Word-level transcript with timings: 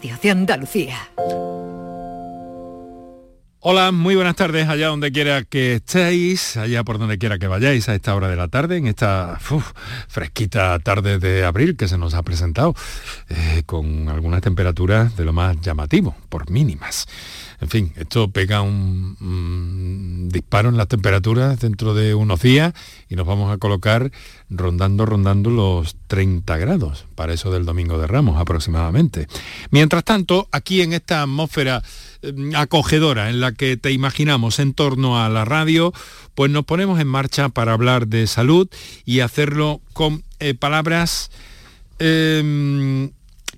de 0.00 0.30
Andalucía. 0.30 0.98
Hola, 3.60 3.92
muy 3.92 4.14
buenas 4.14 4.36
tardes 4.36 4.68
allá 4.68 4.88
donde 4.88 5.10
quiera 5.10 5.42
que 5.44 5.76
estéis, 5.76 6.58
allá 6.58 6.84
por 6.84 6.98
donde 6.98 7.16
quiera 7.18 7.38
que 7.38 7.46
vayáis 7.46 7.88
a 7.88 7.94
esta 7.94 8.14
hora 8.14 8.28
de 8.28 8.36
la 8.36 8.48
tarde, 8.48 8.76
en 8.76 8.86
esta 8.88 9.40
fresquita 10.08 10.78
tarde 10.80 11.18
de 11.18 11.44
abril 11.44 11.76
que 11.76 11.88
se 11.88 11.96
nos 11.96 12.12
ha 12.12 12.22
presentado, 12.22 12.74
eh, 13.30 13.62
con 13.64 14.10
algunas 14.10 14.42
temperaturas 14.42 15.16
de 15.16 15.24
lo 15.24 15.32
más 15.32 15.60
llamativo, 15.62 16.14
por 16.28 16.50
mínimas. 16.50 17.08
En 17.60 17.68
fin, 17.68 17.92
esto 17.96 18.30
pega 18.30 18.60
un, 18.60 20.28
disparo 20.30 20.68
en 20.68 20.76
las 20.76 20.88
temperaturas 20.88 21.58
dentro 21.60 21.94
de 21.94 22.14
unos 22.14 22.42
días 22.42 22.74
y 23.08 23.16
nos 23.16 23.26
vamos 23.26 23.52
a 23.52 23.58
colocar 23.58 24.10
rondando, 24.50 25.06
rondando 25.06 25.50
los 25.50 25.96
30 26.08 26.56
grados 26.58 27.06
para 27.14 27.32
eso 27.32 27.50
del 27.50 27.64
domingo 27.64 27.98
de 27.98 28.06
Ramos 28.06 28.38
aproximadamente. 28.38 29.26
Mientras 29.70 30.04
tanto, 30.04 30.48
aquí 30.52 30.82
en 30.82 30.92
esta 30.92 31.22
atmósfera 31.22 31.82
eh, 32.22 32.32
acogedora 32.54 33.30
en 33.30 33.40
la 33.40 33.52
que 33.52 33.76
te 33.76 33.92
imaginamos 33.92 34.58
en 34.58 34.74
torno 34.74 35.22
a 35.22 35.28
la 35.28 35.44
radio, 35.44 35.92
pues 36.34 36.50
nos 36.50 36.64
ponemos 36.64 37.00
en 37.00 37.08
marcha 37.08 37.48
para 37.48 37.72
hablar 37.72 38.08
de 38.08 38.26
salud 38.26 38.68
y 39.04 39.20
hacerlo 39.20 39.80
con 39.94 40.22
eh, 40.38 40.54
palabras 40.54 41.30
em, 41.98 43.10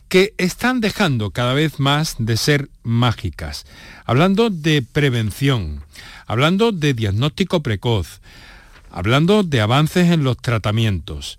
que 0.08 0.34
están 0.38 0.80
dejando 0.80 1.30
cada 1.30 1.54
vez 1.54 1.78
más 1.78 2.16
de 2.18 2.36
ser 2.36 2.68
mágicas. 2.82 3.66
Hablando 4.04 4.50
de 4.50 4.82
prevención, 4.82 5.82
hablando 6.26 6.72
de 6.72 6.94
diagnóstico 6.94 7.62
precoz, 7.62 8.20
hablando 8.90 9.42
de 9.42 9.60
avances 9.60 10.10
en 10.10 10.24
los 10.24 10.38
tratamientos. 10.38 11.38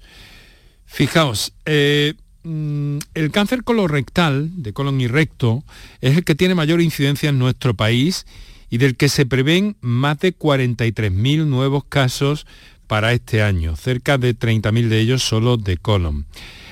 Fijaos, 0.86 1.54
eh, 1.66 2.14
mm, 2.44 3.00
el 3.16 3.32
cáncer 3.32 3.64
colorectal, 3.64 4.50
de 4.62 4.74
colon 4.74 5.02
y 5.02 5.08
recto, 5.08 5.64
es 6.02 6.18
el 6.18 6.24
que 6.24 6.36
tiene 6.36 6.56
mayor 6.56 6.82
incidencia 6.82 7.30
en 7.30 7.40
nuestro 7.40 7.74
país 7.74 8.26
y 8.70 8.78
del 8.78 8.96
que 8.96 9.10
se 9.10 9.26
prevén 9.26 9.78
más 9.82 10.20
de 10.20 10.36
43.000 10.36 11.46
nuevos 11.46 11.84
casos 11.86 12.46
para 12.88 13.14
este 13.14 13.42
año, 13.42 13.76
cerca 13.76 14.18
de 14.18 14.36
30.000 14.36 14.90
de 14.90 15.00
ellos 15.00 15.24
solo 15.24 15.58
de 15.58 15.78
colon. 15.78 16.26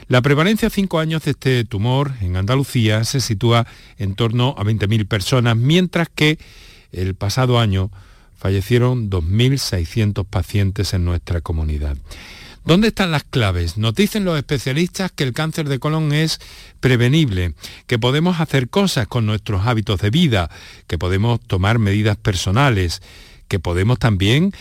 La 0.09 0.21
prevalencia 0.21 0.69
a 0.69 0.99
años 1.01 1.23
de 1.23 1.31
este 1.31 1.65
tumor 1.65 2.13
en 2.21 2.37
Andalucía 2.37 3.03
se 3.03 3.19
sitúa 3.19 3.67
en 3.97 4.15
torno 4.15 4.55
a 4.57 4.63
20.000 4.63 5.05
personas, 5.05 5.57
mientras 5.57 6.07
que 6.07 6.39
el 6.93 7.15
pasado 7.15 7.59
año 7.59 7.91
fallecieron 8.37 9.09
2.600 9.09 10.25
pacientes 10.25 10.93
en 10.93 11.03
nuestra 11.03 11.41
comunidad. 11.41 11.97
¿Dónde 12.63 12.87
están 12.87 13.11
las 13.11 13.25
claves? 13.25 13.77
Nos 13.77 13.95
dicen 13.95 14.23
los 14.23 14.37
especialistas 14.37 15.11
que 15.11 15.25
el 15.25 15.33
cáncer 15.33 15.67
de 15.67 15.79
colon 15.79 16.13
es 16.13 16.39
prevenible, 16.79 17.53
que 17.85 17.99
podemos 17.99 18.39
hacer 18.39 18.69
cosas 18.69 19.07
con 19.07 19.25
nuestros 19.25 19.65
hábitos 19.67 19.99
de 19.99 20.09
vida, 20.09 20.49
que 20.87 20.97
podemos 20.97 21.41
tomar 21.41 21.79
medidas 21.79 22.15
personales, 22.15 23.01
que 23.49 23.59
podemos 23.59 23.99
también 23.99 24.53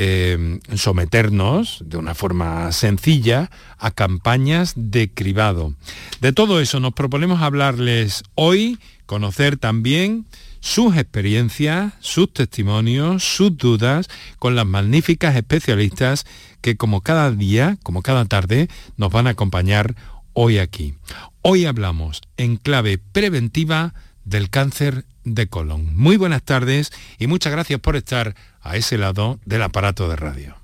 Em, 0.00 0.60
someternos 0.76 1.82
de 1.84 1.96
una 1.96 2.14
forma 2.14 2.70
sencilla 2.70 3.50
a 3.78 3.90
campañas 3.90 4.74
de 4.76 5.12
cribado. 5.12 5.74
De 6.20 6.32
todo 6.32 6.60
eso 6.60 6.78
nos 6.78 6.92
proponemos 6.92 7.42
hablarles 7.42 8.22
hoy, 8.36 8.78
conocer 9.06 9.56
también 9.56 10.24
sus 10.60 10.96
experiencias, 10.96 11.94
sus 11.98 12.32
testimonios, 12.32 13.24
sus 13.24 13.56
dudas 13.56 14.08
con 14.38 14.54
las 14.54 14.66
magníficas 14.66 15.34
especialistas 15.34 16.26
que 16.60 16.76
como 16.76 17.00
cada 17.00 17.32
día, 17.32 17.76
como 17.82 18.02
cada 18.02 18.24
tarde, 18.24 18.68
nos 18.96 19.10
van 19.10 19.26
a 19.26 19.30
acompañar 19.30 19.96
hoy 20.32 20.58
aquí. 20.58 20.94
Hoy 21.42 21.64
hablamos 21.64 22.20
en 22.36 22.56
clave 22.56 22.98
preventiva 22.98 23.94
del 24.24 24.48
cáncer 24.48 25.06
de 25.24 25.48
colon. 25.48 25.96
Muy 25.96 26.16
buenas 26.16 26.44
tardes 26.44 26.92
y 27.18 27.26
muchas 27.26 27.52
gracias 27.52 27.80
por 27.80 27.96
estar 27.96 28.36
a 28.62 28.76
ese 28.76 28.98
lado 28.98 29.38
del 29.44 29.62
aparato 29.62 30.08
de 30.08 30.16
radio. 30.16 30.56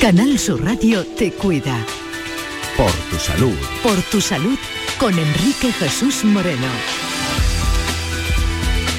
Canal 0.00 0.38
Sur 0.38 0.64
Radio 0.64 1.04
te 1.04 1.30
cuida. 1.32 1.76
Por 2.76 2.90
tu 3.10 3.16
salud. 3.16 3.56
Por 3.82 4.00
tu 4.02 4.20
salud 4.20 4.58
con 4.98 5.18
Enrique 5.18 5.72
Jesús 5.72 6.24
Moreno. 6.24 6.68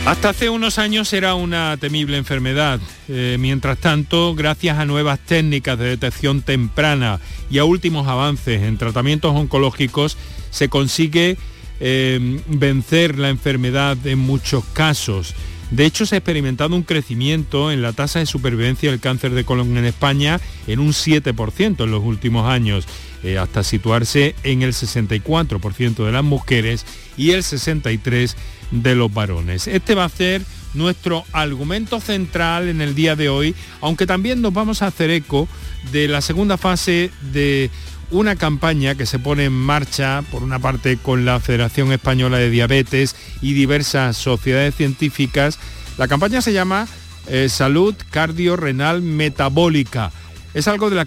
Hasta 0.06 0.30
hace 0.30 0.50
unos 0.50 0.80
años 0.80 1.14
era 1.14 1.36
una 1.36 1.78
temible 1.78 2.18
enfermedad. 2.18 2.80
Eh, 3.08 3.38
mientras 3.40 3.78
tanto, 3.78 4.34
gracias 4.34 4.80
a 4.80 4.86
nuevas 4.86 5.20
técnicas 5.20 5.78
de 5.78 5.86
detección 5.86 6.42
temprana 6.42 7.20
y 7.52 7.60
a 7.60 7.66
últimos 7.66 8.08
avances 8.08 8.64
en 8.64 8.78
tratamientos 8.78 9.36
oncológicos, 9.36 10.18
se 10.50 10.70
consigue 10.70 11.38
Em, 11.84 12.40
vencer 12.46 13.18
la 13.18 13.30
enfermedad 13.30 13.98
en 14.06 14.20
muchos 14.20 14.64
casos. 14.66 15.34
De 15.72 15.84
hecho, 15.84 16.06
se 16.06 16.14
ha 16.14 16.20
experimentado 16.20 16.76
un 16.76 16.84
crecimiento 16.84 17.72
en 17.72 17.82
la 17.82 17.92
tasa 17.92 18.20
de 18.20 18.28
supervivencia 18.28 18.92
del 18.92 19.00
cáncer 19.00 19.32
de 19.32 19.46
colon 19.46 19.76
en 19.76 19.86
España 19.86 20.40
en 20.68 20.80
un 20.80 20.94
7% 20.94 21.84
en 21.84 21.90
los 21.90 22.04
últimos 22.04 22.48
años, 22.48 22.86
eh, 23.24 23.40
hasta 23.40 23.64
situarse 23.64 24.36
en 24.44 24.62
el 24.62 24.74
64% 24.74 26.06
de 26.06 26.12
las 26.12 26.24
mujeres 26.24 26.86
y 27.18 27.32
el 27.32 27.42
63% 27.42 28.36
de 28.70 28.94
los 28.94 29.12
varones. 29.12 29.68
Este 29.68 29.96
va 29.96 30.06
a 30.06 30.10
ser 30.10 30.44
nuestro 30.76 31.24
argumento 31.32 32.00
central 32.00 32.68
en 32.68 32.82
el 32.82 32.94
día 32.94 33.16
de 33.16 33.30
hoy, 33.30 33.56
aunque 33.82 34.06
también 34.06 34.40
nos 34.40 34.54
vamos 34.54 34.84
a 34.84 34.88
hacer 34.88 35.10
eco 35.10 35.48
de 35.92 36.08
la 36.08 36.22
segunda 36.22 36.58
fase 36.58 37.10
de 37.34 37.72
una 38.12 38.36
campaña 38.36 38.96
que 38.96 39.06
se 39.06 39.20
pone 39.20 39.46
en 39.46 39.54
marcha, 39.54 40.24
por 40.32 40.44
una 40.44 40.60
parte 40.60 40.98
con 40.98 41.26
la 41.26 41.40
Federación 41.40 41.92
Española 41.92 42.38
de 42.38 42.50
Diabetes 42.50 43.16
y 43.42 43.54
diversas 43.54 44.18
sociedades 44.18 44.76
científicas. 44.76 45.58
La 45.98 46.08
campaña 46.08 46.42
se 46.42 46.54
llama 46.54 46.88
eh, 47.28 47.50
Salud 47.50 47.96
Cardio-Renal 48.12 49.02
Metabólica. 49.02 50.12
Es 50.54 50.68
algo 50.68 50.90
de 50.90 50.98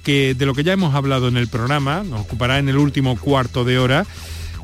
lo 0.47 0.55
que 0.55 0.65
ya 0.65 0.73
hemos 0.73 0.95
hablado 0.95 1.29
en 1.29 1.37
el 1.37 1.49
programa, 1.49 2.03
nos 2.03 2.23
ocupará 2.23 2.59
en 2.59 2.69
el 2.69 2.79
último 2.79 3.17
cuarto 3.17 3.65
de 3.65 3.79
hora. 3.79 4.07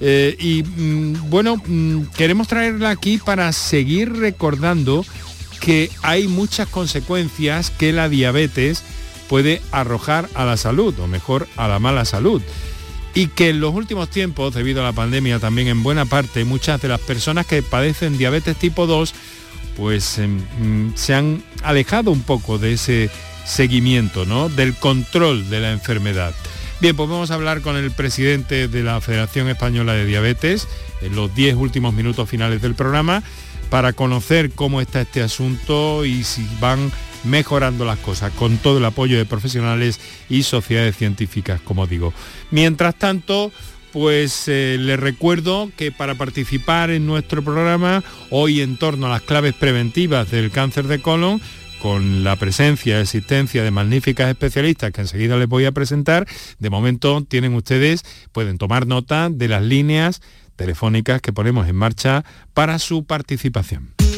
Eh, 0.01 0.35
y 0.39 0.63
mm, 0.63 1.29
bueno, 1.29 1.57
mm, 1.57 2.05
queremos 2.17 2.49
traerla 2.49 2.89
aquí 2.89 3.19
para 3.19 3.53
seguir 3.53 4.15
recordando 4.15 5.05
que 5.61 5.91
hay 6.03 6.27
muchas 6.27 6.69
consecuencias 6.69 7.71
que 7.71 7.93
la 7.93 8.09
diabetes 8.09 8.83
puede 9.31 9.63
arrojar 9.71 10.29
a 10.35 10.45
la 10.45 10.57
salud, 10.57 10.99
o 10.99 11.07
mejor, 11.07 11.47
a 11.57 11.69
la 11.69 11.79
mala 11.79 12.05
salud. 12.05 12.43
Y 13.15 13.29
que 13.29 13.51
en 13.51 13.61
los 13.61 13.73
últimos 13.73 14.11
tiempos, 14.11 14.55
debido 14.55 14.81
a 14.81 14.85
la 14.85 14.93
pandemia 14.93 15.39
también 15.39 15.69
en 15.69 15.85
buena 15.85 16.05
parte, 16.05 16.45
muchas 16.45 16.83
de 16.83 16.89
las 16.89 16.99
personas 16.99 17.47
que 17.47 17.63
padecen 17.63 18.19
diabetes 18.19 18.57
tipo 18.57 18.89
2, 18.89 19.15
pues 19.77 20.19
em, 20.19 20.41
mm, 20.59 20.97
se 20.97 21.15
han 21.15 21.45
alejado 21.63 22.11
un 22.11 22.23
poco 22.23 22.59
de 22.59 22.73
ese 22.73 23.09
seguimiento, 23.47 24.27
¿no? 24.27 24.49
Del 24.49 24.75
control 24.75 25.49
de 25.49 25.61
la 25.61 25.71
enfermedad. 25.71 26.35
Bien, 26.81 26.97
pues 26.97 27.09
vamos 27.09 27.31
a 27.31 27.35
hablar 27.35 27.61
con 27.61 27.77
el 27.77 27.93
presidente 27.93 28.67
de 28.67 28.83
la 28.83 29.01
Federación 29.01 29.49
Española 29.49 29.93
de 29.93 30.07
Diabetes 30.07 30.67
en 31.03 31.15
los 31.15 31.33
10 31.37 31.55
últimos 31.55 31.95
minutos 31.95 32.29
finales 32.29 32.63
del 32.63 32.75
programa 32.75 33.23
para 33.69 33.93
conocer 33.93 34.51
cómo 34.51 34.81
está 34.81 35.03
este 35.03 35.23
asunto 35.23 36.05
y 36.05 36.25
si 36.25 36.45
van 36.59 36.91
mejorando 37.25 37.85
las 37.85 37.99
cosas 37.99 38.33
con 38.33 38.59
todo 38.59 38.79
el 38.79 38.85
apoyo 38.85 39.19
de 39.19 39.27
profesionales 39.27 40.01
y 40.29 40.43
sociedades 40.43 40.97
científicas, 40.97 41.61
como 41.61 41.87
digo. 41.87 42.13
Mientras 42.51 42.95
tanto, 42.95 43.53
pues 43.93 44.45
eh, 44.49 44.77
les 44.79 44.99
recuerdo 44.99 45.71
que 45.77 45.93
para 45.93 46.15
participar 46.15 46.91
en 46.91 47.07
nuestro 47.07 47.43
programa, 47.43 48.03
hoy 48.31 48.61
en 48.61 48.77
torno 48.77 49.07
a 49.07 49.11
las 49.11 49.23
claves 49.23 49.55
preventivas 49.55 50.31
del 50.31 50.51
cáncer 50.51 50.87
de 50.87 51.01
colon, 51.01 51.41
con 51.81 52.25
la 52.25 52.37
presencia 52.37 52.99
y 52.99 53.01
existencia 53.01 53.65
de 53.65 53.71
magníficas 53.71 54.29
especialistas 54.29 54.93
que 54.93 55.01
enseguida 55.01 55.37
les 55.39 55.49
voy 55.49 55.65
a 55.65 55.73
presentar, 55.73 56.27
de 56.59 56.71
momento 56.71 57.25
tienen 57.27 57.55
ustedes, 57.55 58.05
pueden 58.33 58.59
tomar 58.59 58.87
nota 58.87 59.31
de 59.31 59.49
las 59.49 59.63
líneas 59.63 60.21
telefónicas 60.57 61.23
que 61.23 61.33
ponemos 61.33 61.67
en 61.69 61.77
marcha 61.77 62.23
para 62.53 62.79
su 62.79 63.05
participación. 63.05 64.00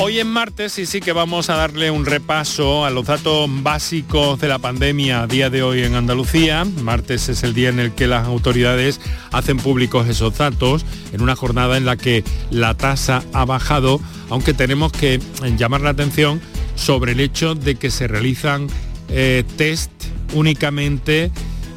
Hoy 0.00 0.18
es 0.18 0.26
martes 0.26 0.78
y 0.78 0.86
sí 0.86 1.00
que 1.00 1.12
vamos 1.12 1.48
a 1.48 1.54
darle 1.54 1.90
un 1.90 2.04
repaso 2.04 2.84
a 2.84 2.90
los 2.90 3.06
datos 3.06 3.48
básicos 3.62 4.40
de 4.40 4.48
la 4.48 4.58
pandemia 4.58 5.22
a 5.22 5.26
día 5.26 5.50
de 5.50 5.62
hoy 5.62 5.82
en 5.82 5.94
Andalucía. 5.94 6.64
Martes 6.64 7.28
es 7.28 7.44
el 7.44 7.54
día 7.54 7.68
en 7.68 7.78
el 7.78 7.92
que 7.92 8.08
las 8.08 8.26
autoridades 8.26 9.00
hacen 9.30 9.56
públicos 9.56 10.08
esos 10.08 10.36
datos, 10.36 10.84
en 11.12 11.22
una 11.22 11.36
jornada 11.36 11.76
en 11.76 11.84
la 11.84 11.96
que 11.96 12.24
la 12.50 12.74
tasa 12.74 13.22
ha 13.32 13.44
bajado, 13.44 14.00
aunque 14.30 14.52
tenemos 14.52 14.92
que 14.92 15.20
llamar 15.56 15.82
la 15.82 15.90
atención 15.90 16.40
sobre 16.74 17.12
el 17.12 17.20
hecho 17.20 17.54
de 17.54 17.76
que 17.76 17.90
se 17.90 18.08
realizan 18.08 18.66
eh, 19.08 19.44
test 19.56 19.92
únicamente 20.34 21.30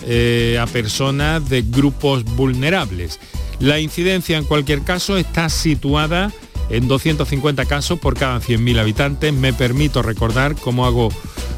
eh, 0.07 0.57
a 0.59 0.65
personas 0.65 1.47
de 1.49 1.61
grupos 1.61 2.23
vulnerables. 2.23 3.19
La 3.59 3.79
incidencia 3.79 4.37
en 4.37 4.43
cualquier 4.43 4.81
caso 4.83 5.17
está 5.17 5.49
situada 5.49 6.31
en 6.69 6.87
250 6.87 7.65
casos 7.65 7.99
por 7.99 8.17
cada 8.17 8.39
100.000 8.39 8.79
habitantes. 8.79 9.33
Me 9.33 9.51
permito 9.53 10.01
recordar, 10.01 10.55
como 10.55 10.85
hago 10.85 11.09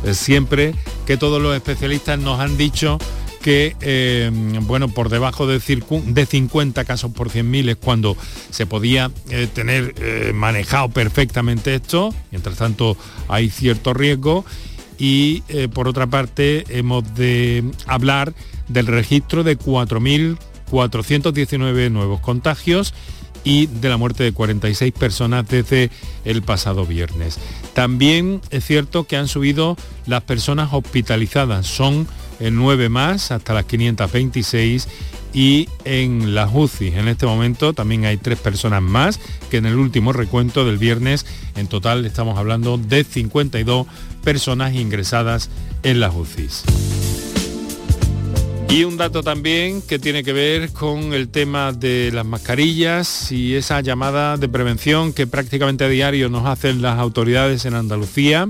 eh, 0.03 0.13
siempre, 0.13 0.75
que 1.05 1.15
todos 1.17 1.41
los 1.41 1.55
especialistas 1.55 2.19
nos 2.19 2.39
han 2.39 2.57
dicho 2.57 2.99
que 3.41 3.75
eh, 3.79 4.29
bueno 4.63 4.89
por 4.89 5.07
debajo 5.07 5.47
de, 5.47 5.61
50 5.61 6.83
casos 6.83 7.09
por 7.11 7.29
100.000 7.29 7.69
es 7.69 7.77
cuando 7.77 8.17
se 8.49 8.65
podía 8.65 9.11
eh, 9.29 9.47
tener 9.53 10.33
manejado 10.33 10.89
perfectamente 10.89 11.73
esto 11.73 12.13
mientras 12.31 12.57
tanto 12.57 12.97
hay 13.29 13.49
cierto 13.49 13.93
riesgo 13.93 14.43
y 14.97 15.39
por 15.73 15.87
otra 15.87 16.07
parte 16.07 16.65
hemos 16.67 17.15
de 17.15 17.63
hablar 17.87 18.33
del 18.67 18.87
registro 18.87 19.45
de 19.45 19.57
4.419 19.57 21.89
nuevos 21.89 22.19
contagios 22.19 22.93
y 23.43 23.67
de 23.67 23.89
la 23.89 23.97
muerte 23.97 24.23
de 24.23 24.33
46 24.33 24.93
personas 24.93 25.47
desde 25.47 25.89
el 26.25 26.41
pasado 26.41 26.85
viernes. 26.85 27.37
También 27.73 28.41
es 28.49 28.65
cierto 28.65 29.05
que 29.05 29.17
han 29.17 29.27
subido 29.27 29.77
las 30.05 30.23
personas 30.23 30.69
hospitalizadas, 30.71 31.65
son 31.67 32.07
nueve 32.39 32.89
más 32.89 33.31
hasta 33.31 33.53
las 33.53 33.65
526 33.65 34.87
y 35.33 35.67
en 35.85 36.33
las 36.33 36.49
UCI 36.53 36.87
en 36.87 37.07
este 37.07 37.25
momento 37.25 37.73
también 37.73 38.05
hay 38.05 38.17
tres 38.17 38.39
personas 38.39 38.81
más 38.81 39.19
que 39.51 39.57
en 39.57 39.65
el 39.65 39.75
último 39.75 40.13
recuento 40.13 40.65
del 40.65 40.77
viernes. 40.77 41.25
En 41.55 41.67
total 41.67 42.05
estamos 42.05 42.37
hablando 42.37 42.77
de 42.77 43.03
52 43.03 43.87
personas 44.23 44.73
ingresadas 44.73 45.49
en 45.83 45.99
las 45.99 46.15
UCIs. 46.15 46.63
Y 48.69 48.83
un 48.83 48.97
dato 48.97 49.23
también 49.23 49.81
que 49.81 49.97
tiene 49.97 50.23
que 50.23 50.31
ver 50.31 50.71
con 50.71 51.13
el 51.13 51.29
tema 51.29 51.71
de 51.71 52.11
las 52.13 52.23
mascarillas 52.23 53.31
y 53.31 53.55
esa 53.55 53.81
llamada 53.81 54.37
de 54.37 54.47
prevención 54.47 55.11
que 55.11 55.25
prácticamente 55.25 55.85
a 55.85 55.89
diario 55.89 56.29
nos 56.29 56.45
hacen 56.45 56.83
las 56.83 56.99
autoridades 56.99 57.65
en 57.65 57.73
Andalucía 57.73 58.47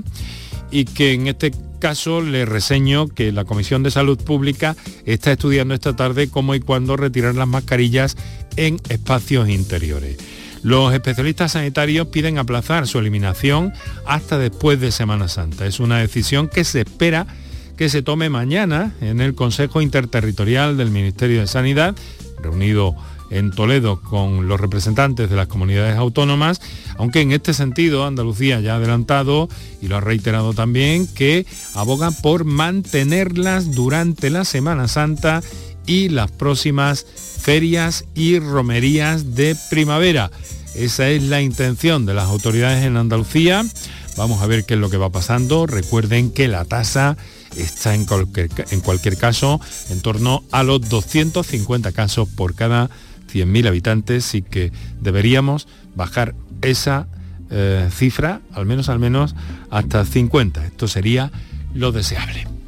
y 0.70 0.84
que 0.84 1.14
en 1.14 1.26
este 1.26 1.52
caso 1.80 2.20
le 2.20 2.44
reseño 2.44 3.08
que 3.08 3.32
la 3.32 3.46
Comisión 3.46 3.82
de 3.82 3.90
Salud 3.90 4.22
Pública 4.22 4.76
está 5.06 5.32
estudiando 5.32 5.72
esta 5.72 5.96
tarde 5.96 6.28
cómo 6.28 6.54
y 6.54 6.60
cuándo 6.60 6.98
retirar 6.98 7.34
las 7.34 7.48
mascarillas 7.48 8.18
en 8.56 8.78
espacios 8.90 9.48
interiores. 9.48 10.18
Los 10.62 10.92
especialistas 10.92 11.52
sanitarios 11.52 12.08
piden 12.08 12.36
aplazar 12.36 12.86
su 12.86 12.98
eliminación 12.98 13.72
hasta 14.06 14.36
después 14.36 14.78
de 14.80 14.92
Semana 14.92 15.28
Santa. 15.28 15.64
Es 15.64 15.80
una 15.80 15.98
decisión 15.98 16.48
que 16.48 16.64
se 16.64 16.82
espera 16.82 17.26
que 17.80 17.88
se 17.88 18.02
tome 18.02 18.28
mañana 18.28 18.92
en 19.00 19.22
el 19.22 19.34
Consejo 19.34 19.80
Interterritorial 19.80 20.76
del 20.76 20.90
Ministerio 20.90 21.40
de 21.40 21.46
Sanidad, 21.46 21.96
reunido 22.38 22.94
en 23.30 23.52
Toledo 23.52 24.02
con 24.02 24.48
los 24.48 24.60
representantes 24.60 25.30
de 25.30 25.36
las 25.36 25.46
comunidades 25.46 25.96
autónomas, 25.96 26.60
aunque 26.98 27.22
en 27.22 27.32
este 27.32 27.54
sentido 27.54 28.04
Andalucía 28.04 28.60
ya 28.60 28.74
ha 28.74 28.76
adelantado 28.76 29.48
y 29.80 29.88
lo 29.88 29.96
ha 29.96 30.02
reiterado 30.02 30.52
también 30.52 31.06
que 31.06 31.46
aboga 31.74 32.10
por 32.10 32.44
mantenerlas 32.44 33.74
durante 33.74 34.28
la 34.28 34.44
Semana 34.44 34.86
Santa 34.86 35.42
y 35.86 36.10
las 36.10 36.30
próximas 36.30 37.06
ferias 37.40 38.04
y 38.14 38.40
romerías 38.40 39.34
de 39.34 39.56
primavera. 39.70 40.30
Esa 40.74 41.08
es 41.08 41.22
la 41.22 41.40
intención 41.40 42.04
de 42.04 42.12
las 42.12 42.26
autoridades 42.26 42.84
en 42.84 42.98
Andalucía. 42.98 43.64
Vamos 44.18 44.42
a 44.42 44.46
ver 44.46 44.66
qué 44.66 44.74
es 44.74 44.80
lo 44.80 44.90
que 44.90 44.98
va 44.98 45.08
pasando. 45.08 45.66
Recuerden 45.66 46.30
que 46.30 46.46
la 46.46 46.66
tasa 46.66 47.16
está 47.56 47.94
en 47.94 48.04
cualquier, 48.04 49.16
caso 49.16 49.60
en 49.88 50.00
torno 50.00 50.44
a 50.50 50.62
los 50.62 50.88
250 50.88 51.92
casos 51.92 52.28
por 52.28 52.54
cada 52.54 52.90
100.000 53.32 53.68
habitantes 53.68 54.34
y 54.34 54.42
que 54.42 54.72
deberíamos 55.00 55.68
bajar 55.94 56.34
esa 56.62 57.06
eh, 57.50 57.88
cifra, 57.92 58.40
al 58.52 58.66
menos 58.66 58.88
al 58.88 58.98
menos 58.98 59.34
hasta 59.70 60.04
50. 60.04 60.66
Esto 60.66 60.88
sería 60.88 61.30
lo 61.74 61.92
deseable. 61.92 62.59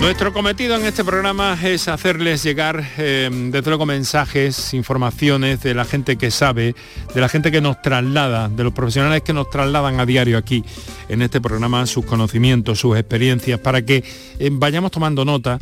Nuestro 0.00 0.32
cometido 0.32 0.76
en 0.76 0.84
este 0.84 1.04
programa 1.04 1.58
es 1.62 1.88
hacerles 1.88 2.42
llegar 2.42 2.84
eh, 2.98 3.28
desde 3.50 3.70
luego 3.70 3.86
mensajes, 3.86 4.74
informaciones 4.74 5.62
de 5.62 5.74
la 5.74 5.84
gente 5.84 6.16
que 6.16 6.30
sabe, 6.30 6.76
de 7.14 7.20
la 7.20 7.28
gente 7.28 7.50
que 7.50 7.60
nos 7.62 7.80
traslada, 7.80 8.48
de 8.48 8.62
los 8.62 8.72
profesionales 8.72 9.22
que 9.22 9.32
nos 9.32 9.48
trasladan 9.50 9.98
a 9.98 10.06
diario 10.06 10.36
aquí 10.36 10.64
en 11.08 11.22
este 11.22 11.40
programa 11.40 11.86
sus 11.86 12.04
conocimientos, 12.04 12.78
sus 12.78 12.96
experiencias, 12.96 13.58
para 13.58 13.84
que 13.84 14.04
eh, 14.38 14.50
vayamos 14.52 14.90
tomando 14.90 15.24
nota 15.24 15.58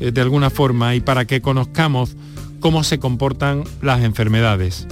eh, 0.00 0.12
de 0.12 0.20
alguna 0.20 0.50
forma 0.50 0.94
y 0.94 1.00
para 1.00 1.24
que 1.24 1.40
conozcamos 1.40 2.14
cómo 2.60 2.84
se 2.84 2.98
comportan 2.98 3.64
las 3.80 4.02
enfermedades. 4.04 4.86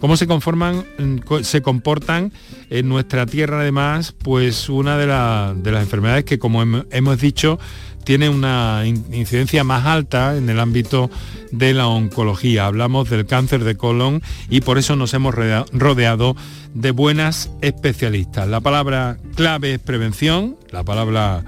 Cómo 0.00 0.16
se 0.16 0.26
conforman, 0.26 0.84
mm, 0.98 1.42
se 1.42 1.62
comportan 1.62 2.32
en 2.70 2.88
nuestra 2.88 3.26
tierra 3.26 3.60
además, 3.60 4.12
pues 4.12 4.68
una 4.68 4.96
de 4.98 5.06
las 5.06 5.82
enfermedades 5.82 6.24
que 6.24 6.38
como 6.38 6.62
hemos 6.62 7.20
dicho 7.20 7.58
tiene 8.06 8.28
una 8.28 8.84
incidencia 8.86 9.64
más 9.64 9.84
alta 9.84 10.36
en 10.36 10.48
el 10.48 10.60
ámbito 10.60 11.10
de 11.50 11.74
la 11.74 11.88
oncología. 11.88 12.66
Hablamos 12.66 13.10
del 13.10 13.26
cáncer 13.26 13.64
de 13.64 13.76
colon 13.76 14.22
y 14.48 14.60
por 14.60 14.78
eso 14.78 14.94
nos 14.94 15.12
hemos 15.12 15.34
rodeado 15.34 16.36
de 16.72 16.92
buenas 16.92 17.50
especialistas. 17.62 18.46
La 18.46 18.60
palabra 18.60 19.18
clave 19.34 19.74
es 19.74 19.80
prevención, 19.80 20.54
la 20.70 20.84
palabra 20.84 21.44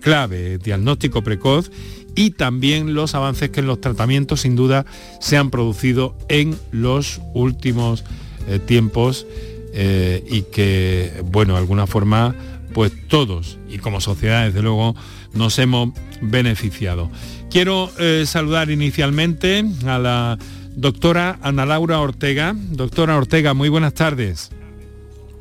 clave 0.00 0.54
es 0.54 0.62
diagnóstico 0.62 1.22
precoz 1.22 1.72
y 2.14 2.30
también 2.30 2.94
los 2.94 3.16
avances 3.16 3.50
que 3.50 3.58
en 3.58 3.66
los 3.66 3.80
tratamientos 3.80 4.42
sin 4.42 4.54
duda 4.54 4.86
se 5.20 5.36
han 5.36 5.50
producido 5.50 6.16
en 6.28 6.56
los 6.70 7.20
últimos 7.34 8.04
eh, 8.46 8.60
tiempos 8.60 9.26
eh, 9.74 10.24
y 10.30 10.42
que, 10.42 11.20
bueno, 11.24 11.54
de 11.54 11.58
alguna 11.58 11.88
forma, 11.88 12.36
pues 12.72 12.92
todos 13.08 13.58
y 13.68 13.78
como 13.78 14.00
sociedad, 14.00 14.46
desde 14.46 14.62
luego, 14.62 14.94
nos 15.34 15.58
hemos 15.58 15.90
beneficiado. 16.20 17.10
Quiero 17.50 17.90
eh, 17.98 18.24
saludar 18.26 18.70
inicialmente 18.70 19.64
a 19.86 19.98
la 19.98 20.38
doctora 20.74 21.38
Ana 21.42 21.66
Laura 21.66 22.00
Ortega. 22.00 22.54
Doctora 22.56 23.16
Ortega, 23.16 23.54
muy 23.54 23.68
buenas 23.68 23.94
tardes. 23.94 24.50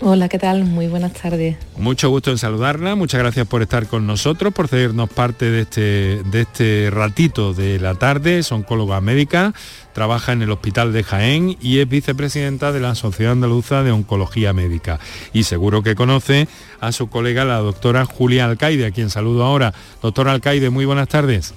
Hola, 0.02 0.28
¿qué 0.28 0.38
tal? 0.38 0.66
Muy 0.66 0.88
buenas 0.88 1.14
tardes. 1.14 1.56
Mucho 1.78 2.10
gusto 2.10 2.30
en 2.30 2.38
saludarla, 2.38 2.96
muchas 2.96 3.22
gracias 3.22 3.48
por 3.48 3.62
estar 3.62 3.88
con 3.88 4.06
nosotros, 4.06 4.54
por 4.54 4.68
cedernos 4.68 5.10
parte 5.10 5.50
de 5.50 5.62
este, 5.62 6.22
de 6.24 6.42
este 6.42 6.90
ratito 6.92 7.54
de 7.54 7.80
la 7.80 7.96
tarde. 7.96 8.40
Es 8.40 8.52
oncóloga 8.52 9.00
médica, 9.00 9.54
trabaja 9.94 10.34
en 10.34 10.42
el 10.42 10.52
Hospital 10.52 10.92
de 10.92 11.04
Jaén 11.04 11.58
y 11.62 11.80
es 11.80 11.88
vicepresidenta 11.88 12.74
de 12.74 12.82
la 12.82 12.94
Sociedad 12.94 13.32
Andaluza 13.32 13.84
de 13.84 13.92
Oncología 13.92 14.52
Médica. 14.52 15.00
Y 15.32 15.44
seguro 15.44 15.82
que 15.82 15.96
conoce 15.96 16.50
a 16.82 16.92
su 16.92 17.08
colega, 17.08 17.46
la 17.46 17.60
doctora 17.60 18.04
Julia 18.04 18.46
Alcaide, 18.46 18.88
a 18.88 18.92
quien 18.92 19.10
saludo 19.10 19.46
ahora. 19.46 19.74
Doctora 20.02 20.34
Alcaide, 20.34 20.70
muy 20.70 20.84
buenas 20.84 21.08
tardes. 21.08 21.54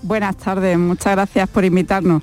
Buenas 0.00 0.38
tardes, 0.38 0.78
muchas 0.78 1.12
gracias 1.12 1.46
por 1.50 1.64
invitarnos 1.64 2.22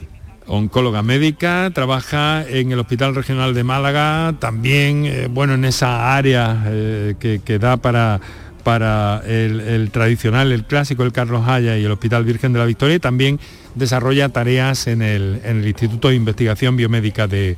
oncóloga 0.49 1.03
médica, 1.03 1.71
trabaja 1.73 2.43
en 2.47 2.71
el 2.71 2.79
Hospital 2.79 3.15
Regional 3.15 3.53
de 3.53 3.63
Málaga, 3.63 4.33
también, 4.39 5.05
eh, 5.05 5.27
bueno, 5.29 5.53
en 5.53 5.63
esa 5.63 6.15
área 6.15 6.63
eh, 6.67 7.15
que, 7.19 7.59
da 7.59 7.77
para, 7.77 8.19
para 8.63 9.21
el, 9.27 9.89
tradicional, 9.91 10.51
el 10.51 10.65
clásico, 10.65 11.03
el 11.03 11.11
Carlos 11.11 11.47
Haya 11.47 11.77
y 11.77 11.85
el 11.85 11.91
Hospital 11.91 12.25
Virgen 12.25 12.51
de 12.51 12.59
la 12.59 12.65
Victoria, 12.65 12.95
y 12.95 12.99
también 12.99 13.39
desarrolla 13.75 14.29
tareas 14.29 14.87
en 14.87 15.03
el, 15.03 15.39
Instituto 15.65 16.09
de 16.09 16.15
Investigación 16.15 16.75
Biomédica 16.75 17.27
de, 17.27 17.55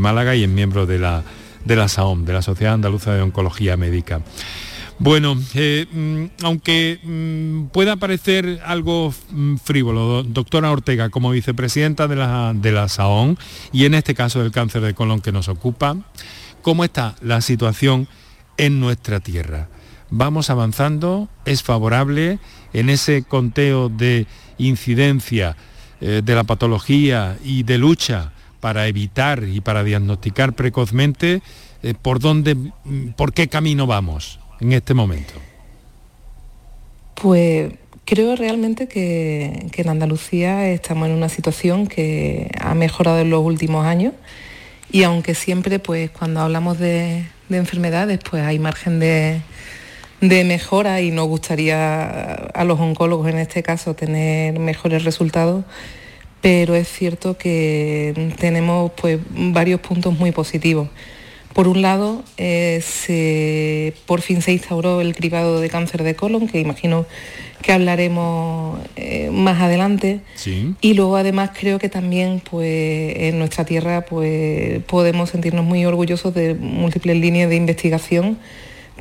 Málaga 0.00 0.34
y 0.34 0.42
es 0.42 0.48
miembro 0.48 0.84
de 0.84 0.98
la, 0.98 1.22
de 1.64 1.76
la 1.76 1.88
SAOM, 1.88 2.24
de 2.24 2.32
la 2.32 2.42
Sociedad 2.42 2.74
Andaluza 2.74 3.14
de 3.14 3.22
Oncología 3.22 3.76
Médica. 3.76 4.20
Bueno, 4.98 5.36
eh, 5.54 5.86
mm, 5.92 6.44
aunque 6.44 6.98
mm, 7.02 7.66
pueda 7.66 7.96
parecer 7.96 8.60
algo 8.64 9.12
mm, 9.30 9.56
frívolo, 9.56 10.22
doctora 10.22 10.70
Ortega, 10.70 11.10
como 11.10 11.30
vicepresidenta 11.30 12.08
de 12.08 12.16
la, 12.16 12.54
de 12.54 12.72
la 12.72 12.88
SAON 12.88 13.38
y 13.72 13.84
en 13.84 13.94
este 13.94 14.14
caso 14.14 14.42
del 14.42 14.52
cáncer 14.52 14.82
de 14.82 14.94
colon 14.94 15.20
que 15.20 15.32
nos 15.32 15.48
ocupa, 15.48 15.96
¿cómo 16.62 16.82
está 16.82 17.14
la 17.20 17.40
situación 17.42 18.08
en 18.56 18.80
nuestra 18.80 19.20
tierra? 19.20 19.68
vamos 20.10 20.50
avanzando, 20.50 21.28
es 21.44 21.62
favorable 21.62 22.38
en 22.72 22.90
ese 22.90 23.22
conteo 23.22 23.88
de 23.88 24.26
incidencia 24.58 25.56
eh, 26.00 26.22
de 26.24 26.34
la 26.34 26.44
patología 26.44 27.38
y 27.44 27.62
de 27.62 27.78
lucha 27.78 28.32
para 28.60 28.86
evitar 28.88 29.44
y 29.44 29.60
para 29.60 29.84
diagnosticar 29.84 30.54
precozmente, 30.54 31.42
eh, 31.82 31.94
¿por 32.00 32.20
dónde, 32.20 32.56
por 33.16 33.32
qué 33.32 33.48
camino 33.48 33.86
vamos 33.86 34.38
en 34.60 34.72
este 34.72 34.94
momento? 34.94 35.34
Pues 37.14 37.72
creo 38.04 38.36
realmente 38.36 38.88
que, 38.88 39.68
en 39.74 39.88
Andalucía 39.88 40.68
estamos 40.70 41.08
en 41.08 41.14
una 41.14 41.28
situación 41.28 41.86
que 41.86 42.50
ha 42.60 42.74
mejorado 42.74 43.18
en 43.18 43.30
los 43.30 43.44
últimos 43.44 43.84
años 43.84 44.14
y 44.90 45.02
aunque 45.02 45.34
siempre 45.34 45.78
pues 45.78 46.10
cuando 46.10 46.40
hablamos 46.40 46.78
de, 46.78 47.26
enfermedades 47.50 48.20
pues 48.28 48.42
hay 48.42 48.58
margen 48.58 49.00
de, 49.00 49.40
mejora 50.20 51.00
y 51.00 51.10
nos 51.10 51.26
gustaría 51.26 52.32
a 52.32 52.64
los 52.64 52.80
oncólogos 52.80 53.28
en 53.28 53.38
este 53.38 53.62
caso 53.62 53.94
tener 53.94 54.58
mejores 54.58 55.04
resultados, 55.04 55.64
pero 56.40 56.74
es 56.74 56.88
cierto 56.88 57.36
que 57.36 58.32
tenemos 58.38 58.92
pues 59.00 59.20
varios 59.30 59.80
puntos 59.80 60.18
muy 60.18 60.32
positivos. 60.32 60.88
Por 61.56 61.68
un 61.68 61.80
lado, 61.80 62.22
eh, 62.36 63.94
por 64.04 64.20
fin 64.20 64.42
se 64.42 64.52
instauró 64.52 65.00
el 65.00 65.14
cribado 65.14 65.58
de 65.58 65.70
cáncer 65.70 66.02
de 66.02 66.14
colon, 66.14 66.48
que 66.48 66.60
imagino 66.60 67.06
que 67.62 67.72
hablaremos 67.72 68.78
eh, 68.96 69.30
más 69.32 69.62
adelante. 69.62 70.20
Y 70.82 70.92
luego 70.92 71.16
además 71.16 71.52
creo 71.58 71.78
que 71.78 71.88
también 71.88 72.42
pues, 72.50 73.16
en 73.16 73.38
nuestra 73.38 73.64
tierra 73.64 74.02
pues, 74.02 74.82
podemos 74.82 75.30
sentirnos 75.30 75.64
muy 75.64 75.86
orgullosos 75.86 76.34
de 76.34 76.52
múltiples 76.52 77.16
líneas 77.16 77.48
de 77.48 77.56
investigación 77.56 78.36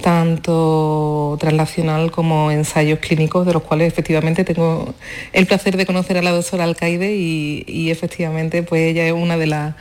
tanto 0.01 1.37
translacional 1.41 2.09
como 2.11 2.51
ensayos 2.51 2.99
clínicos, 2.99 3.45
de 3.45 3.51
los 3.51 3.63
cuales 3.63 3.89
efectivamente 3.89 4.45
tengo 4.45 4.95
el 5.33 5.45
placer 5.45 5.75
de 5.75 5.85
conocer 5.85 6.17
a 6.17 6.21
la 6.21 6.31
doctora 6.31 6.63
Alcaide 6.63 7.15
y, 7.17 7.89
efectivamente 7.89 8.63
pues 8.63 8.81
ella 8.81 9.05
es 9.05 9.13
una 9.13 9.37
de, 9.37 9.47
las 9.47 9.75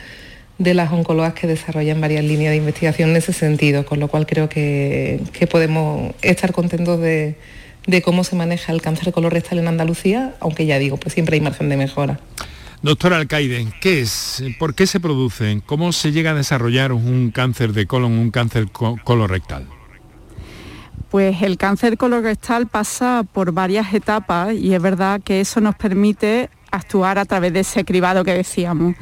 de 0.59 0.75
las 0.75 0.93
oncólogas 0.93 1.35
que 1.35 1.47
desarrollan 1.47 2.01
varias 2.01 2.25
líneas 2.25 2.53
de 2.53 2.59
investigación 2.59 3.11
en 3.11 3.17
ese 3.17 3.33
sentido, 3.33 3.85
con 3.85 4.01
lo 4.01 4.09
cual 4.09 4.27
creo 4.27 4.49
que, 4.49 5.21
podemos 5.51 6.15
estar 6.23 6.53
contentos 6.53 7.01
de, 7.01 7.37
cómo 8.05 8.25
se 8.25 8.37
maneja 8.37 8.73
el 8.73 8.81
cáncer 8.81 9.13
colorectal 9.13 9.59
en 9.59 9.69
Andalucía, 9.69 10.35
aunque 10.41 10.67
ya 10.67 10.79
digo, 10.79 10.97
pues 10.97 11.15
siempre 11.15 11.35
hay 11.35 11.41
margen 11.41 11.69
de 11.69 11.77
mejora. 11.77 12.21
Doctora 12.83 13.17
Alcaide, 13.17 13.67
¿qué 13.81 14.03
es? 14.03 14.45
¿Por 14.59 14.75
qué 14.75 14.87
se 14.87 15.01
produce? 15.01 15.63
¿Cómo 15.65 15.93
se 15.93 16.13
llega 16.13 16.33
a 16.33 16.35
desarrollar 16.35 16.93
un 16.93 17.31
cáncer 17.31 17.73
de 17.73 17.87
colon, 17.87 18.13
un 18.13 18.31
cáncer 18.31 18.69
colorectal? 18.71 19.67
Pues 21.11 21.43
el 21.43 21.57
cáncer 21.57 21.97
colorectal 21.97 22.67
pasa 22.67 23.25
por 23.33 23.53
varias 23.53 23.95
etapas 23.95 24.53
y 24.53 24.75
es 24.75 24.83
verdad 24.83 25.21
que 25.25 25.41
eso 25.41 25.61
nos 25.61 25.77
permite 25.77 26.51
actuar 26.71 27.19
a 27.19 27.25
través 27.25 27.53
de 27.53 27.61
ese 27.61 27.85
cribado 27.85 28.25
que 28.25 28.35
decíamos. 28.35 28.97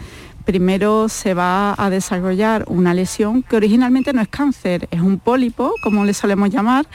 Primero 0.44 1.08
se 1.08 1.34
va 1.34 1.74
a 1.76 1.90
desarrollar 1.90 2.64
una 2.68 2.94
lesión 2.94 3.42
que 3.42 3.56
originalmente 3.56 4.12
no 4.12 4.20
es 4.20 4.28
cáncer, 4.28 4.88
es 4.90 5.00
un 5.00 5.18
pólipo, 5.18 5.72
como 5.82 6.04
le 6.04 6.14
solemos 6.14 6.50
llamar, 6.50 6.86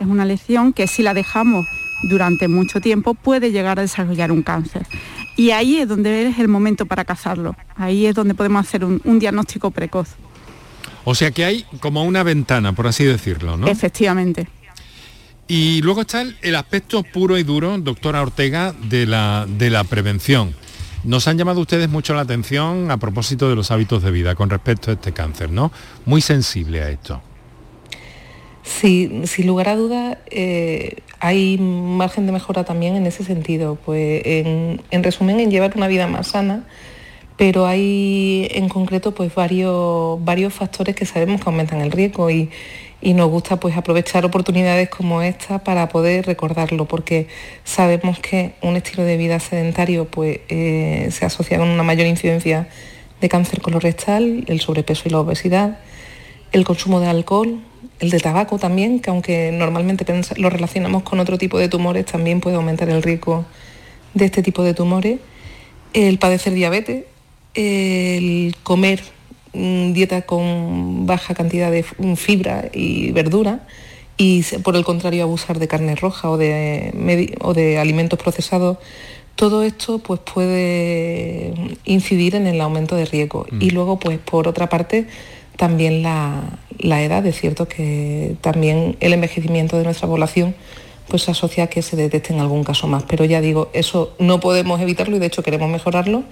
es 0.00 0.06
una 0.06 0.24
lesión 0.24 0.72
que 0.72 0.86
si 0.86 1.02
la 1.02 1.14
dejamos 1.14 1.66
durante 2.10 2.48
mucho 2.48 2.80
tiempo 2.80 3.14
puede 3.14 3.52
llegar 3.52 3.78
a 3.78 3.82
desarrollar 3.82 4.32
un 4.32 4.42
cáncer. 4.42 4.86
Y 5.36 5.50
ahí 5.50 5.78
es 5.78 5.88
donde 5.88 6.28
es 6.28 6.38
el 6.38 6.48
momento 6.48 6.86
para 6.86 7.04
cazarlo, 7.04 7.54
ahí 7.76 8.06
es 8.06 8.14
donde 8.14 8.34
podemos 8.34 8.66
hacer 8.66 8.84
un, 8.84 9.00
un 9.04 9.18
diagnóstico 9.18 9.70
precoz. 9.70 10.08
O 11.04 11.14
sea 11.14 11.30
que 11.30 11.44
hay 11.44 11.64
como 11.80 12.04
una 12.04 12.24
ventana, 12.24 12.72
por 12.72 12.88
así 12.88 13.04
decirlo, 13.04 13.56
¿no? 13.56 13.68
Efectivamente. 13.68 14.48
Y 15.48 15.80
luego 15.82 16.00
está 16.00 16.22
el, 16.22 16.56
aspecto 16.56 17.04
puro 17.04 17.38
y 17.38 17.44
duro, 17.44 17.78
doctora 17.78 18.22
Ortega, 18.22 18.74
de 18.88 19.06
la, 19.06 19.46
de 19.48 19.70
la 19.70 19.84
prevención. 19.84 20.54
Nos 21.06 21.28
han 21.28 21.38
llamado 21.38 21.60
ustedes 21.60 21.88
mucho 21.88 22.14
la 22.14 22.22
atención 22.22 22.90
a 22.90 22.96
propósito 22.96 23.48
de 23.48 23.54
los 23.54 23.70
hábitos 23.70 24.02
de 24.02 24.10
vida 24.10 24.34
con 24.34 24.50
respecto 24.50 24.90
a 24.90 24.94
este 24.94 25.12
cáncer, 25.12 25.50
¿no? 25.50 25.70
Muy 26.04 26.20
sensible 26.20 26.82
a 26.82 26.90
esto. 26.90 27.22
Sí, 28.64 29.22
sin 29.26 29.46
lugar 29.46 29.68
a 29.68 29.76
dudas, 29.76 30.18
eh, 30.28 30.96
hay 31.20 31.58
margen 31.58 32.26
de 32.26 32.32
mejora 32.32 32.64
también 32.64 32.96
en 32.96 33.06
ese 33.06 33.22
sentido. 33.22 33.76
Pues 33.76 34.20
en, 34.24 34.82
en, 34.90 35.04
resumen, 35.04 35.38
en 35.38 35.52
llevar 35.52 35.74
una 35.76 35.86
vida 35.86 36.08
más 36.08 36.26
sana, 36.26 36.64
pero 37.36 37.66
hay 37.66 38.48
en 38.50 38.68
concreto 38.68 39.14
pues 39.14 39.32
varios, 39.32 40.22
varios 40.24 40.52
factores 40.54 40.96
que 40.96 41.06
sabemos 41.06 41.40
que 41.40 41.48
aumentan 41.48 41.82
el 41.82 41.92
riesgo 41.92 42.30
y, 42.30 42.50
y 43.00 43.14
nos 43.14 43.28
gusta 43.28 43.60
pues 43.60 43.76
aprovechar 43.76 44.24
oportunidades 44.24 44.88
como 44.88 45.22
esta 45.22 45.58
para 45.62 45.88
poder 45.88 46.26
recordarlo 46.26 46.86
porque 46.86 47.28
sabemos 47.64 48.18
que 48.18 48.54
un 48.62 48.76
estilo 48.76 49.04
de 49.04 49.16
vida 49.16 49.38
sedentario 49.38 50.06
pues 50.06 50.40
eh, 50.48 51.08
se 51.12 51.24
asocia 51.24 51.58
con 51.58 51.68
una 51.68 51.82
mayor 51.82 52.06
incidencia 52.06 52.68
de 53.20 53.28
cáncer 53.28 53.60
colorectal, 53.60 54.44
el 54.46 54.60
sobrepeso 54.60 55.04
y 55.06 55.10
la 55.10 55.20
obesidad, 55.20 55.78
el 56.52 56.64
consumo 56.64 57.00
de 57.00 57.08
alcohol, 57.08 57.60
el 57.98 58.10
de 58.10 58.20
tabaco 58.20 58.58
también, 58.58 59.00
que 59.00 59.10
aunque 59.10 59.50
normalmente 59.52 60.04
lo 60.36 60.50
relacionamos 60.50 61.02
con 61.02 61.20
otro 61.20 61.38
tipo 61.38 61.58
de 61.58 61.68
tumores, 61.68 62.04
también 62.06 62.40
puede 62.40 62.56
aumentar 62.56 62.88
el 62.90 63.02
riesgo 63.02 63.46
de 64.14 64.26
este 64.26 64.42
tipo 64.42 64.62
de 64.62 64.74
tumores, 64.74 65.18
el 65.92 66.18
padecer 66.18 66.52
diabetes, 66.52 67.04
el 67.54 68.54
comer 68.62 69.02
dieta 69.52 70.22
con 70.22 71.06
baja 71.06 71.34
cantidad 71.34 71.70
de 71.70 71.82
fibra 72.16 72.70
y 72.72 73.12
verdura 73.12 73.66
y 74.16 74.42
por 74.62 74.76
el 74.76 74.84
contrario 74.84 75.24
abusar 75.24 75.58
de 75.58 75.68
carne 75.68 75.94
roja 75.94 76.30
o 76.30 76.38
de, 76.38 77.36
o 77.40 77.54
de 77.54 77.78
alimentos 77.78 78.18
procesados, 78.18 78.78
todo 79.34 79.62
esto 79.62 79.98
pues 79.98 80.20
puede 80.20 81.52
incidir 81.84 82.34
en 82.34 82.46
el 82.46 82.60
aumento 82.60 82.96
de 82.96 83.04
riesgo. 83.04 83.46
Mm. 83.50 83.62
Y 83.62 83.70
luego 83.70 83.98
pues 83.98 84.18
por 84.18 84.48
otra 84.48 84.68
parte 84.68 85.06
también 85.56 86.02
la, 86.02 86.58
edad, 86.80 87.24
es 87.26 87.38
cierto 87.38 87.68
que 87.68 88.36
también 88.40 88.96
el 89.00 89.12
envejecimiento 89.12 89.76
de 89.76 89.84
nuestra 89.84 90.08
población 90.08 90.54
pues 91.08 91.22
se 91.22 91.30
asocia 91.30 91.64
a 91.64 91.66
que 91.68 91.82
se 91.82 91.94
detecte 91.96 92.32
en 92.32 92.40
algún 92.40 92.64
caso 92.64 92.88
más. 92.88 93.04
Pero 93.04 93.24
ya 93.26 93.40
digo, 93.40 93.70
eso 93.74 94.14
no 94.18 94.40
podemos 94.40 94.80
evitarlo 94.80 95.16
y 95.16 95.18
de 95.18 95.26
hecho 95.26 95.42
queremos 95.42 95.70
mejorarlo 95.70 96.24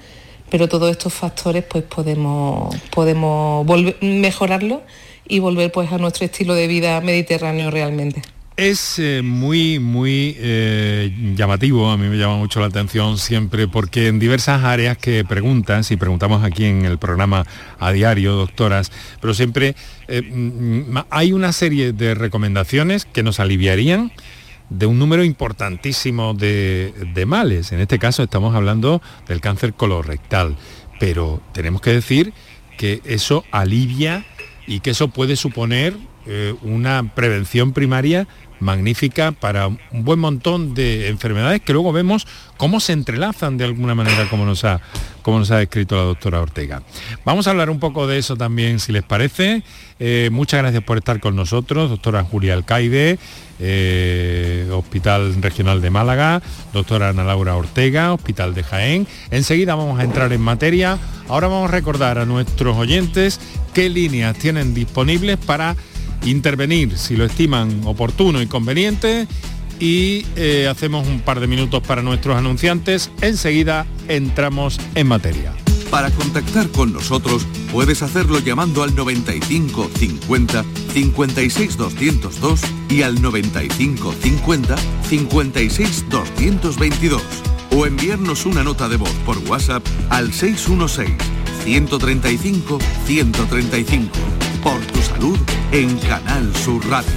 pero 0.50 0.68
todos 0.68 0.90
estos 0.90 1.12
factores 1.12 1.64
pues 1.64 1.84
podemos, 1.84 2.74
podemos 2.90 3.66
mejorarlo 4.00 4.82
y 5.26 5.38
volver 5.38 5.72
pues 5.72 5.90
a 5.92 5.98
nuestro 5.98 6.24
estilo 6.26 6.54
de 6.54 6.66
vida 6.66 7.00
mediterráneo 7.00 7.70
realmente. 7.70 8.22
Es 8.56 9.00
eh, 9.00 9.20
muy, 9.24 9.80
muy 9.80 10.36
eh, 10.38 11.12
llamativo, 11.34 11.90
a 11.90 11.96
mí 11.96 12.06
me 12.06 12.16
llama 12.16 12.36
mucho 12.36 12.60
la 12.60 12.66
atención 12.66 13.18
siempre, 13.18 13.66
porque 13.66 14.06
en 14.06 14.20
diversas 14.20 14.62
áreas 14.62 14.96
que 14.96 15.24
preguntan, 15.24 15.82
si 15.82 15.96
preguntamos 15.96 16.44
aquí 16.44 16.64
en 16.64 16.84
el 16.84 16.98
programa 16.98 17.44
a 17.80 17.90
diario, 17.90 18.36
doctoras, 18.36 18.92
pero 19.20 19.34
siempre 19.34 19.74
eh, 20.06 20.84
hay 21.10 21.32
una 21.32 21.52
serie 21.52 21.92
de 21.92 22.14
recomendaciones 22.14 23.06
que 23.06 23.24
nos 23.24 23.40
aliviarían 23.40 24.12
de 24.70 24.86
un 24.86 24.98
número 24.98 25.24
importantísimo 25.24 26.34
de, 26.34 27.24
males. 27.26 27.72
En 27.72 27.80
este 27.80 27.98
caso 27.98 28.22
estamos 28.22 28.54
hablando 28.54 29.02
del 29.28 29.40
cáncer 29.40 29.74
colorectal, 29.74 30.56
pero 30.98 31.40
tenemos 31.52 31.80
que 31.80 31.90
decir 31.90 32.32
que 32.78 33.00
eso 33.04 33.44
alivia 33.50 34.24
y 34.66 34.80
que 34.80 34.90
eso 34.90 35.08
puede 35.08 35.36
suponer 35.36 35.96
eh, 36.26 36.54
una 36.62 37.14
prevención 37.14 37.72
primaria 37.72 38.26
magnífica 38.64 39.32
para 39.32 39.68
un 39.68 39.78
buen 39.92 40.18
montón 40.18 40.74
de 40.74 41.08
enfermedades 41.08 41.60
que 41.60 41.72
luego 41.72 41.92
vemos 41.92 42.26
cómo 42.56 42.80
se 42.80 42.92
entrelazan 42.92 43.56
de 43.56 43.64
alguna 43.64 43.94
manera 43.94 44.28
como 44.28 44.44
nos 44.44 44.64
ha, 44.64 44.80
como 45.22 45.38
nos 45.38 45.50
ha 45.50 45.58
descrito 45.58 45.96
la 45.96 46.02
doctora 46.02 46.40
Ortega. 46.40 46.82
Vamos 47.24 47.46
a 47.46 47.50
hablar 47.50 47.70
un 47.70 47.78
poco 47.78 48.06
de 48.06 48.18
eso 48.18 48.36
también, 48.36 48.80
si 48.80 48.90
les 48.90 49.02
parece. 49.02 49.62
Eh, 50.00 50.28
muchas 50.32 50.60
gracias 50.62 50.82
por 50.82 50.98
estar 50.98 51.20
con 51.20 51.36
nosotros, 51.36 51.90
doctora 51.90 52.24
Julia 52.24 52.54
Alcaide, 52.54 53.18
eh, 53.60 54.68
Hospital 54.72 55.40
Regional 55.40 55.80
de 55.80 55.90
Málaga, 55.90 56.42
doctora 56.72 57.10
Ana 57.10 57.24
Laura 57.24 57.54
Ortega, 57.56 58.12
Hospital 58.12 58.54
de 58.54 58.64
Jaén. 58.64 59.06
Enseguida 59.30 59.74
vamos 59.74 60.00
a 60.00 60.04
entrar 60.04 60.32
en 60.32 60.40
materia. 60.40 60.98
Ahora 61.28 61.48
vamos 61.48 61.68
a 61.68 61.72
recordar 61.72 62.18
a 62.18 62.24
nuestros 62.24 62.76
oyentes 62.76 63.40
qué 63.72 63.88
líneas 63.88 64.36
tienen 64.36 64.74
disponibles 64.74 65.36
para 65.36 65.76
intervenir 66.24 66.96
si 66.96 67.16
lo 67.16 67.24
estiman 67.24 67.82
oportuno 67.84 68.40
y 68.42 68.46
conveniente 68.46 69.26
y 69.80 70.24
eh, 70.36 70.68
hacemos 70.68 71.06
un 71.06 71.20
par 71.20 71.40
de 71.40 71.46
minutos 71.46 71.82
para 71.82 72.02
nuestros 72.02 72.36
anunciantes. 72.36 73.10
Enseguida 73.20 73.86
entramos 74.08 74.80
en 74.94 75.08
materia. 75.08 75.52
Para 75.90 76.10
contactar 76.10 76.68
con 76.70 76.92
nosotros 76.92 77.46
puedes 77.70 78.02
hacerlo 78.02 78.40
llamando 78.40 78.82
al 78.82 78.94
95 78.94 79.90
50 79.96 80.64
56 80.92 81.76
202 81.76 82.60
y 82.88 83.02
al 83.02 83.22
95 83.22 84.14
50 84.20 84.76
56 85.08 86.04
222 86.08 87.22
o 87.70 87.86
enviarnos 87.86 88.46
una 88.46 88.64
nota 88.64 88.88
de 88.88 88.96
voz 88.96 89.12
por 89.24 89.38
WhatsApp 89.38 89.86
al 90.10 90.32
616 90.32 91.10
135 91.64 92.78
135 93.06 94.10
por 94.64 94.80
tu 94.86 95.02
salud 95.02 95.38
en 95.72 95.94
Canal 95.98 96.56
Sur 96.56 96.84
Radio. 96.88 97.12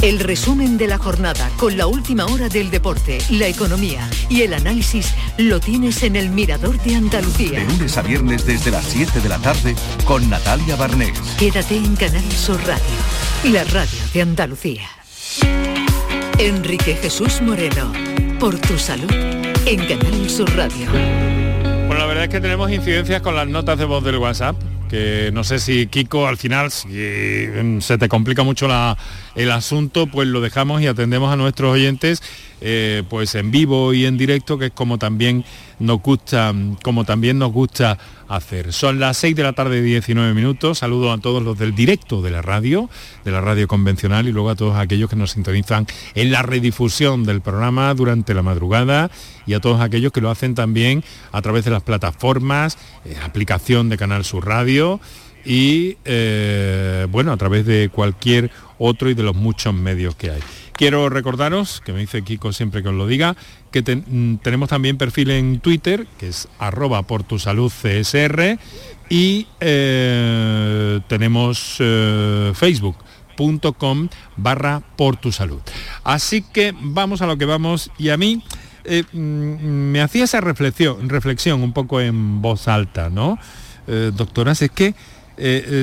El 0.00 0.20
resumen 0.20 0.78
de 0.78 0.86
la 0.86 0.98
jornada 0.98 1.50
con 1.56 1.76
la 1.76 1.88
última 1.88 2.24
hora 2.26 2.48
del 2.48 2.70
deporte, 2.70 3.18
la 3.28 3.48
economía 3.48 4.08
y 4.30 4.42
el 4.42 4.54
análisis 4.54 5.12
lo 5.36 5.58
tienes 5.58 6.04
en 6.04 6.14
el 6.14 6.30
Mirador 6.30 6.80
de 6.80 6.94
Andalucía. 6.94 7.58
De 7.58 7.66
lunes 7.66 7.98
a 7.98 8.02
viernes 8.02 8.46
desde 8.46 8.70
las 8.70 8.84
7 8.84 9.20
de 9.20 9.28
la 9.28 9.38
tarde 9.38 9.74
con 10.04 10.30
Natalia 10.30 10.76
Barnés. 10.76 11.18
Quédate 11.38 11.76
en 11.76 11.96
Canal 11.96 12.32
Sur 12.32 12.60
Radio, 12.64 13.52
la 13.52 13.64
radio 13.64 13.98
de 14.14 14.22
Andalucía. 14.22 14.88
Enrique 16.38 16.94
Jesús 16.94 17.42
Moreno, 17.42 17.92
por 18.38 18.56
tu 18.60 18.78
salud, 18.78 19.12
en 19.66 19.86
Canal 19.86 20.30
Sur 20.30 20.48
Radio. 20.56 20.86
Bueno, 20.88 21.98
la 21.98 22.06
verdad 22.06 22.24
es 22.24 22.30
que 22.30 22.40
tenemos 22.40 22.70
incidencias 22.70 23.20
con 23.22 23.34
las 23.34 23.48
notas 23.48 23.76
de 23.76 23.84
voz 23.86 24.04
del 24.04 24.18
WhatsApp 24.18 24.54
que 24.90 25.30
no 25.32 25.44
sé 25.44 25.60
si 25.60 25.86
Kiko 25.86 26.26
al 26.26 26.36
final, 26.36 26.72
si 26.72 26.88
mm, 26.88 27.80
se 27.80 27.96
te 27.96 28.08
complica 28.08 28.42
mucho 28.42 28.68
el 29.36 29.50
asunto, 29.52 30.08
pues 30.08 30.26
lo 30.26 30.40
dejamos 30.40 30.82
y 30.82 30.88
atendemos 30.88 31.32
a 31.32 31.36
nuestros 31.36 31.72
oyentes 31.72 32.20
eh, 32.60 33.04
pues 33.08 33.34
en 33.36 33.50
vivo 33.50 33.94
y 33.94 34.04
en 34.04 34.18
directo, 34.18 34.58
que 34.58 34.66
es 34.66 34.72
como 34.72 34.98
también 34.98 35.44
nos 35.80 36.00
gusta, 36.00 36.54
como 36.82 37.04
también 37.04 37.38
nos 37.38 37.52
gusta 37.52 37.98
hacer. 38.28 38.72
Son 38.72 39.00
las 39.00 39.16
6 39.16 39.34
de 39.34 39.42
la 39.42 39.52
tarde 39.54 39.82
19 39.82 40.34
minutos. 40.34 40.78
Saludo 40.78 41.12
a 41.12 41.18
todos 41.18 41.42
los 41.42 41.58
del 41.58 41.74
directo 41.74 42.22
de 42.22 42.30
la 42.30 42.42
radio, 42.42 42.88
de 43.24 43.32
la 43.32 43.40
radio 43.40 43.66
convencional 43.66 44.28
y 44.28 44.32
luego 44.32 44.50
a 44.50 44.54
todos 44.54 44.76
aquellos 44.76 45.10
que 45.10 45.16
nos 45.16 45.32
sintonizan 45.32 45.86
en 46.14 46.30
la 46.30 46.42
redifusión 46.42 47.24
del 47.24 47.40
programa 47.40 47.92
durante 47.94 48.34
la 48.34 48.42
madrugada 48.42 49.10
y 49.46 49.54
a 49.54 49.60
todos 49.60 49.80
aquellos 49.80 50.12
que 50.12 50.20
lo 50.20 50.30
hacen 50.30 50.54
también 50.54 51.02
a 51.32 51.42
través 51.42 51.64
de 51.64 51.72
las 51.72 51.82
plataformas, 51.82 52.78
eh, 53.04 53.16
aplicación 53.24 53.88
de 53.88 53.96
Canal 53.96 54.24
Sur 54.24 54.46
Radio 54.46 55.00
y 55.44 55.96
eh, 56.04 57.06
bueno, 57.10 57.32
a 57.32 57.36
través 57.36 57.66
de 57.66 57.88
cualquier 57.88 58.50
otro 58.78 59.10
y 59.10 59.14
de 59.14 59.22
los 59.22 59.34
muchos 59.34 59.74
medios 59.74 60.14
que 60.14 60.30
hay. 60.30 60.40
Quiero 60.72 61.08
recordaros, 61.10 61.82
que 61.84 61.92
me 61.92 62.00
dice 62.00 62.22
Kiko 62.22 62.52
siempre 62.52 62.82
que 62.82 62.88
os 62.88 62.94
lo 62.94 63.06
diga, 63.06 63.36
que 63.70 63.82
mm, 63.82 64.36
tenemos 64.36 64.70
también 64.70 64.96
perfil 64.96 65.30
en 65.30 65.60
Twitter, 65.60 66.06
que 66.18 66.28
es 66.28 66.48
arroba 66.58 67.02
por 67.02 67.22
tu 67.22 67.38
salud 67.38 67.70
y 69.10 69.46
eh, 69.60 71.00
tenemos 71.08 71.76
eh, 71.80 72.52
facebook.com 72.54 74.08
barra 74.36 74.82
por 74.96 75.16
tu 75.16 75.32
salud. 75.32 75.60
Así 76.04 76.42
que 76.42 76.74
vamos 76.80 77.20
a 77.20 77.26
lo 77.26 77.36
que 77.36 77.44
vamos 77.44 77.90
y 77.98 78.08
a 78.08 78.16
mí 78.16 78.42
mm, 79.12 79.18
me 79.18 80.00
hacía 80.00 80.24
esa 80.24 80.40
reflexión, 80.40 81.08
reflexión 81.08 81.62
un 81.62 81.72
poco 81.72 82.00
en 82.00 82.40
voz 82.40 82.68
alta, 82.68 83.10
¿no? 83.10 83.38
doctoras, 84.12 84.62
es 84.62 84.70
que 84.70 84.94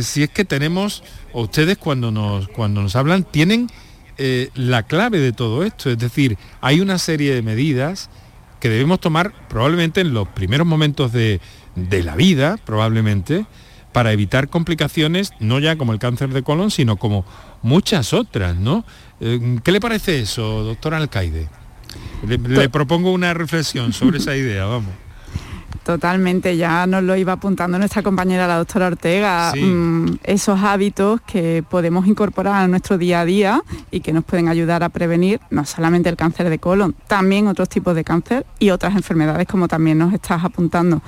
si 0.02 0.24
es 0.24 0.30
que 0.30 0.46
tenemos, 0.46 1.04
ustedes 1.34 1.78
cuando 1.78 2.12
nos, 2.12 2.48
cuando 2.50 2.82
nos 2.82 2.96
hablan, 2.96 3.24
tienen 3.24 3.70
eh, 4.20 4.50
la 4.56 4.84
clave 4.84 5.20
de 5.20 5.32
todo 5.32 5.64
esto. 5.64 5.92
Es 5.92 5.98
decir, 6.00 6.38
hay 6.60 6.80
una 6.80 6.98
serie 6.98 7.36
de 7.36 7.44
medidas 7.44 8.10
que 8.60 8.70
debemos 8.70 9.00
tomar 9.00 9.32
probablemente 9.48 10.02
en 10.02 10.14
los 10.14 10.28
primeros 10.30 10.66
momentos 10.66 11.12
de, 11.12 11.40
la 11.76 12.16
vida, 12.16 12.58
probablemente, 12.66 13.46
para 13.92 14.12
evitar 14.12 14.50
complicaciones, 14.50 15.34
no 15.40 15.60
ya 15.60 15.76
como 15.78 15.94
el 15.94 16.00
cáncer 16.00 16.30
de 16.30 16.42
colon, 16.42 16.72
sino 16.72 16.98
como 16.98 17.26
muchas 17.62 18.14
otras, 18.14 18.56
¿no? 18.56 18.86
Eh, 19.20 19.60
¿Qué 19.64 19.72
le 19.72 19.80
parece 19.80 20.20
eso, 20.20 20.64
doctor 20.64 20.96
Alcaide? 20.96 21.48
le 22.28 22.70
propongo 22.70 23.12
una 23.12 23.34
reflexión 23.34 23.94
sobre 23.94 24.18
esa 24.18 24.36
idea, 24.36 24.66
vamos. 24.66 25.07
Totalmente, 25.84 26.58
ya 26.58 26.86
nos 26.86 27.04
lo 27.04 27.16
iba 27.16 27.34
apuntando 27.34 27.78
nuestra 27.80 28.04
compañera 28.04 28.46
la 28.46 28.58
doctora 28.58 28.88
Ortega, 28.88 29.54
mm, 29.56 30.18
esos 30.24 30.62
hábitos 30.62 31.22
que 31.22 31.64
podemos 31.70 32.08
incorporar 32.08 32.56
a 32.56 32.68
nuestro 32.68 32.98
día 32.98 33.22
a 33.22 33.26
día 33.26 33.62
y 33.90 34.02
que 34.02 34.12
nos 34.12 34.26
pueden 34.26 34.50
ayudar 34.50 34.84
a 34.84 34.90
prevenir 34.90 35.40
no 35.50 35.64
solamente 35.64 36.10
el 36.10 36.18
cáncer 36.18 36.50
de 36.50 36.60
colon, 36.60 36.94
también 37.08 37.48
otros 37.48 37.70
tipos 37.70 37.96
de 37.96 38.04
cáncer 38.04 38.46
y 38.60 38.72
otras 38.72 38.96
enfermedades 38.96 39.48
como 39.48 39.70
también 39.70 39.98
nos 39.98 40.14
estás 40.14 40.44
apuntando. 40.44 41.02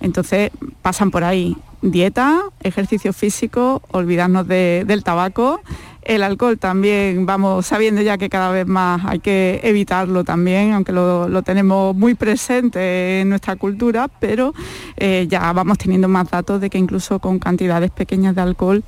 Entonces 0.00 0.50
pasan 0.82 1.10
por 1.10 1.24
ahí. 1.24 1.56
Dieta, 1.82 2.42
ejercicio 2.62 3.12
físico, 3.12 3.82
olvidarnos 3.92 4.48
del 4.48 5.04
tabaco, 5.04 5.60
el 6.06 6.22
alcohol 6.22 6.56
también 6.56 7.26
vamos 7.26 7.66
sabiendo 7.66 8.00
ya 8.00 8.16
que 8.16 8.28
cada 8.28 8.52
vez 8.52 8.64
más 8.66 9.04
hay 9.04 9.18
que 9.18 9.60
evitarlo 9.64 10.22
también, 10.22 10.72
aunque 10.72 10.92
lo, 10.92 11.42
tenemos 11.42 11.96
muy 11.96 12.14
presente 12.14 13.20
en 13.20 13.28
nuestra 13.28 13.56
cultura, 13.56 14.08
pero 14.20 14.54
eh, 14.96 15.26
ya 15.28 15.52
vamos 15.52 15.78
teniendo 15.78 16.06
más 16.06 16.30
datos 16.30 16.60
de 16.60 16.70
que 16.70 16.78
incluso 16.78 17.18
con 17.18 17.40
cantidades 17.40 17.90
pequeñas 17.90 18.36
de 18.36 18.40
alcohol 18.40 18.84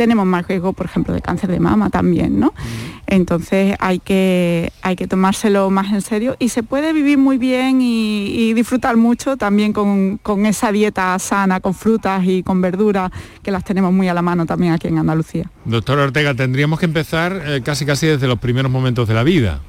tenemos 0.00 0.24
más 0.24 0.48
riesgo, 0.48 0.72
por 0.72 0.86
ejemplo, 0.86 1.12
de 1.12 1.20
cáncer 1.20 1.50
de 1.50 1.60
mama 1.60 1.90
también, 1.90 2.40
¿no? 2.40 2.54
Entonces 3.06 3.76
hay 3.80 3.98
que, 3.98 4.72
hay 4.80 4.96
que 4.96 5.06
tomárselo 5.06 5.68
más 5.68 5.92
en 5.92 6.00
serio 6.00 6.36
y 6.38 6.48
se 6.48 6.62
puede 6.62 6.94
vivir 6.94 7.18
muy 7.18 7.36
bien 7.36 7.80
y, 7.82 8.54
disfrutar 8.54 8.96
mucho 8.96 9.36
también 9.36 9.74
con, 9.74 10.18
esa 10.46 10.72
dieta 10.72 11.18
sana, 11.18 11.60
con 11.60 11.74
frutas 11.74 12.24
y 12.24 12.42
con 12.42 12.62
verduras, 12.62 13.10
que 13.42 13.50
las 13.50 13.62
tenemos 13.62 13.92
muy 13.92 14.08
a 14.08 14.14
la 14.14 14.22
mano 14.22 14.46
también 14.46 14.72
aquí 14.72 14.88
en 14.88 14.96
Andalucía. 14.96 15.50
Doctor 15.66 15.98
Ortega, 15.98 16.34
tendríamos 16.34 16.78
que 16.78 16.86
empezar 16.86 17.38
eh, 17.44 17.60
casi 17.62 17.84
casi 17.84 18.06
desde 18.06 18.26
los 18.26 18.38
primeros 18.38 18.72
momentos 18.72 19.06
de 19.06 19.12
la 19.12 19.22
vida. 19.22 19.60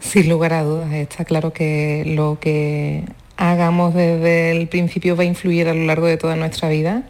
Sin 0.00 0.28
lugar 0.28 0.52
a 0.52 0.64
dudas, 0.64 0.92
está 0.92 1.24
claro 1.24 1.54
que 1.54 2.04
lo 2.14 2.36
que 2.38 3.06
hagamos 3.38 3.94
desde 3.94 4.50
el 4.50 4.68
principio 4.68 5.16
va 5.16 5.22
a 5.22 5.26
influir 5.26 5.68
a 5.68 5.72
lo 5.72 5.86
largo 5.86 6.06
de 6.06 6.18
toda 6.18 6.36
nuestra 6.36 6.68
vida 6.68 7.04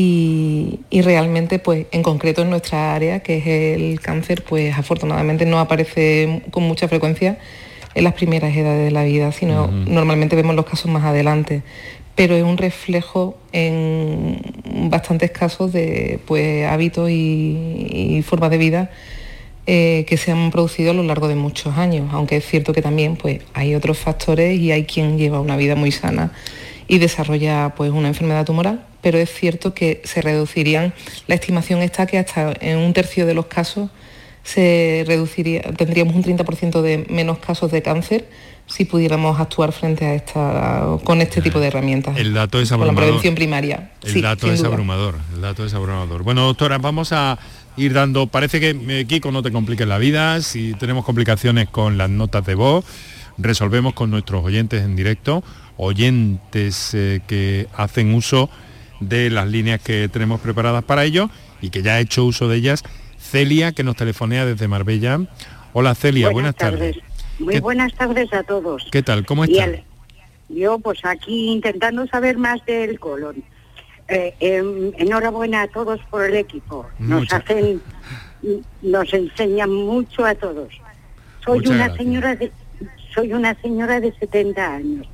y, 0.00 1.02
realmente, 1.02 1.58
pues 1.58 1.86
en 1.90 2.04
concreto 2.04 2.42
en 2.42 2.50
nuestra 2.50 2.94
área, 2.94 3.18
que 3.18 3.38
es 3.38 3.46
el 3.48 4.00
cáncer, 4.00 4.44
pues 4.44 4.78
afortunadamente 4.78 5.44
no 5.44 5.58
aparece 5.58 6.42
con 6.52 6.62
mucha 6.62 6.86
frecuencia 6.86 7.38
en 7.96 8.04
las 8.04 8.14
primeras 8.14 8.56
edades 8.56 8.84
de 8.84 8.92
la 8.92 9.02
vida, 9.02 9.32
sino 9.32 9.66
normalmente 9.66 10.36
vemos 10.36 10.54
los 10.54 10.66
casos 10.66 10.88
más 10.88 11.02
adelante. 11.02 11.62
Pero 12.14 12.36
es 12.36 12.44
un 12.44 12.58
reflejo 12.58 13.36
en 13.50 14.40
bastantes 14.88 15.32
casos 15.32 15.72
de 15.72 16.20
pues, 16.26 16.64
hábitos 16.66 17.10
y, 17.10 18.22
formas 18.24 18.50
de 18.50 18.58
vida 18.58 18.90
eh, 19.66 20.04
que 20.08 20.16
se 20.16 20.30
han 20.30 20.52
producido 20.52 20.92
a 20.92 20.94
lo 20.94 21.02
largo 21.02 21.26
de 21.26 21.34
muchos 21.34 21.76
años, 21.76 22.08
aunque 22.12 22.36
es 22.36 22.46
cierto 22.46 22.72
que 22.72 22.82
también 22.82 23.16
pues, 23.16 23.40
hay 23.52 23.74
otros 23.74 23.98
factores 23.98 24.60
y 24.60 24.70
hay 24.70 24.84
quien 24.84 25.18
lleva 25.18 25.40
una 25.40 25.56
vida 25.56 25.74
muy 25.74 25.90
sana 25.90 26.30
y 26.88 26.98
desarrolla 26.98 27.74
pues, 27.76 27.92
una 27.92 28.08
enfermedad 28.08 28.44
tumoral 28.44 28.88
pero 29.00 29.18
es 29.18 29.32
cierto 29.32 29.74
que 29.74 30.02
se 30.04 30.22
reducirían, 30.22 30.92
la 31.26 31.34
estimación 31.34 31.82
está 31.82 32.06
que 32.06 32.18
hasta 32.18 32.52
en 32.60 32.78
un 32.78 32.92
tercio 32.92 33.26
de 33.26 33.34
los 33.34 33.46
casos 33.46 33.90
se 34.42 35.04
reduciría, 35.06 35.62
tendríamos 35.62 36.14
un 36.14 36.24
30% 36.24 36.80
de 36.80 37.06
menos 37.10 37.38
casos 37.38 37.70
de 37.70 37.82
cáncer 37.82 38.28
si 38.66 38.84
pudiéramos 38.84 39.40
actuar 39.40 39.72
frente 39.72 40.04
a 40.04 40.14
esta 40.14 40.98
con 41.04 41.22
este 41.22 41.40
tipo 41.40 41.58
de 41.58 41.68
herramientas. 41.68 42.16
El 42.18 42.34
dato 42.34 42.60
es 42.60 42.70
abrumador. 42.70 42.94
Con 42.94 43.02
la 43.02 43.06
prevención 43.06 43.34
primaria. 43.34 43.92
El 44.02 44.20
dato 44.20 44.52
es 44.52 44.62
abrumador, 44.62 45.14
el 45.34 45.40
dato 45.40 45.64
es 45.64 45.72
abrumador. 45.74 46.22
Bueno, 46.22 46.44
doctora, 46.44 46.78
vamos 46.78 47.12
a 47.12 47.38
ir 47.76 47.92
dando, 47.94 48.26
parece 48.26 48.60
que 48.60 48.76
eh, 48.88 49.04
Kiko 49.06 49.30
no 49.32 49.42
te 49.42 49.52
complique 49.52 49.86
la 49.86 49.98
vida, 49.98 50.42
si 50.42 50.74
tenemos 50.74 51.04
complicaciones 51.04 51.68
con 51.68 51.96
las 51.96 52.10
notas 52.10 52.44
de 52.44 52.54
voz, 52.54 52.84
resolvemos 53.38 53.94
con 53.94 54.10
nuestros 54.10 54.44
oyentes 54.44 54.82
en 54.82 54.96
directo, 54.96 55.44
oyentes 55.78 56.92
eh, 56.92 57.20
que 57.26 57.68
hacen 57.74 58.12
uso 58.12 58.50
de 59.00 59.30
las 59.30 59.48
líneas 59.48 59.80
que 59.80 60.08
tenemos 60.08 60.40
preparadas 60.40 60.84
para 60.84 61.04
ello 61.04 61.30
y 61.62 61.70
que 61.70 61.82
ya 61.82 61.94
ha 61.94 62.00
hecho 62.00 62.24
uso 62.24 62.48
de 62.48 62.58
ellas. 62.58 62.82
Celia, 63.18 63.72
que 63.72 63.84
nos 63.84 63.96
telefonea 63.96 64.44
desde 64.44 64.68
Marbella. 64.68 65.20
Hola 65.72 65.94
Celia, 65.94 66.30
buenas, 66.30 66.56
tardes. 66.56 66.98
Muy 67.38 67.60
buenas 67.60 67.94
tardes 67.94 68.32
a 68.32 68.42
todos. 68.42 68.86
¿Qué 68.90 69.02
tal? 69.02 69.24
¿Cómo 69.24 69.44
estás? 69.44 69.70
Yo 70.48 70.78
pues 70.78 71.04
aquí 71.04 71.52
intentando 71.52 72.06
saber 72.06 72.36
más 72.38 72.64
del 72.66 72.98
colon. 72.98 73.42
Eh, 74.08 74.34
em, 74.40 74.92
enhorabuena 74.96 75.62
a 75.62 75.68
todos 75.68 76.00
por 76.10 76.24
el 76.24 76.36
equipo. 76.36 76.86
Nos 76.98 77.30
hacen, 77.30 77.82
nos 78.80 79.12
enseñan 79.12 79.70
mucho 79.70 80.24
a 80.24 80.34
todos. 80.34 80.72
Soy 81.44 81.66
una 81.66 81.94
señora 81.94 82.34
de, 82.34 82.50
soy 83.14 83.34
una 83.34 83.54
señora 83.60 84.00
de 84.00 84.12
70 84.18 84.74
años 84.74 85.06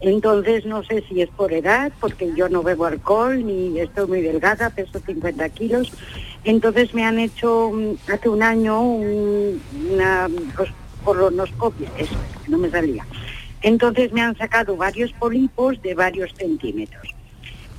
entonces 0.00 0.64
no 0.64 0.84
sé 0.84 1.02
si 1.08 1.22
es 1.22 1.28
por 1.30 1.52
edad, 1.52 1.92
porque 2.00 2.32
yo 2.36 2.48
no 2.48 2.62
bebo 2.62 2.86
alcohol 2.86 3.44
ni 3.44 3.78
estoy 3.80 4.06
muy 4.06 4.20
delgada, 4.20 4.70
peso 4.70 5.00
50 5.04 5.48
kilos. 5.50 5.92
Entonces 6.44 6.94
me 6.94 7.04
han 7.04 7.18
hecho 7.18 7.70
mm, 7.72 8.12
hace 8.12 8.28
un 8.28 8.42
año 8.42 8.80
una 8.80 10.28
colonoscopia, 11.04 11.90
eso, 11.98 12.14
no 12.46 12.58
me 12.58 12.70
salía. 12.70 13.04
Entonces 13.62 14.12
me 14.12 14.20
han 14.20 14.36
sacado 14.36 14.76
varios 14.76 15.12
pólipos 15.14 15.82
de 15.82 15.94
varios 15.94 16.32
centímetros. 16.34 17.08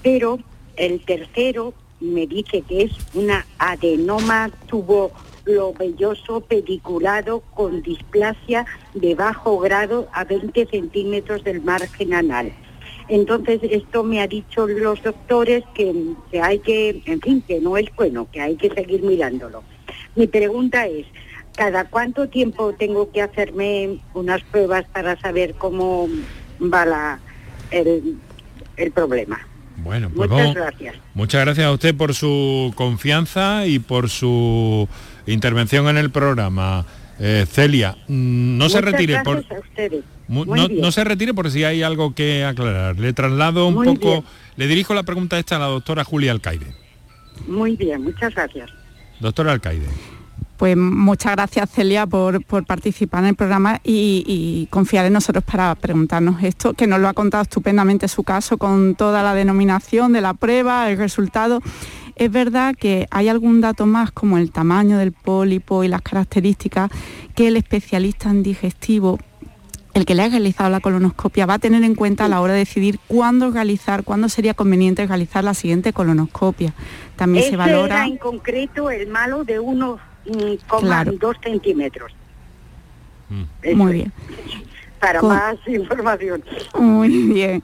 Pero 0.03 0.39
el 0.75 0.99
tercero 1.05 1.73
me 2.01 2.27
dice 2.27 2.61
que 2.61 2.83
es 2.83 2.91
una 3.13 3.45
adenoma 3.57 4.49
tubo 4.67 5.11
lo 5.49 5.73
velloso 5.73 6.41
pediculado 6.41 7.41
con 7.53 7.81
displasia 7.81 8.65
de 8.93 9.15
bajo 9.15 9.59
grado 9.59 10.07
a 10.13 10.23
20 10.23 10.67
centímetros 10.67 11.43
del 11.43 11.61
margen 11.61 12.13
anal. 12.13 12.53
Entonces 13.07 13.59
esto 13.63 14.03
me 14.03 14.21
ha 14.21 14.27
dicho 14.27 14.67
los 14.67 15.01
doctores 15.01 15.63
que, 15.73 15.93
hay 16.41 16.59
que, 16.59 17.01
en 17.05 17.19
fin, 17.21 17.41
que 17.41 17.59
no 17.59 17.75
es 17.75 17.87
bueno, 17.95 18.27
que 18.31 18.39
hay 18.39 18.55
que 18.55 18.69
seguir 18.69 19.01
mirándolo. 19.01 19.63
Mi 20.15 20.27
pregunta 20.27 20.85
es, 20.85 21.07
¿cada 21.55 21.85
cuánto 21.85 22.29
tiempo 22.29 22.73
tengo 22.73 23.11
que 23.11 23.23
hacerme 23.23 23.99
unas 24.13 24.43
pruebas 24.43 24.85
para 24.93 25.19
saber 25.19 25.55
cómo 25.55 26.07
va 26.61 26.85
la, 26.85 27.19
el, 27.71 28.17
el 28.77 28.91
problema? 28.91 29.39
Bueno, 29.83 30.11
pues 30.15 30.29
muchas 30.29 30.55
gracias. 30.55 30.95
Muchas 31.13 31.45
gracias 31.45 31.65
a 31.65 31.71
usted 31.71 31.95
por 31.95 32.13
su 32.13 32.73
confianza 32.75 33.65
y 33.65 33.79
por 33.79 34.09
su 34.09 34.87
intervención 35.33 35.87
en 35.87 35.97
el 35.97 36.11
programa. 36.11 36.85
Eh, 37.19 37.45
Celia, 37.49 37.97
mm, 38.07 38.57
no 38.57 38.69
se 38.69 38.79
retire 38.79 39.21
por 39.23 39.43
no, 40.29 40.91
se 40.91 41.03
retire 41.03 41.33
por 41.33 41.49
si 41.51 41.63
hay 41.63 41.81
algo 41.81 42.13
que 42.13 42.45
aclarar. 42.45 42.97
Le 42.97 43.13
traslado 43.13 43.67
un 43.67 43.83
poco, 43.83 44.23
le 44.55 44.67
dirijo 44.67 44.93
la 44.93 45.03
pregunta 45.03 45.39
esta 45.39 45.57
a 45.57 45.59
la 45.59 45.65
doctora 45.65 46.03
Julia 46.03 46.31
Alcaide. 46.31 46.73
Muy 47.47 47.75
bien, 47.75 48.03
muchas 48.03 48.33
gracias. 48.33 48.69
Doctora 49.19 49.51
Alcaide. 49.51 49.87
Pues 50.57 50.75
muchas 50.75 51.31
gracias 51.37 51.69
Celia 51.69 52.05
por, 52.05 52.43
participar 52.65 53.23
en 53.23 53.29
el 53.29 53.35
programa 53.35 53.79
y, 53.81 54.67
confiar 54.69 55.05
en 55.05 55.13
nosotros 55.13 55.43
para 55.43 55.73
preguntarnos 55.75 56.43
esto, 56.43 56.73
que 56.73 56.85
nos 56.85 56.99
lo 56.99 57.07
ha 57.07 57.13
contado 57.13 57.43
estupendamente 57.43 58.09
su 58.09 58.23
caso 58.23 58.57
con 58.57 58.95
toda 58.95 59.23
la 59.23 59.33
denominación 59.33 60.11
de 60.11 60.19
la 60.19 60.33
prueba, 60.33 60.91
el 60.91 60.97
resultado. 60.97 61.61
Es 62.19 62.29
verdad 62.29 62.75
que 62.75 63.07
hay 63.11 63.29
algún 63.29 63.61
dato 63.61 63.85
más 63.85 64.11
como 64.11 64.37
el 64.37 64.51
tamaño 64.51 64.97
del 64.97 65.13
pólipo 65.13 65.85
y 65.85 65.87
las 65.87 66.01
características 66.01 66.91
que 67.33 67.47
el 67.47 67.55
especialista 67.55 68.29
en 68.29 68.43
digestivo 68.43 69.17
el 69.93 70.05
que 70.05 70.15
le 70.15 70.23
ha 70.23 70.29
realizado 70.29 70.69
la 70.69 70.81
colonoscopia 70.81 71.45
va 71.45 71.55
a 71.55 71.59
tener 71.59 71.81
en 71.83 71.95
cuenta 71.95 72.25
a 72.25 72.27
la 72.27 72.41
hora 72.41 72.53
de 72.53 72.59
decidir 72.59 72.99
cuándo 73.07 73.51
realizar, 73.51 74.03
cuándo 74.03 74.27
sería 74.27 74.53
conveniente 74.53 75.07
realizar 75.07 75.45
la 75.45 75.53
siguiente 75.53 75.93
colonoscopia. 75.93 76.73
También 77.15 77.49
se 77.49 77.55
valora... 77.55 78.05
en 78.05 78.17
concreto 78.17 78.89
el 78.91 79.07
malo 79.07 79.45
de 79.45 79.61
1,2 79.61 81.43
centímetros. 81.43 82.11
Mm. 83.29 83.75
Muy 83.75 83.93
bien. 83.93 84.13
Para 84.99 85.21
más 85.21 85.55
información. 85.67 86.43
Muy 86.77 87.09
bien. 87.09 87.61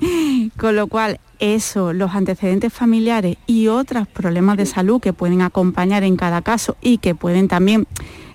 Con 0.57 0.75
lo 0.75 0.87
cual, 0.87 1.19
eso, 1.39 1.93
los 1.93 2.15
antecedentes 2.15 2.71
familiares 2.71 3.37
y 3.45 3.67
otros 3.67 4.07
problemas 4.07 4.57
de 4.57 4.65
salud 4.65 5.01
que 5.01 5.13
pueden 5.13 5.41
acompañar 5.41 6.03
en 6.03 6.15
cada 6.15 6.41
caso 6.41 6.77
y 6.81 6.99
que 6.99 7.15
pueden 7.15 7.47
también 7.47 7.87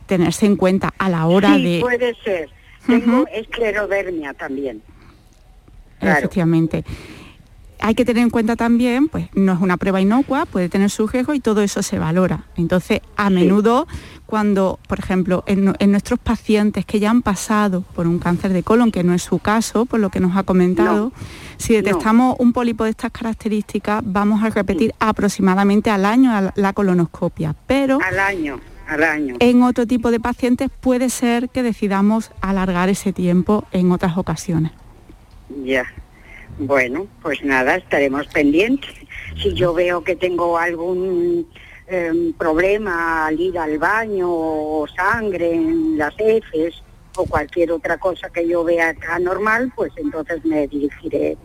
tenerse 0.06 0.46
en 0.46 0.56
cuenta 0.56 0.92
a 0.98 1.08
la 1.08 1.26
hora 1.26 1.54
sí, 1.54 1.62
de... 1.62 1.80
puede 1.80 2.14
ser 2.22 2.50
tengo 2.86 3.26
esclerodermia 3.32 4.34
también. 4.34 4.82
Efectivamente. 6.00 6.84
Hay 7.82 7.94
que 7.94 8.04
tener 8.04 8.22
en 8.22 8.30
cuenta 8.30 8.56
también, 8.56 9.08
pues 9.08 9.28
no 9.34 9.54
es 9.54 9.60
una 9.60 9.78
prueba 9.78 10.00
inocua, 10.00 10.44
puede 10.44 10.68
tener 10.68 10.90
su 10.90 11.06
riesgo 11.06 11.32
y 11.32 11.40
todo 11.40 11.62
eso 11.62 11.82
se 11.82 11.98
valora. 11.98 12.44
Entonces, 12.56 13.00
a 13.16 13.30
menudo 13.30 13.86
cuando, 14.30 14.78
por 14.86 15.00
ejemplo, 15.00 15.42
en, 15.46 15.74
nuestros 15.90 16.18
pacientes 16.18 16.86
que 16.86 17.00
ya 17.00 17.10
han 17.10 17.20
pasado 17.20 17.82
por 17.94 18.06
un 18.06 18.18
cáncer 18.18 18.52
de 18.52 18.62
colon, 18.62 18.92
que 18.92 19.02
no 19.02 19.12
es 19.12 19.22
su 19.22 19.40
caso, 19.40 19.84
por 19.86 20.00
lo 20.00 20.08
que 20.08 20.20
nos 20.20 20.36
ha 20.36 20.44
comentado, 20.44 21.12
si 21.58 21.74
detectamos 21.74 22.36
un 22.38 22.52
pólipo 22.52 22.84
de 22.84 22.90
estas 22.90 23.10
características, 23.10 24.02
vamos 24.04 24.42
a 24.42 24.50
repetir 24.50 24.94
aproximadamente 25.00 25.90
al 25.90 26.04
año 26.04 26.52
la 26.54 26.72
colonoscopia. 26.72 27.54
Pero 27.66 27.98
al 28.02 28.18
año 28.20 28.60
año. 28.98 29.36
En 29.38 29.62
otro 29.62 29.86
tipo 29.86 30.10
de 30.10 30.18
pacientes 30.20 30.68
puede 30.80 31.10
ser 31.10 31.48
que 31.48 31.62
decidamos 31.62 32.32
alargar 32.40 32.88
ese 32.88 33.12
tiempo 33.12 33.64
en 33.72 33.92
otras 33.92 34.16
ocasiones. 34.16 34.72
Ya. 35.64 35.84
Bueno, 36.58 37.06
pues 37.22 37.42
nada, 37.44 37.76
estaremos 37.76 38.26
pendientes. 38.26 38.90
Si 39.40 39.54
yo 39.54 39.72
veo 39.72 40.02
que 40.02 40.16
tengo 40.16 40.58
algún 40.58 41.46
em, 41.90 42.32
problema 42.32 43.26
al 43.26 43.40
ir 43.40 43.58
al 43.58 43.78
baño 43.78 44.28
o 44.30 44.86
sangre 44.88 45.54
en 45.54 45.98
las 45.98 46.14
heces 46.18 46.82
o 47.16 47.26
cualquier 47.26 47.72
otra 47.72 47.98
cosa 47.98 48.30
que 48.30 48.46
yo 48.46 48.64
vea 48.64 48.94
anormal, 49.10 49.72
pues 49.74 49.92
entonces 49.96 50.44
me 50.44 50.66
dirigiré 50.68 51.36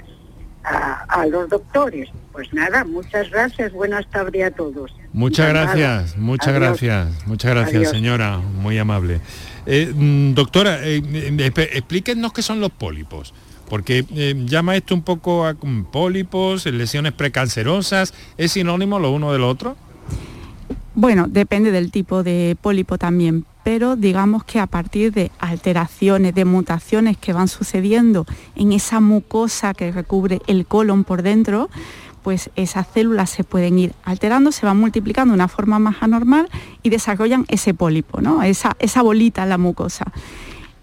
a, 0.64 1.26
los 1.28 1.50
doctores. 1.50 2.10
Pues 2.32 2.54
nada, 2.54 2.84
muchas 2.84 3.30
gracias, 3.30 3.72
buenas 3.72 4.10
tardes 4.10 4.46
a 4.46 4.52
todos. 4.52 4.94
Muchas 5.14 5.50
gracias, 5.50 6.18
muchas 6.18 6.54
gracias, 6.54 7.28
muchas 7.28 7.52
gracias 7.52 7.90
señora, 7.90 8.38
muy 8.38 8.78
amable. 8.78 9.22
Eh, 9.66 9.92
mm, 9.94 10.34
doctora, 10.34 10.80
eh, 10.84 11.02
eh, 11.04 11.70
explíquenos 11.74 12.34
qué 12.34 12.42
son 12.42 12.60
los 12.60 12.72
pólipos, 12.72 13.34
porque 13.70 14.06
llama 14.46 14.76
esto 14.76 14.94
un 14.94 15.04
poco 15.04 15.46
a 15.46 15.54
mm, 15.54 15.86
pólipos, 15.92 16.66
lesiones 16.66 17.14
precancerosas, 17.14 18.14
¿es 18.38 18.52
sinónimo 18.52 19.00
lo 19.00 19.12
uno 19.12 19.32
del 19.32 19.44
otro? 19.44 19.78
Bueno, 20.98 21.28
depende 21.28 21.72
del 21.72 21.92
tipo 21.92 22.24
de 22.24 22.56
pólipo 22.62 22.98
también, 22.98 23.46
pero 23.66 23.98
digamos 23.98 24.46
que 24.46 24.62
a 24.62 24.68
partir 24.68 25.12
de 25.12 25.30
alteraciones, 25.40 26.34
de 26.34 26.46
mutaciones 26.46 27.18
que 27.18 27.34
van 27.34 27.50
sucediendo 27.50 28.26
en 28.56 28.72
esa 28.72 29.02
mucosa 29.02 29.74
que 29.74 29.92
recubre 29.92 30.42
el 30.48 30.66
colon 30.66 31.04
por 31.04 31.22
dentro, 31.22 31.70
pues 32.24 32.50
esas 32.56 32.88
células 32.94 33.30
se 33.30 33.44
pueden 33.44 33.78
ir 33.78 33.94
alterando, 34.06 34.54
se 34.54 34.66
van 34.66 34.80
multiplicando 34.80 35.34
de 35.34 35.36
una 35.36 35.50
forma 35.50 35.80
más 35.80 35.98
anormal 36.00 36.48
y 36.82 36.90
desarrollan 36.90 37.44
ese 37.50 37.74
pólipo, 37.74 38.22
¿no? 38.22 38.42
esa, 38.42 38.78
esa 38.80 39.02
bolita 39.02 39.44
en 39.44 39.50
la 39.50 39.58
mucosa. 39.58 40.06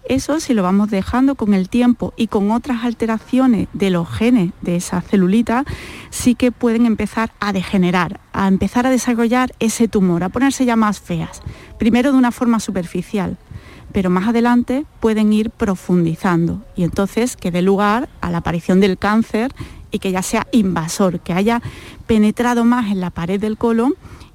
Eso 0.05 0.39
si 0.41 0.53
lo 0.53 0.63
vamos 0.63 0.89
dejando 0.89 1.35
con 1.35 1.53
el 1.53 1.69
tiempo 1.69 2.13
y 2.17 2.27
con 2.27 2.51
otras 2.51 2.83
alteraciones 2.83 3.69
de 3.73 3.89
los 3.89 4.09
genes 4.09 4.51
de 4.61 4.75
esa 4.75 5.01
celulita, 5.01 5.63
sí 6.09 6.35
que 6.35 6.51
pueden 6.51 6.85
empezar 6.85 7.31
a 7.39 7.53
degenerar, 7.53 8.19
a 8.33 8.47
empezar 8.47 8.85
a 8.85 8.89
desarrollar 8.89 9.53
ese 9.59 9.87
tumor, 9.87 10.23
a 10.23 10.29
ponerse 10.29 10.65
ya 10.65 10.75
más 10.75 10.99
feas. 10.99 11.41
Primero 11.79 12.11
de 12.11 12.17
una 12.17 12.31
forma 12.31 12.59
superficial, 12.59 13.37
pero 13.93 14.09
más 14.09 14.27
adelante 14.27 14.85
pueden 14.99 15.31
ir 15.31 15.51
profundizando 15.51 16.65
y 16.75 16.83
entonces 16.83 17.37
que 17.37 17.51
dé 17.51 17.61
lugar 17.61 18.09
a 18.19 18.29
la 18.29 18.39
aparición 18.39 18.81
del 18.81 18.97
cáncer 18.97 19.53
y 19.89 19.99
que 19.99 20.11
ya 20.11 20.23
sea 20.23 20.47
invasor, 20.51 21.21
que 21.21 21.31
haya 21.31 21.61
penetrado 22.07 22.65
más 22.65 22.91
en 22.91 22.99
la 22.99 23.11
pared 23.11 23.39
del 23.39 23.57
colon 23.57 23.93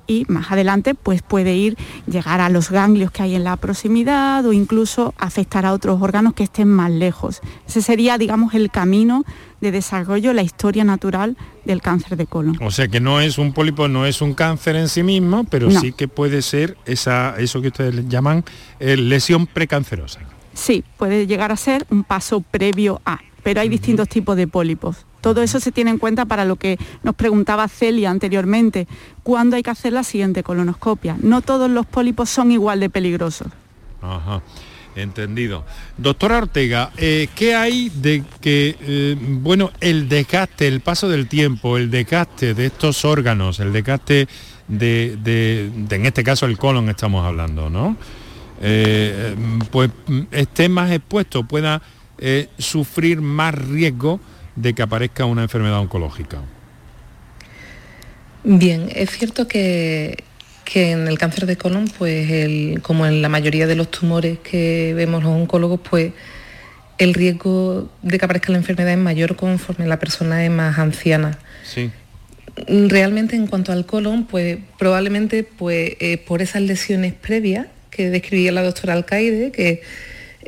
y 0.08 0.24
más 0.26 0.50
adelante 0.50 0.94
pues 0.94 1.22
puede 1.22 1.54
ir 1.54 1.76
llegar 2.10 2.40
a 2.40 2.48
los 2.48 2.70
ganglios 2.70 3.12
que 3.12 3.22
hay 3.22 3.36
en 3.36 3.44
la 3.44 3.56
proximidad 3.56 4.44
o 4.44 4.52
incluso 4.52 5.14
afectar 5.18 5.66
a 5.66 5.72
otros 5.72 6.02
órganos 6.02 6.34
que 6.34 6.42
estén 6.42 6.66
más 6.66 6.90
lejos. 6.90 7.40
Ese 7.68 7.82
sería, 7.82 8.18
digamos, 8.18 8.54
el 8.54 8.70
camino 8.70 9.24
de 9.60 9.70
desarrollo, 9.70 10.32
la 10.32 10.42
historia 10.42 10.82
natural 10.82 11.36
del 11.64 11.82
cáncer 11.82 12.16
de 12.16 12.26
colon. 12.26 12.56
O 12.62 12.70
sea 12.70 12.88
que 12.88 13.00
no 13.00 13.20
es 13.20 13.38
un 13.38 13.52
pólipo, 13.52 13.86
no 13.86 14.06
es 14.06 14.22
un 14.22 14.34
cáncer 14.34 14.76
en 14.76 14.88
sí 14.88 15.02
mismo, 15.02 15.44
pero 15.44 15.70
sí 15.70 15.92
que 15.92 16.08
puede 16.08 16.42
ser 16.42 16.76
esa, 16.86 17.34
eso 17.38 17.60
que 17.60 17.68
ustedes 17.68 18.08
llaman 18.08 18.44
eh, 18.80 18.96
lesión 18.96 19.46
precancerosa. 19.46 20.20
Sí, 20.54 20.82
puede 20.96 21.26
llegar 21.26 21.52
a 21.52 21.56
ser 21.56 21.86
un 21.90 22.02
paso 22.02 22.40
previo 22.40 23.00
a, 23.04 23.20
pero 23.42 23.60
hay 23.60 23.68
distintos 23.68 24.08
tipos 24.08 24.36
de 24.36 24.46
pólipos. 24.46 25.04
Todo 25.20 25.42
eso 25.42 25.60
se 25.60 25.72
tiene 25.72 25.90
en 25.90 25.98
cuenta 25.98 26.24
para 26.24 26.44
lo 26.44 26.56
que 26.56 26.78
nos 27.02 27.14
preguntaba 27.14 27.68
Celia 27.68 28.10
anteriormente, 28.10 28.86
cuándo 29.22 29.56
hay 29.56 29.62
que 29.62 29.70
hacer 29.70 29.92
la 29.92 30.04
siguiente 30.04 30.42
colonoscopia. 30.42 31.16
No 31.20 31.42
todos 31.42 31.70
los 31.70 31.86
pólipos 31.86 32.30
son 32.30 32.52
igual 32.52 32.80
de 32.80 32.90
peligrosos. 32.90 33.48
Ajá. 34.00 34.42
Entendido. 34.96 35.64
Doctora 35.96 36.38
Ortega, 36.38 36.90
eh, 36.96 37.28
¿qué 37.36 37.54
hay 37.54 37.88
de 37.88 38.24
que, 38.40 38.76
eh, 38.80 39.16
bueno, 39.20 39.70
el 39.80 40.08
desgaste, 40.08 40.66
el 40.66 40.80
paso 40.80 41.08
del 41.08 41.28
tiempo, 41.28 41.76
el 41.76 41.90
desgaste 41.90 42.52
de 42.54 42.66
estos 42.66 43.04
órganos, 43.04 43.60
el 43.60 43.72
desgaste 43.72 44.26
de, 44.66 45.70
en 45.90 46.06
este 46.06 46.24
caso 46.24 46.46
el 46.46 46.58
colon 46.58 46.88
estamos 46.88 47.24
hablando, 47.24 47.70
¿no? 47.70 47.96
Eh, 48.60 49.36
pues 49.70 49.90
esté 50.32 50.68
más 50.68 50.90
expuesto, 50.90 51.44
pueda 51.44 51.80
sufrir 52.58 53.20
más 53.20 53.54
riesgo 53.54 54.18
de 54.60 54.74
que 54.74 54.82
aparezca 54.82 55.24
una 55.24 55.42
enfermedad 55.42 55.78
oncológica? 55.78 56.38
Bien, 58.44 58.88
es 58.94 59.10
cierto 59.10 59.46
que, 59.46 60.24
en 60.74 61.08
el 61.08 61.18
cáncer 61.18 61.46
de 61.46 61.56
colon, 61.56 61.88
pues 61.98 62.80
como 62.82 63.06
en 63.06 63.22
la 63.22 63.28
mayoría 63.28 63.66
de 63.66 63.76
los 63.76 63.90
tumores 63.90 64.38
que 64.38 64.94
vemos 64.94 65.22
los 65.22 65.32
oncólogos, 65.32 65.80
pues 65.88 66.12
el 66.98 67.14
riesgo 67.14 67.90
de 68.02 68.18
que 68.18 68.24
aparezca 68.24 68.52
la 68.52 68.58
enfermedad 68.58 68.92
es 68.92 68.98
mayor 68.98 69.36
conforme 69.36 69.86
la 69.86 69.98
persona 69.98 70.44
es 70.44 70.50
más 70.50 70.78
anciana. 70.78 71.38
Sí. 71.64 71.90
Realmente 72.66 73.36
en 73.36 73.46
cuanto 73.46 73.70
al 73.70 73.86
colon, 73.86 74.26
pues 74.26 74.58
probablemente 74.78 75.44
pues, 75.44 75.92
eh, 76.00 76.18
por 76.18 76.42
esas 76.42 76.62
lesiones 76.62 77.14
previas 77.14 77.68
que 77.90 78.10
describía 78.10 78.50
la 78.50 78.62
doctora 78.62 78.94
Alcaide, 78.94 79.52
que 79.52 79.82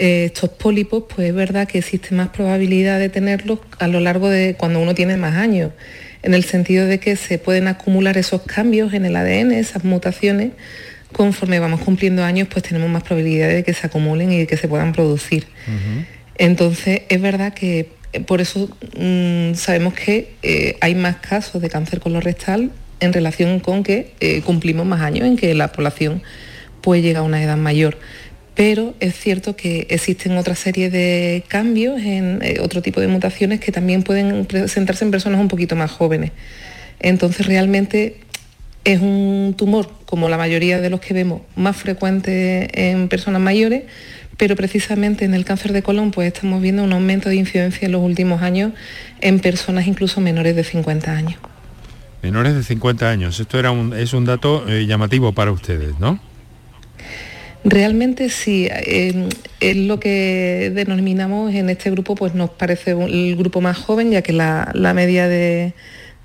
eh, 0.02 0.24
estos 0.24 0.48
pólipos, 0.48 1.04
pues 1.14 1.28
es 1.28 1.34
verdad 1.34 1.68
que 1.68 1.76
existe 1.76 2.14
más 2.14 2.30
probabilidad 2.30 2.98
de 2.98 3.10
tenerlos 3.10 3.58
a 3.78 3.86
lo 3.86 4.00
largo 4.00 4.30
de 4.30 4.54
cuando 4.54 4.80
uno 4.80 4.94
tiene 4.94 5.18
más 5.18 5.36
años, 5.36 5.72
en 6.22 6.32
el 6.32 6.42
sentido 6.44 6.86
de 6.86 6.98
que 6.98 7.16
se 7.16 7.36
pueden 7.36 7.68
acumular 7.68 8.16
esos 8.16 8.40
cambios 8.40 8.94
en 8.94 9.04
el 9.04 9.14
ADN, 9.14 9.52
esas 9.52 9.84
mutaciones, 9.84 10.52
conforme 11.12 11.58
vamos 11.60 11.82
cumpliendo 11.82 12.24
años, 12.24 12.48
pues 12.50 12.62
tenemos 12.62 12.88
más 12.88 13.02
probabilidad 13.02 13.50
de 13.50 13.62
que 13.62 13.74
se 13.74 13.88
acumulen 13.88 14.32
y 14.32 14.38
de 14.38 14.46
que 14.46 14.56
se 14.56 14.68
puedan 14.68 14.94
producir. 14.94 15.46
Entonces, 16.38 17.02
es 17.10 17.20
verdad 17.20 17.52
que 17.52 17.90
eh, 18.14 18.20
por 18.20 18.40
eso 18.40 18.74
mm, 18.98 19.52
sabemos 19.52 19.92
que 19.92 20.32
eh, 20.42 20.78
hay 20.80 20.94
más 20.94 21.16
casos 21.16 21.60
de 21.60 21.68
cáncer 21.68 22.00
colorectal 22.00 22.70
en 23.00 23.12
relación 23.12 23.60
con 23.60 23.82
que 23.82 24.14
cumplimos 24.46 24.86
más 24.86 25.02
años 25.02 25.26
en 25.26 25.36
que 25.36 25.52
la 25.52 25.72
población 25.72 26.22
puede 26.80 27.02
llegar 27.02 27.22
a 27.22 27.26
una 27.26 27.42
edad 27.42 27.58
mayor. 27.58 27.98
Pero 28.61 28.92
es 29.01 29.18
cierto 29.18 29.57
que 29.57 29.87
existen 29.88 30.37
otra 30.37 30.55
serie 30.55 30.90
de 30.90 31.44
cambios, 31.49 31.99
en 32.03 32.40
eh, 32.42 32.59
otro 32.61 32.83
tipo 32.83 33.01
de 33.01 33.09
mutaciones 33.09 33.59
que 33.59 33.73
también 33.73 34.03
pueden 34.03 34.44
presentarse 34.44 35.03
en 35.03 35.11
personas 35.11 35.40
un 35.40 35.49
poquito 35.49 35.77
más 35.77 35.90
jóvenes. 35.90 36.33
Entonces 36.99 37.46
realmente 37.46 38.20
es 38.85 39.01
un 39.01 39.55
tumor, 39.57 39.90
como 40.05 40.29
la 40.29 40.37
mayoría 40.37 40.79
de 40.79 40.90
los 40.90 41.01
que 41.01 41.14
vemos, 41.14 41.40
más 41.57 41.75
frecuente 41.75 42.90
en 42.90 43.09
personas 43.09 43.40
mayores, 43.40 43.85
pero 44.37 44.57
precisamente 44.57 45.25
en 45.25 45.33
el 45.33 45.46
cáncer 45.46 45.73
de 45.73 45.83
colon 45.83 46.11
pues 46.11 46.31
estamos 46.31 46.61
viendo 46.61 46.85
un 46.85 46.92
aumento 46.92 47.31
de 47.31 47.37
incidencia 47.37 47.87
en 47.87 47.92
los 47.92 48.03
últimos 48.03 48.42
años 48.42 48.73
en 49.23 49.40
personas 49.40 49.87
incluso 49.87 50.20
menores 50.20 50.55
de 50.55 50.64
50 50.64 51.11
años. 51.11 51.40
Menores 52.20 52.55
de 52.55 52.62
50 52.62 53.09
años, 53.09 53.40
esto 53.40 53.59
era 53.59 53.73
es 53.96 54.12
un 54.12 54.27
dato 54.27 54.68
eh, 54.68 54.85
llamativo 54.85 55.33
para 55.33 55.51
ustedes, 55.51 55.99
¿no? 55.99 56.20
Realmente 57.64 58.31
sí, 58.31 58.68
eh, 58.70 59.29
es 59.61 59.77
lo 59.77 60.01
que 60.01 60.73
denominamos 60.75 61.55
en 61.55 61.68
este 61.70 61.90
grupo, 61.90 62.14
pues 62.14 62.35
nos 62.35 62.51
parece 62.51 62.92
el 62.92 63.37
grupo 63.37 63.61
más 63.61 63.77
joven, 63.77 64.11
ya 64.11 64.23
que 64.23 64.33
la, 64.33 64.73
media 64.94 65.29
de, 65.29 65.75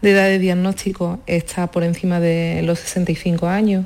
de 0.02 0.12
edad 0.12 0.26
de 0.26 0.40
diagnóstico 0.40 1.20
está 1.28 1.72
por 1.72 1.84
encima 1.84 2.20
de 2.20 2.62
los 2.64 2.80
65 2.80 3.48
años 3.48 3.86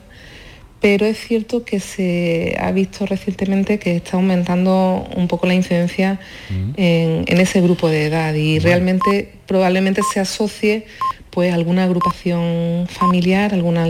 pero 0.81 1.05
es 1.05 1.19
cierto 1.19 1.63
que 1.65 1.79
se 1.79 2.55
ha 2.59 2.71
visto 2.71 3.05
recientemente 3.05 3.79
que 3.79 3.97
está 3.97 4.17
aumentando 4.17 5.07
un 5.15 5.27
poco 5.27 5.45
la 5.47 5.53
incidencia 5.53 6.19
mm. 6.49 6.71
en, 6.77 7.39
ese 7.39 7.61
grupo 7.61 7.89
de 7.89 8.05
edad 8.05 8.33
y 8.33 8.59
realmente 8.59 9.38
probablemente 9.49 10.01
se 10.13 10.19
asocie 10.19 10.85
pues 11.31 11.51
alguna 11.53 11.83
agrupación 11.83 12.87
familiar, 12.87 13.53
alguna 13.53 13.87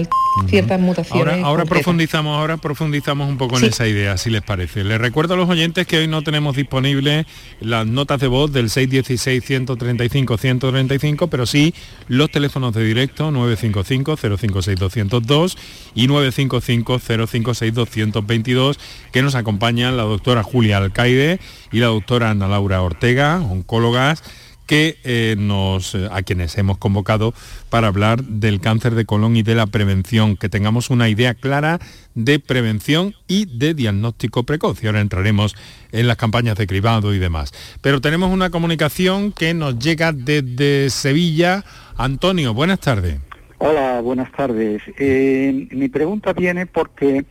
ciertas 0.47 0.79
mutaciones. 0.79 1.43
Ahora, 1.43 1.65
profundizamos, 1.65 2.37
ahora 2.37 2.55
profundizamos 2.57 3.27
un 3.29 3.37
poco 3.37 3.57
en 3.57 3.65
esa 3.65 3.85
idea, 3.87 4.15
si 4.17 4.29
les 4.29 4.41
parece. 4.41 4.85
Les 4.85 4.99
recuerdo 4.99 5.33
a 5.33 5.37
los 5.37 5.49
oyentes 5.49 5.85
que 5.85 5.97
hoy 5.97 6.07
no 6.07 6.21
tenemos 6.21 6.55
disponibles 6.55 7.25
las 7.59 7.85
notas 7.85 8.21
de 8.21 8.27
voz 8.27 8.53
del 8.53 8.69
616-135-135, 8.69 11.27
pero 11.29 11.45
sí 11.45 11.73
los 12.07 12.31
teléfonos 12.31 12.73
de 12.73 12.85
directo 12.85 13.29
955-056-202 13.31 15.57
y 15.93 16.07
955-056-222, 16.07 18.77
que 19.11 19.21
nos 19.21 19.35
acompañan 19.35 19.97
la 19.97 20.03
doctora 20.03 20.41
Julia 20.43 20.77
Alcaide 20.77 21.41
y 21.71 21.79
la 21.79 21.87
doctora 21.87 22.29
Ana 22.29 22.47
Laura 22.47 22.81
Ortega, 22.81 23.41
oncólogas 23.41 24.23
que 24.69 24.99
eh, 25.03 25.35
nos, 25.35 25.95
eh, 25.95 26.07
a 26.11 26.21
quienes 26.21 26.55
hemos 26.59 26.77
convocado 26.77 27.33
para 27.71 27.87
hablar 27.87 28.23
del 28.23 28.61
cáncer 28.61 28.93
de 28.93 29.03
colon 29.03 29.35
y 29.35 29.41
de 29.41 29.55
la 29.55 29.65
prevención, 29.65 30.37
que 30.37 30.47
tengamos 30.47 30.91
una 30.91 31.09
idea 31.09 31.33
clara 31.33 31.79
de 32.13 32.37
prevención 32.37 33.15
y 33.27 33.47
de 33.57 33.73
diagnóstico 33.73 34.43
precoz. 34.43 34.83
Y 34.83 34.85
ahora 34.85 35.01
entraremos 35.01 35.55
en 35.91 36.07
las 36.07 36.17
campañas 36.17 36.55
de 36.55 36.67
cribado 36.67 37.15
y 37.15 37.17
demás. 37.17 37.51
Pero 37.81 37.99
tenemos 37.99 38.31
una 38.31 38.51
comunicación 38.51 39.31
que 39.31 39.55
nos 39.55 39.79
llega 39.79 40.11
desde 40.11 40.91
Sevilla. 40.91 41.63
Antonio, 41.97 42.53
buenas 42.53 42.79
tardes. 42.79 43.17
Hola, 43.57 44.01
buenas 44.01 44.31
tardes. 44.33 44.83
Eh, 44.99 45.67
mi 45.71 45.89
pregunta 45.89 46.33
viene 46.33 46.67
porque 46.67 47.25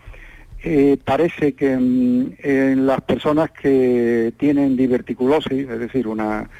parece 1.04 1.52
que 1.52 1.76
mm, 1.76 2.32
en 2.42 2.86
las 2.88 3.00
personas 3.02 3.52
que 3.52 4.32
tienen 4.38 4.76
diverticulosis, 4.76 5.68
es 5.70 5.78
decir, 5.78 6.08
una 6.08 6.50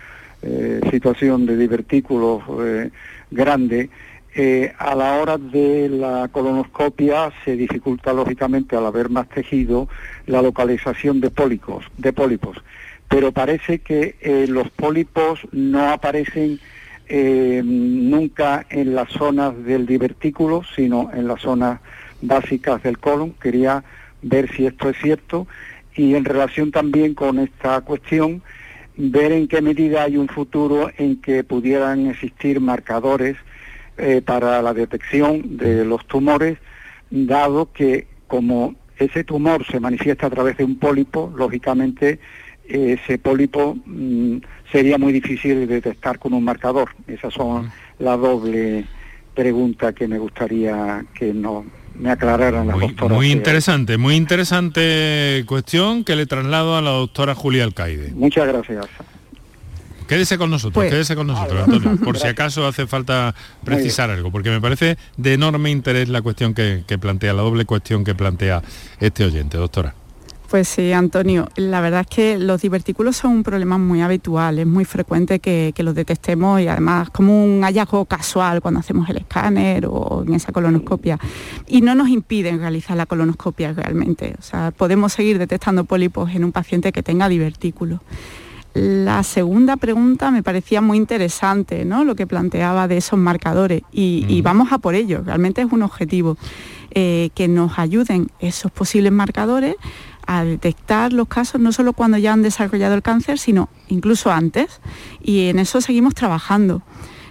eh, 0.43 0.81
situación 0.91 1.47
de 1.47 1.57
divertículos 1.57 2.43
eh, 2.61 2.91
grande, 3.31 3.91
eh, 4.35 4.73
a 4.79 4.95
la 4.95 5.15
hora 5.21 5.37
de 5.37 5.89
la 5.89 6.29
colonoscopia 6.29 7.33
se 7.45 7.57
dificulta 7.57 8.13
lógicamente 8.13 8.77
al 8.77 8.87
haber 8.87 9.09
más 9.09 9.29
tejido 9.29 9.89
la 10.27 10.43
localización 10.43 11.21
de 11.21 11.31
pólipos, 11.31 11.85
de 11.97 12.13
pólipos. 12.13 12.59
Pero 13.09 13.33
parece 13.33 13.79
que 13.81 14.47
los 14.49 14.69
pólipos 14.71 15.41
no 15.51 15.91
aparecen 15.91 16.61
nunca 17.09 18.67
en 18.69 18.95
las 18.95 19.11
zonas 19.11 19.65
del 19.65 19.87
divertículo, 19.87 20.63
sino 20.77 21.11
en 21.15 21.27
las 21.27 21.41
zonas 21.41 21.81
básicas 22.21 22.83
del 22.83 22.99
colon. 22.99 23.33
Quería 23.33 23.83
ver 24.21 24.55
si 24.55 24.67
esto 24.67 24.91
es 24.91 24.99
cierto 24.99 25.47
y 25.99 26.15
en 26.15 26.25
relación 26.25 26.71
también 26.71 27.15
con 27.15 27.39
esta 27.41 27.81
cuestión, 27.81 28.43
ver 28.99 29.31
en 29.31 29.47
qué 29.47 29.63
medida 29.63 30.03
hay 30.03 30.17
un 30.17 30.29
futuro 30.29 30.91
en 30.99 31.23
que 31.23 31.45
pudieran 31.45 32.09
existir 32.09 32.61
marcadores 32.61 33.37
eh, 33.97 34.21
para 34.25 34.61
la 34.61 34.75
detección 34.75 35.57
de 35.57 35.85
los 35.85 36.05
tumores, 36.07 36.59
dado 37.09 37.73
que 37.73 38.09
como 38.27 38.75
ese 38.99 39.23
tumor 39.23 39.65
se 39.65 39.79
manifiesta 39.79 40.27
a 40.27 40.31
través 40.31 40.57
de 40.57 40.65
un 40.65 40.79
pólipo, 40.79 41.33
lógicamente 41.37 42.19
ese 42.65 43.19
pólipo 43.19 43.77
mm, 43.87 44.39
sería 44.71 44.99
muy 44.99 45.13
difícil 45.13 45.61
de 45.61 45.67
detectar 45.67 46.19
con 46.19 46.35
un 46.35 46.45
marcador. 46.45 46.91
Esas 47.07 47.33
son 47.33 47.71
la 48.01 48.17
doble 48.17 48.85
pregunta 49.33 49.93
que 49.93 50.09
me 50.09 50.19
gustaría 50.19 51.05
que 51.15 51.33
nos 51.33 51.65
me 51.99 52.11
aclararan 52.11 52.67
las 52.67 52.77
muy, 52.77 52.95
Muy 53.09 53.31
interesante, 53.31 53.99
muy 53.99 54.15
interesante 54.15 55.45
cuestión 55.47 56.05
que 56.05 56.17
le 56.17 56.27
traslado 56.27 56.77
a 56.77 56.83
la 56.83 56.91
doctora 56.91 57.35
Julia 57.35 57.65
Alcaide. 57.65 58.13
Muchas 58.13 58.47
gracias. 58.47 58.87
Quédese 60.07 60.39
con 60.39 60.49
nosotros, 60.49 60.73
pues, 60.73 60.91
quédese 60.91 61.15
con 61.15 61.27
nosotros, 61.27 61.69
Antonio, 61.69 61.99
por 62.03 62.19
si 62.19 62.27
acaso 62.27 62.67
hace 62.67 62.87
falta 62.87 63.35
precisar 63.63 64.09
algo, 64.09 64.33
porque 64.33 64.49
me 64.49 64.59
parece 64.59 64.97
de 65.19 65.35
enorme 65.35 65.71
interés 65.71 66.09
la 66.09 66.23
cuestión 66.23 66.55
que 66.55 66.99
plantea, 66.99 67.35
la 67.35 67.43
doble 67.43 67.67
cuestión 67.67 68.05
que 68.05 68.15
plantea 68.15 68.63
este 69.01 69.25
oyente, 69.25 69.59
doctora. 69.59 69.95
Pues 70.49 70.67
sí, 70.67 70.95
Antonio, 70.95 71.47
la 71.57 71.83
verdad 71.83 72.01
es 72.01 72.07
que 72.07 72.39
los 72.39 72.63
divertículos 72.63 73.19
son 73.19 73.33
un 73.33 73.43
problema 73.43 73.77
muy 73.77 74.01
habitual, 74.01 74.59
es 74.59 74.67
muy 74.67 74.87
frecuente 74.87 75.41
que, 75.41 75.75
los 75.77 75.95
detectemos 75.95 76.63
y 76.63 76.69
además 76.69 77.11
como 77.11 77.45
un 77.45 77.61
hallazgo 77.63 78.07
casual 78.07 78.63
cuando 78.63 78.81
hacemos 78.81 79.11
el 79.11 79.19
escáner 79.19 79.85
o 79.87 80.25
en 80.27 80.33
esa 80.33 80.51
colonoscopia. 80.51 81.19
Y 81.67 81.83
no 81.83 81.95
nos 81.95 82.09
impiden 82.09 82.61
realizar 82.61 82.97
la 82.97 83.05
colonoscopia 83.05 83.75
realmente, 83.75 84.37
o 84.39 84.43
sea, 84.43 84.71
podemos 84.71 85.13
seguir 85.13 85.39
detectando 85.39 85.85
pólipos 85.85 86.31
en 86.35 86.45
un 86.45 86.53
paciente 86.53 86.93
que 86.93 87.03
tenga 87.03 87.29
divertículos. 87.29 88.01
La 88.73 89.25
segunda 89.25 89.77
pregunta 89.77 90.31
me 90.31 90.43
parecía 90.43 90.81
muy 90.81 90.97
interesante, 90.97 91.85
¿no? 91.85 92.05
Lo 92.05 92.15
que 92.15 92.27
planteaba 92.27 92.89
de 92.89 92.97
esos 92.97 93.19
marcadores 93.19 93.83
y, 93.93 94.41
vamos 94.41 94.73
a 94.73 94.79
por 94.79 94.95
ello, 94.95 95.23
realmente 95.27 95.61
es 95.61 95.71
un 95.71 95.83
objetivo. 95.83 96.39
Eh, 96.93 97.29
que 97.35 97.49
nos 97.49 97.79
ayuden 97.79 98.29
esos 98.41 98.73
posibles 98.73 99.13
marcadores 99.13 99.77
a 100.29 100.45
detectar 100.45 101.15
los 101.15 101.27
casos 101.27 101.59
no 101.59 101.73
solo 101.73 101.95
cuando 101.95 102.19
ya 102.19 102.35
han 102.35 102.43
desarrollado 102.43 102.95
el 102.95 103.03
cáncer, 103.03 103.39
sino 103.39 103.71
incluso 103.89 104.31
antes. 104.31 104.81
Y 105.23 105.49
en 105.49 105.59
eso 105.59 105.81
seguimos 105.81 106.15
trabajando 106.15 106.83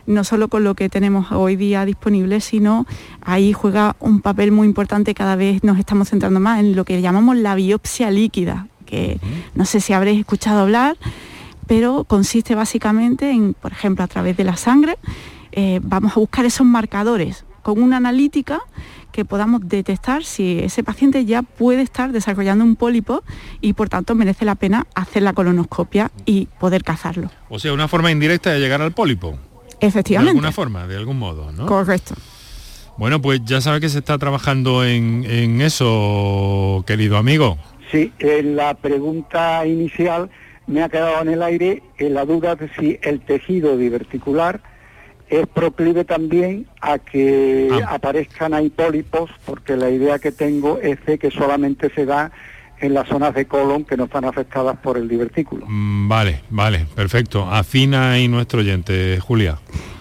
no 0.08 0.24
solo 0.24 0.48
con 0.48 0.64
lo 0.64 0.74
que 0.74 0.90
tenemos 0.90 1.32
hoy 1.32 1.58
día 1.58 1.86
disponible, 1.86 2.42
sino 2.42 2.88
ahí 3.22 3.54
juega 3.54 3.96
un 4.00 4.22
papel 4.22 4.52
muy 4.52 4.66
importante, 4.66 5.14
cada 5.14 5.36
vez 5.36 5.64
nos 5.64 5.78
estamos 5.78 6.10
centrando 6.10 6.40
más 6.40 6.62
en 6.62 6.76
lo 6.76 6.86
que 6.86 7.02
llamamos 7.02 7.36
la 7.36 7.56
biopsia 7.56 8.10
líquida, 8.10 8.68
que 8.86 9.20
no 9.54 9.66
sé 9.66 9.82
si 9.82 9.92
habréis 9.92 10.22
escuchado 10.22 10.62
hablar, 10.62 10.98
pero 11.68 12.06
consiste 12.06 12.56
básicamente 12.56 13.30
en, 13.32 13.54
por 13.54 13.74
ejemplo, 13.74 14.06
a 14.06 14.08
través 14.08 14.38
de 14.38 14.46
la 14.46 14.56
sangre, 14.56 14.98
eh, 15.52 15.82
vamos 15.84 16.14
a 16.14 16.22
buscar 16.22 16.46
esos 16.46 16.66
marcadores 16.66 17.46
con 17.62 17.84
una 17.84 17.98
analítica 17.98 18.62
que 19.12 19.26
podamos 19.26 19.68
detectar 19.68 20.24
si 20.24 20.60
ese 20.60 20.84
paciente 20.84 21.26
ya 21.26 21.42
puede 21.42 21.82
estar 21.82 22.12
desarrollando 22.12 22.64
un 22.64 22.76
pólipo 22.76 23.24
y 23.62 23.74
por 23.74 23.90
tanto 23.90 24.16
merece 24.16 24.46
la 24.46 24.56
pena 24.56 24.88
hacer 24.96 25.24
la 25.24 25.34
colonoscopia 25.34 26.12
y 26.26 26.48
poder 26.60 26.84
cazarlo. 26.84 27.32
O 27.50 27.60
sea, 27.60 27.74
una 27.74 27.88
forma 27.88 28.12
indirecta 28.12 28.52
de 28.52 28.60
llegar 28.60 28.82
al 28.82 28.92
pólipo. 28.92 29.38
Efectivamente. 29.80 30.32
De 30.32 30.38
alguna 30.38 30.52
forma, 30.52 30.88
de 30.88 30.98
algún 30.98 31.20
modo, 31.20 31.52
¿no? 31.52 31.66
Correcto. 31.66 32.16
Bueno, 32.98 33.22
pues 33.22 33.42
ya 33.46 33.62
sabe 33.62 33.80
que 33.80 33.90
se 33.90 34.00
está 34.00 34.18
trabajando 34.18 34.84
en, 34.84 35.24
en 35.26 35.62
eso, 35.62 36.84
querido 36.88 37.18
amigo. 37.18 37.58
Sí, 37.92 38.12
en 38.20 38.56
la 38.56 38.74
pregunta 38.74 39.66
inicial 39.66 40.30
me 40.66 40.84
ha 40.84 40.90
quedado 40.90 41.22
en 41.22 41.30
el 41.30 41.44
aire 41.44 41.84
en 41.98 42.14
la 42.14 42.26
duda 42.26 42.56
de 42.56 42.70
si 42.78 43.00
el 43.02 43.22
tejido 43.22 43.78
diverticular 43.78 44.62
es 45.30 45.48
proclive 45.48 46.06
también 46.06 46.68
a 46.82 47.00
que 47.00 47.70
ah. 47.72 47.96
aparezcan 47.96 48.54
ahí 48.54 48.70
pólipos, 48.70 49.30
porque 49.46 49.76
la 49.76 49.90
idea 49.90 50.20
que 50.20 50.32
tengo 50.32 50.80
es 50.82 51.04
de 51.06 51.18
que 51.18 51.32
solamente 51.32 51.92
se 51.94 52.06
da 52.06 52.32
en 52.80 52.94
las 52.94 53.08
zonas 53.08 53.34
de 53.34 53.46
colon 53.46 53.86
que 53.86 53.98
no 53.98 54.06
están 54.06 54.26
afectadas 54.26 54.78
por 54.78 54.98
el 54.98 55.08
divertículo. 55.08 55.66
Mm, 55.68 56.08
vale, 56.08 56.42
vale, 56.50 56.86
perfecto. 56.96 57.50
Afina 57.50 58.12
ahí 58.12 58.28
nuestro 58.28 58.60
oyente, 58.60 59.20
Julia. 59.20 59.58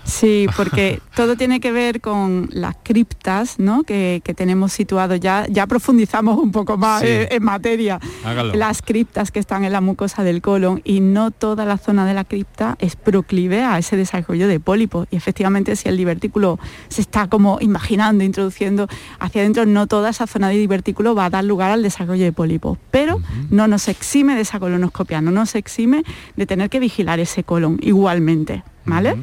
Sí, 0.07 0.47
porque 0.57 1.01
todo 1.15 1.37
tiene 1.37 1.59
que 1.61 1.73
ver 1.73 2.01
con 2.01 2.49
las 2.53 2.77
criptas 2.83 3.59
¿no? 3.59 3.83
que, 3.83 4.23
tenemos 4.37 4.73
situados. 4.73 5.19
Ya, 5.21 5.47
ya 5.49 5.67
profundizamos 5.67 6.39
un 6.39 6.53
poco 6.53 6.77
más 6.77 7.03
en, 7.03 7.43
materia. 7.43 7.99
Las 8.55 8.83
criptas 8.83 9.31
que 9.31 9.41
están 9.41 9.65
en 9.65 9.73
la 9.73 9.81
mucosa 9.81 10.23
del 10.23 10.41
colon 10.41 10.81
y 10.85 11.01
no 11.01 11.31
toda 11.33 11.65
la 11.65 11.77
zona 11.77 12.07
de 12.07 12.15
la 12.15 12.25
cripta 12.25 12.77
es 12.79 12.97
proclive 12.97 13.63
a 13.63 13.79
ese 13.79 13.97
desarrollo 13.97 14.47
de 14.49 14.61
pólipos. 14.61 15.09
Y 15.11 15.17
efectivamente 15.17 15.75
si 15.77 15.89
el 15.89 15.97
divertículo 15.97 16.59
se 16.89 17.01
está 17.01 17.29
como 17.29 17.59
imaginando, 17.61 18.25
introduciendo 18.25 18.89
hacia 19.19 19.43
adentro, 19.43 19.67
no 19.67 19.87
toda 19.87 20.11
esa 20.11 20.27
zona 20.27 20.49
de 20.49 20.57
divertículo 20.57 21.15
va 21.15 21.27
a 21.27 21.31
dar 21.31 21.45
lugar 21.45 21.73
al 21.73 21.83
desarrollo 21.83 22.25
de 22.25 22.33
pólipos. 22.33 22.79
Pero 22.91 23.21
no 23.51 23.67
nos 23.67 23.89
exime 23.89 24.37
de 24.37 24.43
esa 24.43 24.61
colonoscopia, 24.61 25.21
no 25.21 25.33
nos 25.33 25.57
exime 25.57 26.05
de 26.37 26.47
tener 26.47 26.71
que 26.71 26.79
vigilar 26.79 27.19
ese 27.19 27.43
colon 27.43 27.79
igualmente. 27.83 28.63
¿Vale? 28.85 29.17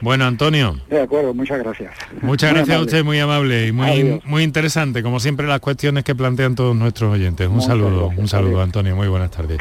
Bueno, 0.00 0.24
Antonio. 0.24 0.78
De 0.88 1.00
acuerdo, 1.00 1.34
muchas 1.34 1.58
gracias. 1.58 1.92
Muchas 2.22 2.52
gracias 2.52 2.76
a 2.76 2.80
usted, 2.80 3.04
muy 3.04 3.18
amable 3.18 3.66
y 3.66 3.72
muy, 3.72 4.20
muy 4.24 4.42
interesante, 4.42 5.02
como 5.02 5.20
siempre, 5.20 5.46
las 5.46 5.60
cuestiones 5.60 6.04
que 6.04 6.14
plantean 6.14 6.54
todos 6.54 6.74
nuestros 6.74 7.12
oyentes. 7.12 7.48
Un 7.48 7.62
saludo, 7.62 8.10
un 8.16 8.28
saludo, 8.28 8.62
Antonio, 8.62 8.96
muy 8.96 9.08
buenas 9.08 9.30
tardes. 9.30 9.58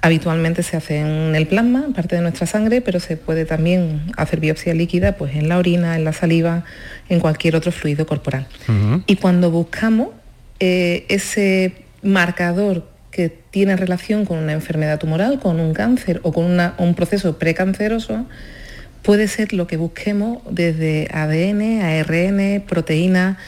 Habitualmente 0.00 0.62
se 0.62 0.76
hace 0.76 1.00
en 1.00 1.34
el 1.34 1.48
plasma, 1.48 1.88
parte 1.92 2.14
de 2.14 2.22
nuestra 2.22 2.46
sangre, 2.46 2.80
pero 2.82 3.00
se 3.00 3.16
puede 3.16 3.46
también 3.46 4.12
hacer 4.16 4.38
biopsia 4.38 4.74
líquida 4.74 5.16
pues, 5.16 5.34
en 5.34 5.48
la 5.48 5.58
orina, 5.58 5.96
en 5.96 6.04
la 6.04 6.12
saliva, 6.12 6.64
en 7.08 7.18
cualquier 7.18 7.56
otro 7.56 7.72
fluido 7.72 8.06
corporal. 8.06 8.46
Y 9.06 9.16
cuando 9.16 9.50
buscamos 9.50 10.10
eh, 10.60 11.04
ese 11.08 11.82
marcador 12.04 12.88
que 13.10 13.28
tiene 13.28 13.74
relación 13.74 14.24
con 14.24 14.38
una 14.38 14.52
enfermedad 14.52 15.00
tumoral, 15.00 15.40
con 15.40 15.58
un 15.58 15.74
cáncer 15.74 16.20
o 16.22 16.32
con 16.32 16.44
un 16.44 16.94
proceso 16.94 17.38
precanceroso, 17.40 18.24
puede 19.08 19.26
ser 19.26 19.54
lo 19.54 19.66
que 19.66 19.78
busquemos 19.78 20.42
desde 20.50 21.08
ADN, 21.10 21.80
ARN, 21.80 22.62
proteínas, 22.68 23.38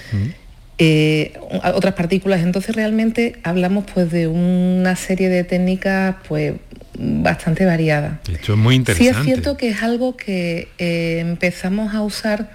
eh, 0.79 1.35
otras 1.75 1.92
partículas. 1.92 2.40
Entonces 2.40 2.75
realmente 2.75 3.37
hablamos 3.42 3.85
pues 3.92 4.11
de 4.11 4.27
una 4.27 4.96
serie 4.96 5.29
de 5.29 5.44
técnicas 5.44 6.16
pues 6.27 6.55
bastante 6.99 7.66
variadas. 7.66 8.20
Esto 8.33 8.55
es 8.55 8.59
muy 8.59 8.75
interesante. 8.75 9.12
Sí 9.12 9.18
es 9.20 9.23
cierto 9.23 9.59
que 9.59 9.68
es 9.68 9.83
algo 9.83 10.16
que 10.16 10.68
eh, 10.79 11.18
empezamos 11.18 11.94
a 11.94 12.01
usar 12.01 12.51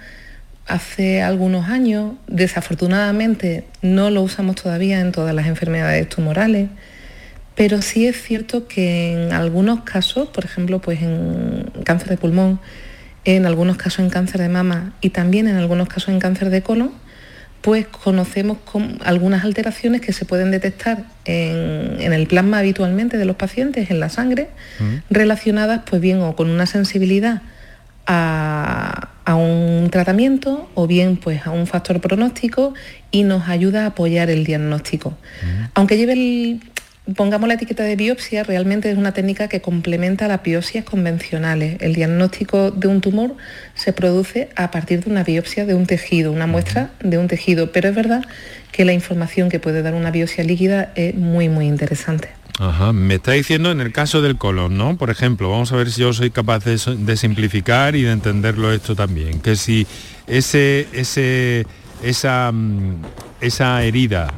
hace 0.66 1.22
algunos 1.22 1.68
años. 1.68 2.14
Desafortunadamente 2.26 3.66
no 3.82 4.10
lo 4.10 4.22
usamos 4.22 4.56
todavía 4.56 4.98
en 4.98 5.12
todas 5.12 5.32
las 5.32 5.46
enfermedades 5.46 6.08
tumorales. 6.08 6.70
Pero 7.54 7.82
sí 7.82 8.08
es 8.08 8.20
cierto 8.20 8.66
que 8.66 9.12
en 9.12 9.32
algunos 9.32 9.82
casos, 9.82 10.28
por 10.28 10.44
ejemplo, 10.44 10.80
pues 10.80 11.02
en 11.02 11.70
cáncer 11.84 12.08
de 12.08 12.16
pulmón, 12.16 12.58
en 13.26 13.44
algunos 13.44 13.76
casos 13.76 13.98
en 13.98 14.08
cáncer 14.08 14.40
de 14.40 14.48
mama 14.48 14.92
y 15.00 15.10
también 15.10 15.48
en 15.48 15.56
algunos 15.56 15.88
casos 15.88 16.10
en 16.10 16.20
cáncer 16.20 16.48
de 16.48 16.62
colon, 16.62 16.92
pues 17.60 17.86
conocemos 17.88 18.58
con 18.58 19.00
algunas 19.04 19.44
alteraciones 19.44 20.00
que 20.00 20.12
se 20.12 20.24
pueden 20.24 20.52
detectar 20.52 21.02
en, 21.24 22.12
el 22.12 22.26
plasma 22.28 22.60
habitualmente 22.60 23.18
de 23.18 23.24
los 23.24 23.34
pacientes, 23.34 23.90
en 23.90 23.98
la 23.98 24.08
sangre, 24.08 24.48
mm. 24.78 25.12
relacionadas 25.12 25.82
pues 25.84 26.00
bien 26.00 26.20
o 26.20 26.36
con 26.36 26.48
una 26.48 26.66
sensibilidad 26.66 27.42
a, 28.06 29.08
un 29.34 29.88
tratamiento 29.90 30.70
o 30.74 30.86
bien 30.86 31.16
pues 31.16 31.46
a 31.46 31.50
un 31.50 31.66
factor 31.66 32.00
pronóstico 32.00 32.74
y 33.10 33.24
nos 33.24 33.48
ayuda 33.48 33.82
a 33.82 33.86
apoyar 33.86 34.30
el 34.30 34.44
diagnóstico. 34.44 35.10
Mm. 35.10 35.64
Aunque 35.74 35.96
lleve 35.96 36.12
el, 36.12 36.60
pongamos 37.14 37.48
la 37.48 37.54
etiqueta 37.54 37.84
de 37.84 37.94
biopsia, 37.96 38.42
realmente 38.42 38.90
es 38.90 38.98
una 38.98 39.12
técnica 39.12 39.48
que 39.48 39.60
complementa 39.60 40.26
las 40.28 40.42
biopsias 40.42 40.84
convencionales. 40.84 41.76
El 41.80 41.94
diagnóstico 41.94 42.70
de 42.70 42.88
un 42.88 43.00
tumor 43.00 43.36
se 43.74 43.92
produce 43.92 44.48
a 44.56 44.70
partir 44.70 45.04
de 45.04 45.10
una 45.10 45.22
biopsia 45.22 45.66
de 45.66 45.74
un 45.74 45.86
tejido, 45.86 46.32
una 46.32 46.46
muestra 46.46 46.90
de 47.00 47.18
un 47.18 47.28
tejido, 47.28 47.70
pero 47.70 47.88
es 47.88 47.94
verdad 47.94 48.24
que 48.72 48.84
la 48.84 48.92
información 48.92 49.48
que 49.48 49.60
puede 49.60 49.82
dar 49.82 49.94
una 49.94 50.10
biopsia 50.10 50.44
líquida 50.44 50.92
es 50.96 51.14
muy, 51.14 51.48
muy 51.48 51.66
interesante. 51.66 52.28
Ajá, 52.58 52.92
me 52.92 53.16
está 53.16 53.32
diciendo 53.32 53.70
en 53.70 53.80
el 53.80 53.92
caso 53.92 54.22
del 54.22 54.38
colon, 54.38 54.78
¿no? 54.78 54.96
Por 54.96 55.10
ejemplo, 55.10 55.50
vamos 55.50 55.72
a 55.72 55.76
ver 55.76 55.90
si 55.90 56.00
yo 56.00 56.12
soy 56.14 56.30
capaz 56.30 56.64
de, 56.64 57.16
simplificar 57.16 57.94
y 57.96 58.02
de 58.02 58.12
entenderlo 58.12 58.72
esto 58.72 58.96
también, 58.96 59.40
que 59.40 59.56
si 59.56 59.86
ese, 60.26 60.88
ese, 60.92 61.66
esa, 62.02 62.50
mm, 62.52 63.02
esa 63.42 63.82
herida 63.84 64.32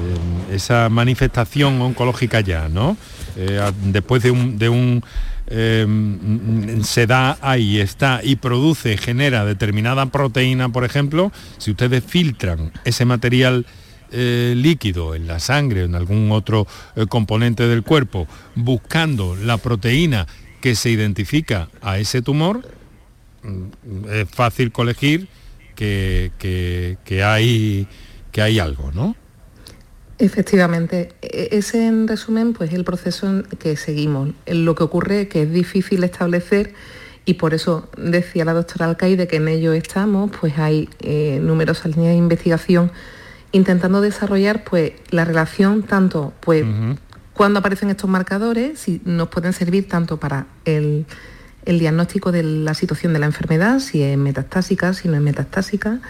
eh, 0.00 0.54
esa 0.54 0.88
manifestación 0.88 1.80
oncológica 1.80 2.40
ya, 2.40 2.68
¿no? 2.68 2.96
Eh, 3.36 3.60
después 3.84 4.22
de 4.22 4.30
un, 4.30 5.02
em, 5.46 6.82
se 6.82 7.06
da 7.06 7.38
ahí, 7.40 7.78
está 7.78 8.20
y 8.22 8.36
produce, 8.36 8.96
genera 8.96 9.44
determinada 9.44 10.06
proteína, 10.06 10.68
por 10.68 10.84
ejemplo, 10.84 11.32
si 11.58 11.70
ustedes 11.70 12.04
filtran 12.04 12.72
ese 12.84 13.04
material 13.04 13.66
eh, 14.10 14.54
líquido 14.56 15.14
en 15.14 15.26
la 15.26 15.38
sangre 15.38 15.82
o 15.82 15.84
en 15.84 15.94
algún 15.94 16.32
otro 16.32 16.66
componente 17.08 17.66
del 17.66 17.82
cuerpo, 17.82 18.26
buscando 18.54 19.36
la 19.36 19.58
proteína 19.58 20.26
que 20.60 20.74
se 20.74 20.90
identifica 20.90 21.68
a 21.82 21.98
ese 21.98 22.22
tumor, 22.22 22.68
mm, 23.42 24.10
es 24.10 24.28
fácil 24.30 24.72
colegir 24.72 25.28
que, 25.78 27.22
hay, 27.24 27.86
que 28.32 28.42
hay 28.42 28.58
algo, 28.58 28.90
¿no? 28.92 29.14
Efectivamente, 30.18 31.12
e-, 31.22 31.48
ese 31.52 31.86
en 31.86 32.08
resumen 32.08 32.52
pues 32.52 32.72
el 32.72 32.84
proceso 32.84 33.42
que 33.58 33.76
seguimos. 33.76 34.30
Lo 34.46 34.74
que 34.74 34.82
ocurre 34.82 35.22
es 35.22 35.28
que 35.28 35.42
es 35.42 35.52
difícil 35.52 36.02
establecer 36.04 36.74
y 37.24 37.34
por 37.34 37.54
eso 37.54 37.88
decía 37.96 38.44
la 38.44 38.54
doctora 38.54 38.86
Alcaide 38.86 39.28
que 39.28 39.36
en 39.36 39.48
ello 39.48 39.72
estamos, 39.72 40.30
pues 40.40 40.58
hay 40.58 40.88
eh, 41.00 41.40
numerosas 41.42 41.94
líneas 41.94 42.12
de 42.12 42.18
investigación 42.18 42.90
intentando 43.52 44.00
desarrollar 44.00 44.64
pues 44.64 44.92
la 45.10 45.24
relación 45.24 45.82
tanto 45.82 46.32
pues 46.40 46.64
cuando 47.32 47.60
aparecen 47.60 47.88
estos 47.88 48.10
marcadores, 48.10 48.80
si 48.80 49.00
nos 49.04 49.28
pueden 49.28 49.52
servir 49.52 49.88
tanto 49.88 50.16
para 50.16 50.46
el, 50.64 51.06
el 51.66 51.78
diagnóstico 51.78 52.32
de 52.32 52.42
la 52.42 52.74
situación 52.74 53.12
de 53.12 53.20
la 53.20 53.26
enfermedad, 53.26 53.78
si 53.78 54.02
es 54.02 54.18
metastásica, 54.18 54.92
si 54.92 55.06
no 55.06 55.14
es 55.14 55.20
metastásica, 55.20 56.00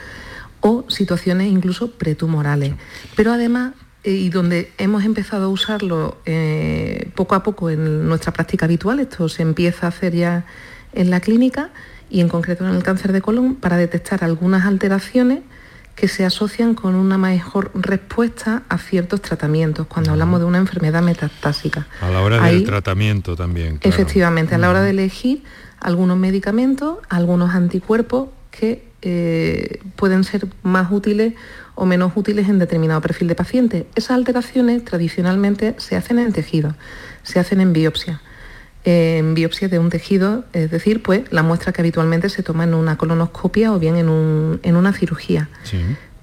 o 0.61 0.87
situaciones 0.89 1.49
incluso 1.49 1.91
pretumorales. 1.93 2.73
Pero 3.15 3.33
además 3.33 3.75
y 4.05 4.31
donde 4.31 4.73
hemos 4.79 5.05
empezado 5.05 5.47
a 5.47 5.49
usarlo 5.49 6.19
eh, 6.25 7.11
poco 7.15 7.35
a 7.35 7.43
poco 7.43 7.71
en 7.71 8.09
nuestra 8.09 8.33
práctica 8.33 8.67
habitual, 8.67 9.01
esto 9.01 9.29
se 9.29 9.43
empieza 9.43 9.87
a 9.87 9.89
hacer 9.89 10.15
ya 10.15 10.45
en 10.93 11.11
la 11.11 11.21
clínica 11.21 11.71
y 12.11 12.21
en 12.21 12.29
concreto 12.29 12.67
en 12.67 12.75
el 12.75 12.83
cáncer 12.83 13.13
de 13.13 13.21
colon 13.21 13.57
para 13.57 13.77
detectar 13.77 14.25
algunas 14.25 14.65
alteraciones 14.65 15.41
que 15.95 16.07
se 16.07 16.25
asocian 16.25 16.75
con 16.75 16.95
una 16.95 17.19
mejor 17.19 17.73
respuesta 17.75 18.63
a 18.69 18.79
ciertos 18.79 19.21
tratamientos 19.21 19.89
cuando 19.89 20.13
hablamos 20.13 20.39
de 20.39 20.47
una 20.47 20.59
enfermedad 20.59 21.03
metastásica. 21.03 21.89
A 22.01 22.09
la 22.09 22.21
hora 22.21 22.41
del 22.41 22.63
tratamiento 22.63 23.35
también. 23.35 23.81
Efectivamente, 23.83 24.55
a 24.55 24.59
la 24.59 24.71
hora 24.71 24.81
de 24.81 24.91
elegir 24.91 25.43
algunos 25.81 26.17
medicamentos, 26.17 26.99
algunos 27.09 27.53
anticuerpos 27.53 28.29
que 28.53 28.87
eh, 29.03 29.81
pueden 29.97 30.23
ser 30.23 30.47
más 30.63 30.91
útiles 30.93 31.35
o 31.79 31.87
menos 31.87 32.13
útiles 32.17 32.49
en 32.49 32.59
determinado 32.59 33.01
perfil 33.01 33.29
de 33.29 33.35
paciente. 33.35 33.87
Esas 33.95 34.13
alteraciones 34.13 34.85
tradicionalmente 34.85 35.75
se 35.79 35.97
hacen 35.97 36.19
en 36.19 36.33
tejido, 36.33 36.75
se 37.23 37.39
hacen 37.39 37.61
en 37.61 37.73
biopsia 37.73 38.21
en 38.85 39.35
biopsia 39.35 39.69
de 39.69 39.79
un 39.79 39.91
tejido, 39.91 40.45
es 40.53 40.71
decir, 40.71 41.03
pues 41.03 41.31
la 41.31 41.43
muestra 41.43 41.73
que 41.73 41.83
habitualmente 41.83 42.29
se 42.31 42.43
toma 42.43 42.65
en 42.65 42.75
una 42.75 42.97
colonoscopia 42.97 43.73
o 43.73 43.79
bien 43.79 43.97
en, 43.97 44.09
una 44.77 44.93
cirugía. 44.93 45.49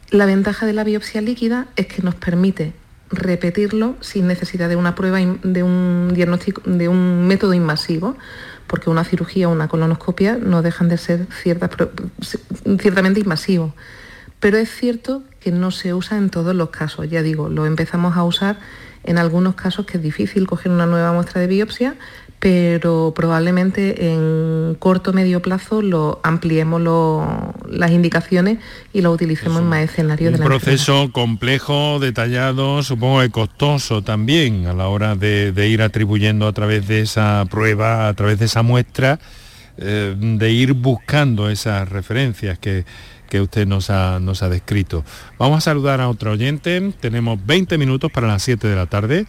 La 0.10 0.26
ventaja 0.26 0.66
de 0.66 0.74
la 0.74 0.84
biopsia 0.84 1.22
líquida 1.22 1.68
es 1.76 1.88
que 1.88 2.02
nos 2.02 2.16
permite 2.16 2.74
repetirlo 3.12 3.96
sin 4.02 4.26
necesidad 4.26 4.68
de 4.68 4.76
una 4.76 4.96
prueba 4.96 5.20
de 5.20 5.64
un 5.64 6.12
diagnóstico 6.14 6.62
de 6.66 6.88
un 6.88 7.28
método 7.28 7.54
invasivo, 7.54 8.18
porque 8.66 8.90
una 8.90 9.04
cirugía 9.04 9.48
o 9.48 9.52
una 9.52 9.68
colonoscopia 9.68 10.38
no 10.42 10.64
dejan 10.64 10.90
de 10.90 10.98
ser 10.98 11.28
ciertamente 11.30 13.20
invasivos. 13.20 13.74
Pero 14.40 14.58
es 14.58 14.70
cierto 14.70 15.24
que 15.40 15.52
no 15.52 15.72
se 15.72 15.94
usa 15.94 16.18
en 16.18 16.30
todos 16.30 16.56
los 16.56 16.70
casos, 16.70 17.10
ya 17.10 17.22
digo, 17.22 17.50
lo 17.50 17.66
empezamos 17.66 18.18
a 18.18 18.24
usar 18.24 18.60
en 19.04 19.18
algunos 19.18 19.56
casos 19.56 19.86
que 19.86 19.98
es 19.98 20.04
difícil 20.04 20.48
coger 20.48 20.72
una 20.72 20.86
nueva 20.86 21.14
muestra 21.14 21.40
de 21.40 21.48
biopsia, 21.48 21.96
pero 22.40 23.14
probablemente 23.16 24.12
en 24.12 24.76
corto 24.78 25.12
o 25.12 25.14
medio 25.14 25.42
plazo 25.42 25.82
lo 25.82 26.20
ampliemos 26.24 26.82
las 27.70 27.92
indicaciones 27.92 28.60
y 28.94 29.02
lo 29.02 29.12
utilicemos 29.12 29.62
en 29.62 29.68
más 29.68 29.84
escenarios 29.84 30.34
de 30.34 30.40
la 30.40 30.46
proceso 30.46 31.12
complejo, 31.12 32.00
detallado, 32.00 32.84
supongo 32.84 33.22
que 33.22 33.30
costoso 33.30 34.04
también 34.04 34.68
a 34.68 34.74
la 34.74 34.88
hora 34.88 35.16
de, 35.16 35.54
ir 35.68 35.82
atribuyendo 35.82 36.48
a 36.48 36.54
través 36.54 36.88
de 36.88 37.02
esa 37.02 37.46
prueba, 37.50 38.08
a 38.08 38.14
través 38.14 38.38
de 38.40 38.46
esa 38.46 38.64
muestra, 38.64 39.20
eh, 39.78 40.16
de 40.18 40.52
ir 40.52 40.74
buscando 40.74 41.50
esas 41.50 41.90
referencias 41.90 42.60
que, 42.60 42.86
que 43.26 43.42
usted 43.42 43.68
nos 43.68 43.90
ha, 43.90 44.20
nos 44.20 44.44
ha 44.44 44.50
descrito. 44.50 45.04
Vamos 45.38 45.60
a 45.60 45.62
saludar 45.62 46.02
a 46.02 46.10
otro 46.10 46.32
oyente, 46.32 46.94
tenemos 47.00 47.44
20 47.46 47.78
minutos 47.78 48.12
para 48.12 48.28
las 48.28 48.44
7 48.44 48.68
de 48.68 48.76
la 48.76 48.86
tarde. 48.86 49.26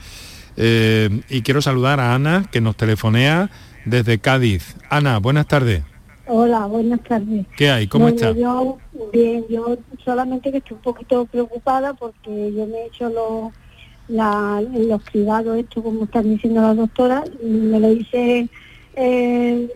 Eh, 0.56 1.22
y 1.28 1.42
quiero 1.42 1.60
saludar 1.60 2.00
a 2.00 2.14
Ana, 2.14 2.46
que 2.50 2.60
nos 2.60 2.76
telefonea 2.76 3.50
desde 3.84 4.18
Cádiz. 4.18 4.76
Ana, 4.90 5.18
buenas 5.18 5.46
tardes. 5.46 5.82
Hola, 6.26 6.66
buenas 6.66 7.00
tardes. 7.02 7.46
¿Qué 7.56 7.70
hay? 7.70 7.86
¿Cómo 7.86 8.08
está? 8.08 8.32
Yo, 8.32 8.78
bien, 9.12 9.44
yo 9.48 9.78
solamente 10.04 10.50
que 10.50 10.58
estoy 10.58 10.76
un 10.76 10.82
poquito 10.82 11.24
preocupada 11.26 11.94
porque 11.94 12.52
yo 12.52 12.66
me 12.66 12.78
he 12.78 12.86
hecho 12.86 13.08
los, 13.10 13.52
los 14.08 15.02
cribados, 15.04 15.56
esto 15.56 15.82
como 15.82 16.04
están 16.04 16.24
diciendo 16.24 16.62
las 16.62 16.76
doctoras, 16.76 17.30
me 17.40 17.78
lo 17.78 17.92
hice, 17.92 18.48
eh, 18.96 19.68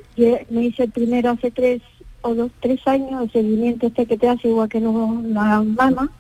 me 0.51 0.65
hice 0.65 0.85
el 0.85 0.91
primero 0.91 1.31
hace 1.31 1.53
tres 1.53 1.83
o 2.23 2.35
dos, 2.35 2.51
tres 2.61 2.81
años, 2.87 3.23
el 3.23 3.33
seguimiento 3.33 3.87
este 3.87 4.07
que 4.07 4.17
te 4.17 4.29
hace 4.29 4.49
igual 4.49 4.69
que 4.69 4.81
no, 4.81 5.23
la 5.27 5.63
mamá, 5.63 6.11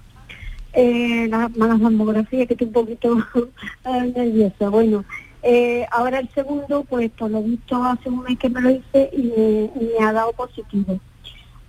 eh, 0.73 1.27
las 1.29 1.55
malas 1.57 1.81
mamografías, 1.81 2.47
que 2.47 2.55
estoy 2.55 2.69
un 2.69 2.73
poquito 2.73 3.19
eh, 3.85 4.13
nerviosa. 4.15 4.69
Bueno, 4.69 5.05
eh, 5.43 5.87
ahora 5.91 6.19
el 6.21 6.29
segundo, 6.35 6.85
pues 6.89 7.11
por 7.11 7.31
lo 7.31 7.43
visto 7.43 7.83
hace 7.83 8.09
un 8.09 8.23
mes 8.23 8.39
que 8.39 8.49
me 8.49 8.61
lo 8.61 8.71
hice 8.71 9.11
y 9.13 9.23
me, 9.23 10.05
ha 10.05 10.13
dado 10.13 10.33
positivo. 10.33 11.01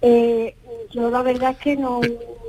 Eh, 0.02 0.56
yo 0.92 1.10
la 1.10 1.22
verdad 1.22 1.52
es 1.52 1.58
que 1.58 1.78
no... 1.78 2.02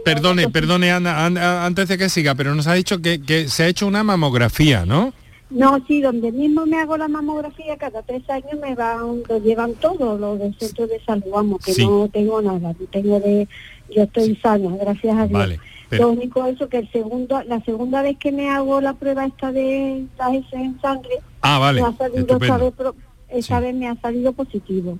Perdone, 0.04 0.48
perdone 0.48 0.90
Ana, 0.90 1.64
antes 1.64 1.86
de 1.88 1.96
que 1.96 2.08
siga, 2.08 2.34
pero 2.34 2.54
nos 2.54 2.66
ha 2.66 2.74
dicho 2.74 3.00
que, 3.00 3.22
que 3.22 3.48
se 3.48 3.62
ha 3.62 3.68
hecho 3.68 3.86
una 3.86 4.02
mamografía, 4.02 4.84
¿no? 4.84 5.12
No, 5.52 5.78
sí, 5.86 6.00
donde 6.00 6.32
mismo 6.32 6.64
me 6.64 6.80
hago 6.80 6.96
la 6.96 7.08
mamografía, 7.08 7.76
cada 7.76 8.02
tres 8.02 8.28
años 8.30 8.58
me 8.60 8.74
van, 8.74 9.22
lo 9.28 9.38
llevan 9.38 9.74
todo, 9.74 10.16
los 10.16 10.38
del 10.38 10.58
centro 10.58 10.86
de 10.86 10.98
salud, 11.04 11.26
vamos, 11.30 11.62
que 11.62 11.74
no 11.84 12.08
tengo 12.08 12.40
nada, 12.40 12.74
tengo 12.90 13.20
de, 13.20 13.46
yo 13.90 14.02
estoy 14.02 14.34
sana, 14.36 14.74
gracias 14.76 15.16
a 15.16 15.26
Dios. 15.26 15.38
Vale. 15.38 15.60
Lo 15.90 16.08
único 16.08 16.46
eso 16.46 16.70
que 16.70 16.78
el 16.78 16.90
segundo, 16.90 17.42
la 17.42 17.60
segunda 17.64 18.00
vez 18.00 18.16
que 18.16 18.32
me 18.32 18.48
hago 18.48 18.80
la 18.80 18.94
prueba 18.94 19.26
esta 19.26 19.52
de 19.52 20.06
la 20.18 20.30
en 20.30 20.80
sangre, 20.80 21.20
ah, 21.42 21.58
vale. 21.58 21.82
me 21.82 21.88
ha 21.88 21.92
salido 21.98 22.38
vez, 22.38 22.50
me 23.74 23.88
ha 23.88 23.94
salido 23.96 24.32
positivo. 24.32 24.98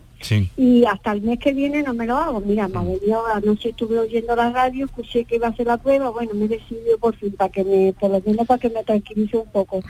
Y 0.57 0.85
hasta 0.85 1.13
el 1.13 1.23
mes 1.23 1.39
que 1.39 1.53
viene 1.53 1.83
no 1.83 1.95
me 1.95 2.07
lo 2.07 2.17
hago. 2.17 2.41
Mira, 2.41 2.69
me 2.69 2.79
ha 2.79 3.41
no 3.45 3.57
sé, 3.57 3.71
estuve 3.71 3.99
oyendo 3.99 4.37
la 4.37 4.51
radio, 4.51 4.87
escuché 4.87 5.25
que 5.25 5.37
iba 5.37 5.49
a 5.49 5.51
hacer 5.51 5.67
la 5.67 5.79
prueba, 5.79 6.11
bueno, 6.11 6.33
me 6.35 6.45
he 6.45 6.49
decidido 6.49 6.97
por 6.99 7.17
fin 7.17 7.33
para 7.33 7.51
que 7.51 7.65
me, 7.65 7.93
por 7.93 8.11
lo 8.11 8.23
menos 8.25 8.47
para 8.47 8.61
que 8.61 8.71
me 8.71 8.85
tranquilice 8.85 9.37
un 9.37 9.51
poco. 9.51 9.81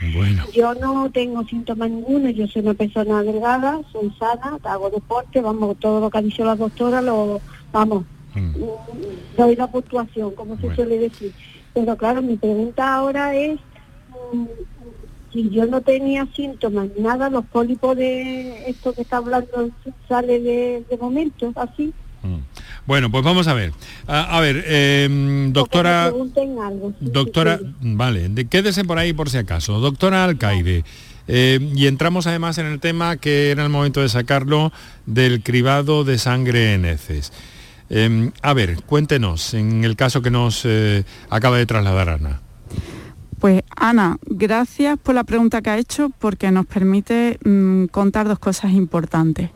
Yo 0.54 0.74
no 0.74 1.10
tengo 1.10 1.44
síntomas 1.44 1.90
ninguno, 1.90 2.30
yo 2.30 2.46
soy 2.46 2.62
una 2.62 2.74
persona 2.74 3.22
delgada, 3.22 3.80
soy 3.92 4.10
sana, 4.18 4.58
hago 4.62 4.90
deporte, 4.90 5.40
vamos, 5.40 5.76
todo 5.78 6.00
lo 6.00 6.10
que 6.10 6.18
ha 6.18 6.22
dicho 6.22 6.44
la 6.44 6.56
doctora, 6.56 7.02
lo, 7.02 7.40
vamos, 7.72 8.04
Mm. 8.34 8.54
doy 9.36 9.56
la 9.56 9.66
puntuación, 9.66 10.34
como 10.34 10.56
se 10.58 10.74
suele 10.74 10.98
decir. 10.98 11.32
Pero 11.74 11.96
claro, 11.96 12.22
mi 12.22 12.36
pregunta 12.36 12.94
ahora 12.94 13.34
es 13.34 13.58
mm, 14.32 14.44
si 15.32 15.50
yo 15.50 15.66
no 15.66 15.80
tenía 15.80 16.26
síntomas, 16.34 16.88
nada, 16.98 17.30
los 17.30 17.44
pólipos 17.46 17.96
de 17.96 18.68
esto 18.68 18.92
que 18.92 19.02
está 19.02 19.18
hablando 19.18 19.70
sale 20.08 20.40
de, 20.40 20.98
momento, 21.00 21.52
así. 21.56 21.92
Mm. 22.22 22.38
Bueno, 22.86 23.10
pues 23.10 23.24
vamos 23.24 23.48
a 23.48 23.54
ver. 23.54 23.72
A, 24.06 24.40
ver, 24.40 24.64
em, 24.66 25.52
doctora... 25.52 26.12
doctora, 27.00 27.58
vale, 27.80 28.30
quédese 28.48 28.84
por 28.84 28.98
ahí 28.98 29.12
por 29.12 29.30
si 29.30 29.38
acaso. 29.38 29.80
Doctora 29.80 30.24
Alcaide, 30.24 30.84
eh, 31.28 31.58
y 31.74 31.86
entramos 31.86 32.26
además 32.26 32.58
en 32.58 32.66
el 32.66 32.80
tema 32.80 33.16
que 33.16 33.50
era 33.50 33.62
el 33.62 33.70
momento 33.70 34.00
de 34.00 34.08
sacarlo 34.08 34.72
del 35.06 35.42
cribado 35.42 36.04
de 36.04 36.18
sangre 36.18 36.74
en 36.74 36.84
heces. 36.84 37.32
Em, 37.90 38.32
a 38.42 38.54
ver, 38.54 38.82
cuéntenos, 38.84 39.54
en 39.54 39.84
el 39.84 39.96
caso 39.96 40.22
que 40.22 40.30
nos 40.30 40.62
eh, 40.64 41.04
acaba 41.28 41.58
de 41.58 41.66
trasladar 41.66 42.08
Ana. 42.08 42.40
Pues 43.42 43.64
Ana, 43.74 44.18
gracias 44.24 44.96
por 45.00 45.16
la 45.16 45.24
pregunta 45.24 45.62
que 45.62 45.70
ha 45.70 45.76
hecho 45.76 46.12
porque 46.20 46.52
nos 46.52 46.64
permite 46.64 47.40
mm, 47.44 47.86
contar 47.86 48.28
dos 48.28 48.38
cosas 48.38 48.70
importantes. 48.70 49.50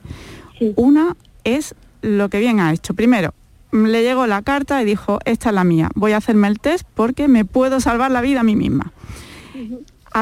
Una 0.74 1.16
es 1.45 1.76
lo 2.03 2.28
que 2.28 2.41
bien 2.41 2.59
ha 2.59 2.72
hecho. 2.72 2.95
Primero, 2.95 3.32
le 3.70 4.03
llegó 4.03 4.26
la 4.26 4.43
carta 4.43 4.82
y 4.82 4.84
dijo, 4.84 5.20
esta 5.24 5.51
es 5.51 5.55
la 5.55 5.62
mía, 5.62 5.89
voy 5.95 6.11
a 6.11 6.16
hacerme 6.16 6.49
el 6.49 6.59
test 6.59 6.84
porque 6.97 7.28
me 7.28 7.45
puedo 7.45 7.78
salvar 7.78 8.11
la 8.11 8.22
vida 8.22 8.41
a 8.41 8.43
mí 8.43 8.57
misma 8.57 8.93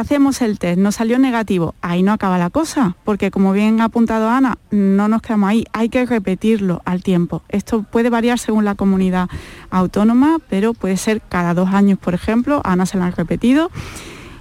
hacemos 0.01 0.43
el 0.43 0.59
test, 0.59 0.77
nos 0.77 0.97
salió 0.97 1.21
negativo, 1.21 1.77
ahí 1.81 2.03
no 2.03 2.13
acaba 2.13 2.37
la 2.37 2.51
cosa, 2.51 2.97
porque 3.05 3.31
como 3.31 3.53
bien 3.53 3.81
ha 3.81 3.85
apuntado 3.85 4.29
Ana, 4.29 4.59
no 4.73 5.07
nos 5.07 5.23
quedamos 5.23 5.51
ahí, 5.51 5.65
hay 5.73 5.89
que 5.89 6.05
repetirlo 6.05 6.83
al 6.85 7.05
tiempo. 7.05 7.43
Esto 7.49 7.85
puede 7.85 8.11
variar 8.11 8.41
según 8.41 8.65
la 8.65 8.75
comunidad 8.75 9.29
autónoma, 9.71 10.41
pero 10.49 10.75
puede 10.75 10.97
ser 10.97 11.21
cada 11.21 11.55
dos 11.55 11.69
años, 11.69 11.97
por 12.01 12.13
ejemplo, 12.13 12.61
Ana 12.65 12.87
se 12.87 12.99
lo 12.99 13.05
ha 13.05 13.11
repetido. 13.13 13.71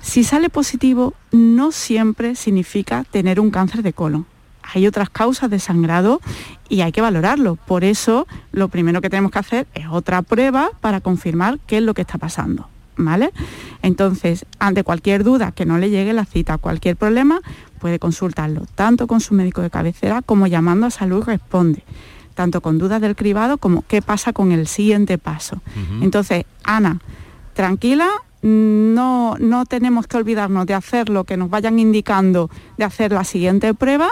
Si 0.02 0.24
sale 0.24 0.50
positivo, 0.50 1.14
no 1.32 1.72
siempre 1.72 2.34
significa 2.34 3.04
tener 3.04 3.40
un 3.40 3.52
cáncer 3.52 3.84
de 3.84 3.94
colon. 3.94 4.26
Hay 4.74 4.88
otras 4.88 5.12
causas 5.12 5.52
de 5.52 5.60
sangrado 5.60 6.20
y 6.68 6.82
hay 6.82 6.92
que 6.92 7.02
valorarlo. 7.02 7.58
Por 7.58 7.84
eso, 7.84 8.26
lo 8.52 8.70
primero 8.70 9.02
que 9.02 9.10
tenemos 9.12 9.32
que 9.32 9.40
hacer 9.40 9.68
es 9.76 9.86
otra 9.88 10.24
prueba 10.24 10.72
para 10.82 11.00
confirmar 11.00 11.60
qué 11.68 11.78
es 11.78 11.84
lo 11.84 11.94
que 11.94 12.02
está 12.02 12.18
pasando. 12.18 12.73
¿Vale? 12.98 13.32
Entonces, 13.82 14.46
ante 14.60 14.84
cualquier 14.84 15.24
duda 15.24 15.52
que 15.52 15.66
no 15.66 15.78
le 15.78 15.90
llegue 15.90 16.14
la 16.14 16.26
cita, 16.26 16.58
cualquier 16.58 16.96
problema, 16.96 17.42
puede 17.80 18.00
consultarlo 18.00 18.66
tanto 18.76 19.08
con 19.08 19.20
su 19.20 19.34
médico 19.34 19.62
de 19.62 19.70
cabecera 19.70 20.22
como 20.22 20.48
llamando 20.48 20.86
a 20.86 20.90
Salud 20.90 21.24
Responde, 21.24 21.84
tanto 22.34 22.62
con 22.62 22.78
dudas 22.78 23.02
del 23.02 23.16
cribado 23.16 23.58
como 23.58 23.84
qué 23.88 24.02
pasa 24.02 24.34
con 24.34 24.52
el 24.52 24.68
siguiente 24.68 25.18
paso. 25.18 25.62
Entonces, 26.02 26.46
Ana, 26.64 27.00
tranquila, 27.54 28.10
no, 28.42 29.36
no 29.40 29.66
tenemos 29.66 30.08
que 30.08 30.18
olvidarnos 30.18 30.66
de 30.66 30.74
hacer 30.74 31.10
lo 31.10 31.24
que 31.24 31.38
nos 31.38 31.50
vayan 31.50 31.80
indicando 31.80 32.50
de 32.78 32.86
hacer 32.86 33.12
la 33.12 33.24
siguiente 33.24 33.74
prueba, 33.74 34.10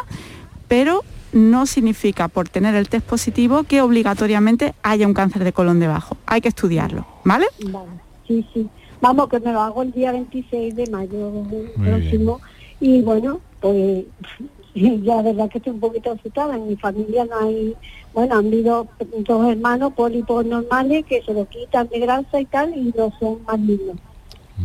pero 0.68 1.04
no 1.34 1.66
significa 1.66 2.28
por 2.28 2.50
tener 2.50 2.76
el 2.76 2.90
test 2.90 3.06
positivo 3.06 3.64
que 3.64 3.82
obligatoriamente 3.82 4.74
haya 4.84 5.08
un 5.08 5.14
cáncer 5.14 5.44
de 5.44 5.54
colon 5.54 5.80
debajo. 5.80 6.18
Hay 6.26 6.42
que 6.42 6.50
estudiarlo, 6.50 7.06
¿vale? 7.24 7.48
vale 7.70 8.11
sí, 8.32 8.46
sí. 8.54 8.70
Vamos, 9.02 9.30
que 9.30 9.40
me 9.40 9.52
lo 9.52 9.62
hago 9.62 9.82
el 9.82 9.92
día 9.92 10.12
26 10.12 10.76
de 10.76 10.88
mayo 10.88 11.32
próximo. 11.76 12.40
Y 12.80 13.02
bueno, 13.02 13.40
pues 13.60 14.06
ya 14.76 15.16
la 15.18 15.22
verdad 15.22 15.50
que 15.50 15.58
estoy 15.58 15.74
un 15.74 15.80
poquito 15.80 16.12
asustada. 16.12 16.56
En 16.56 16.68
mi 16.68 16.76
familia 16.76 17.26
no 17.26 17.48
hay, 17.48 17.76
bueno, 18.14 18.38
han 18.38 18.48
habido 18.48 18.88
dos 19.28 19.50
hermanos 19.50 19.94
pólipos 19.94 20.46
normales 20.46 21.06
que 21.06 21.22
se 21.24 21.34
lo 21.34 21.46
quitan 21.46 21.88
de 21.90 22.00
grasa 22.00 22.40
y 22.40 22.46
tal 22.46 22.76
y 22.76 22.94
no 22.96 23.12
son 23.20 23.44
más 23.46 23.60
niños. 23.60 23.98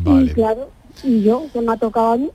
Y 0.05 0.29
claro, 0.29 0.69
y 1.03 1.23
yo, 1.23 1.47
se 1.53 1.61
me 1.61 1.73
ha 1.73 1.77
tocado 1.77 2.13
a 2.13 2.17
mí, 2.17 2.31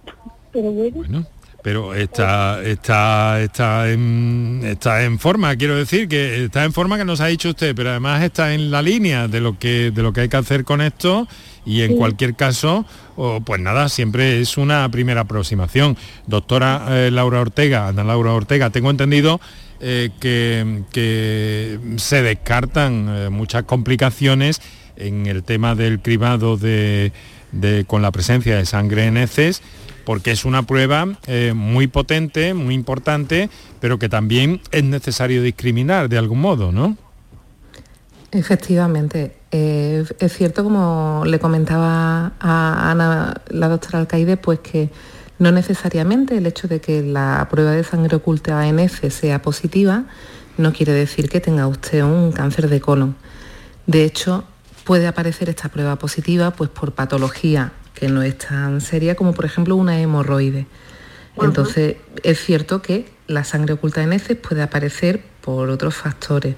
pero 0.52 0.72
bueno. 0.72 1.26
Pero 1.64 1.94
está, 1.94 2.62
está, 2.64 3.40
está, 3.42 3.92
en, 3.92 4.62
está 4.64 5.04
en 5.04 5.20
forma, 5.20 5.56
quiero 5.56 5.76
decir, 5.76 6.08
que 6.08 6.46
está 6.46 6.64
en 6.64 6.74
forma 6.74 6.98
que 6.98 7.06
nos 7.06 7.22
ha 7.22 7.28
dicho 7.28 7.50
usted, 7.50 7.76
pero 7.76 7.92
además 7.92 8.24
está 8.24 8.54
en 8.54 8.72
la 8.72 8.82
línea 8.82 9.28
de 9.28 9.42
lo 9.42 9.60
que, 9.60 9.92
de 9.92 10.02
lo 10.02 10.12
que 10.12 10.22
hay 10.22 10.30
que 10.30 10.38
hacer 10.38 10.64
con 10.64 10.82
esto 10.82 11.28
y 11.66 11.82
en 11.82 11.96
cualquier 11.96 12.36
caso, 12.36 12.86
pues 13.46 13.62
nada, 13.62 13.90
siempre 13.90 14.42
es 14.42 14.58
una 14.58 14.90
primera 14.90 15.22
aproximación. 15.22 15.96
Doctora 16.26 16.86
eh, 16.90 17.12
Laura 17.12 17.42
Ortega, 17.42 17.88
Ana 17.88 18.04
Laura 18.04 18.34
Ortega, 18.34 18.72
tengo 18.72 18.90
entendido 18.90 19.40
eh, 19.80 20.10
que, 20.20 21.80
se 21.98 22.22
descartan 22.24 23.08
eh, 23.10 23.30
muchas 23.30 23.64
complicaciones 23.64 24.62
en 24.96 25.28
el 25.28 25.44
tema 25.44 25.76
del 25.76 26.00
cribado 26.00 26.58
de, 26.58 27.12
con 27.88 28.02
la 28.02 28.12
presencia 28.12 28.58
de 28.58 28.66
sangre 28.66 29.06
en 29.06 29.18
heces 29.18 29.62
porque 30.06 30.32
es 30.32 30.46
una 30.46 30.64
prueba 30.64 31.08
eh, 31.28 31.54
muy 31.56 31.88
potente, 31.88 32.54
muy 32.54 32.76
importante, 32.76 33.50
pero 33.80 34.00
que 34.00 34.10
también 34.10 34.62
es 34.72 34.84
necesario 34.84 35.42
discriminar 35.42 36.10
de 36.10 36.18
algún 36.18 36.42
modo, 36.42 36.72
¿no? 36.72 36.98
Efectivamente. 38.32 39.36
Eh, 39.52 40.06
es 40.20 40.34
cierto, 40.34 40.64
como 40.64 41.24
le 41.26 41.40
comentaba 41.40 42.32
a 42.40 42.92
Ana, 42.92 43.42
la 43.50 43.68
doctora 43.68 44.00
Alcaide, 44.00 44.38
pues 44.38 44.60
que 44.60 44.90
no 45.40 45.52
necesariamente 45.52 46.38
el 46.38 46.46
hecho 46.46 46.68
de 46.68 46.80
que 46.80 47.02
la 47.02 47.48
prueba 47.50 47.72
de 47.72 47.84
sangre 47.84 48.16
oculta 48.16 48.68
en 48.68 48.80
F 48.80 49.10
sea 49.10 49.42
positiva 49.42 50.06
no 50.58 50.72
quiere 50.72 50.94
decir 50.94 51.30
que 51.30 51.40
tenga 51.40 51.68
usted 51.68 52.04
un 52.04 52.32
cáncer 52.32 52.70
de 52.70 52.80
colon. 52.80 53.16
De 53.88 54.06
hecho, 54.06 54.46
puede 54.84 55.08
aparecer 55.08 55.50
esta 55.50 55.70
prueba 55.70 55.96
positiva 55.98 56.52
pues 56.52 56.70
por 56.70 56.94
patología 56.94 57.74
que 58.02 58.08
no 58.08 58.24
es 58.24 58.36
tan 58.36 58.82
seria 58.82 59.14
como 59.14 59.32
por 59.32 59.46
ejemplo 59.46 59.76
una 59.76 60.00
hemorroide. 60.02 60.66
Entonces 61.40 61.98
es 62.24 62.40
cierto 62.44 62.82
que 62.82 63.06
la 63.28 63.44
sangre 63.44 63.74
oculta 63.74 64.02
en 64.02 64.12
heces 64.12 64.38
puede 64.38 64.64
aparecer 64.64 65.22
por 65.42 65.70
otros 65.70 65.94
factores, 65.94 66.56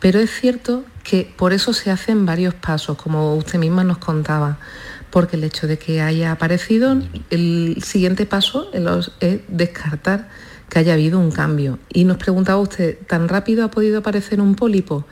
pero 0.00 0.18
es 0.18 0.30
cierto 0.30 0.84
que 1.04 1.30
por 1.36 1.52
eso 1.52 1.74
se 1.74 1.90
hacen 1.90 2.24
varios 2.24 2.54
pasos, 2.54 2.96
como 2.96 3.34
usted 3.34 3.58
misma 3.58 3.84
nos 3.84 3.98
contaba, 3.98 4.58
porque 5.10 5.36
el 5.36 5.44
hecho 5.44 5.66
de 5.66 5.78
que 5.78 6.00
haya 6.00 6.32
aparecido, 6.32 6.96
el 7.28 7.82
siguiente 7.84 8.24
paso 8.24 8.70
es 9.20 9.40
descartar 9.48 10.30
que 10.70 10.78
haya 10.78 10.94
habido 10.94 11.20
un 11.20 11.30
cambio. 11.30 11.78
Y 11.92 12.04
nos 12.04 12.16
preguntaba 12.16 12.60
usted, 12.60 12.96
¿tan 13.06 13.28
rápido 13.28 13.62
ha 13.62 13.70
podido 13.70 13.98
aparecer 13.98 14.40
un 14.40 14.54
pólipo? 14.54 15.04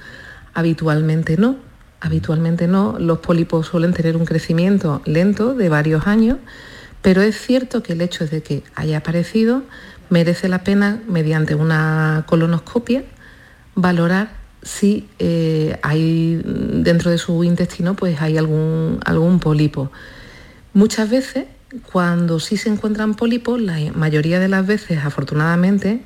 Habitualmente 0.54 1.36
no, 1.36 1.56
Habitualmente 2.00 2.66
no, 2.66 2.98
los 2.98 3.18
pólipos 3.18 3.66
suelen 3.66 3.92
tener 3.92 4.16
un 4.16 4.24
crecimiento 4.24 5.00
lento 5.04 5.54
de 5.54 5.68
varios 5.68 6.06
años, 6.06 6.38
pero 7.02 7.22
es 7.22 7.40
cierto 7.40 7.82
que 7.82 7.94
el 7.94 8.00
hecho 8.00 8.26
de 8.26 8.42
que 8.42 8.62
haya 8.74 8.98
aparecido 8.98 9.62
merece 10.10 10.48
la 10.48 10.62
pena, 10.62 11.00
mediante 11.08 11.54
una 11.54 12.24
colonoscopia, 12.26 13.04
valorar 13.74 14.30
si 14.62 15.08
eh, 15.18 15.78
hay 15.82 16.42
dentro 16.44 17.10
de 17.10 17.18
su 17.18 17.44
intestino 17.44 17.94
pues 17.94 18.20
hay 18.20 18.36
algún, 18.36 19.00
algún 19.04 19.38
pólipo. 19.38 19.90
Muchas 20.72 21.08
veces, 21.08 21.46
cuando 21.90 22.40
sí 22.40 22.56
se 22.56 22.68
encuentran 22.68 23.14
pólipos, 23.14 23.60
la 23.60 23.78
mayoría 23.94 24.40
de 24.40 24.48
las 24.48 24.66
veces, 24.66 24.98
afortunadamente, 25.04 26.02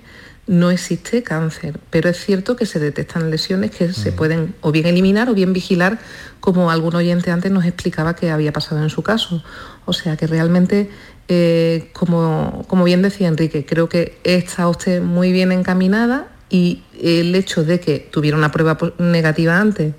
no 0.51 0.73
existe 0.73 1.23
cáncer, 1.23 1.79
pero 1.91 2.11
es 2.11 2.17
cierto 2.17 2.57
que 2.57 2.67
se 2.67 2.81
detectan 2.81 3.31
lesiones 3.31 3.71
que 3.71 3.93
se 3.93 4.11
mm. 4.11 4.17
pueden 4.17 4.55
o 4.63 4.73
bien 4.73 4.87
eliminar 4.87 5.31
o 5.31 5.35
bien 5.35 5.53
vigilar, 5.53 6.01
como 6.41 6.73
algún 6.73 6.97
oyente 6.97 7.31
antes 7.31 7.53
nos 7.53 7.65
explicaba 7.65 8.17
que 8.17 8.33
había 8.33 8.53
pasado 8.53 8.83
en 8.83 8.91
su 8.91 9.05
caso. 9.05 9.45
O 9.85 9.93
sea 9.93 10.17
que 10.17 10.27
realmente, 10.27 10.91
eh, 11.29 11.91
como, 11.93 12.65
como 12.67 12.83
bien 12.83 13.01
decía 13.01 13.29
Enrique, 13.29 13.65
creo 13.65 13.89
que 13.89 14.19
está 14.25 14.67
usted 14.67 15.01
muy 15.01 15.31
bien 15.31 15.53
encaminada 15.53 16.27
y 16.49 16.83
el 17.01 17.33
hecho 17.37 17.63
de 17.63 17.79
que 17.79 18.01
tuviera 18.11 18.37
una 18.37 18.51
prueba 18.51 18.77
negativa 18.99 19.57
antes, 19.61 19.95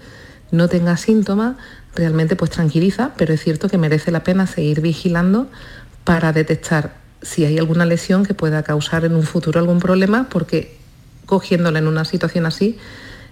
no 0.51 0.67
tenga 0.67 0.97
síntomas, 0.97 1.55
realmente 1.95 2.35
pues 2.35 2.51
tranquiliza, 2.51 3.13
pero 3.15 3.33
es 3.33 3.41
cierto 3.41 3.69
que 3.69 3.77
merece 3.77 4.11
la 4.11 4.25
pena 4.25 4.47
seguir 4.47 4.81
vigilando 4.81 5.49
para 6.03 6.33
detectar 6.33 7.00
si 7.21 7.45
hay 7.45 7.57
alguna 7.57 7.85
lesión 7.85 8.25
que 8.25 8.33
pueda 8.33 8.63
causar 8.63 9.05
en 9.05 9.15
un 9.15 9.23
futuro 9.23 9.59
algún 9.59 9.79
problema, 9.79 10.27
porque 10.29 10.75
cogiéndola 11.25 11.79
en 11.79 11.87
una 11.87 12.05
situación 12.05 12.45
así 12.45 12.77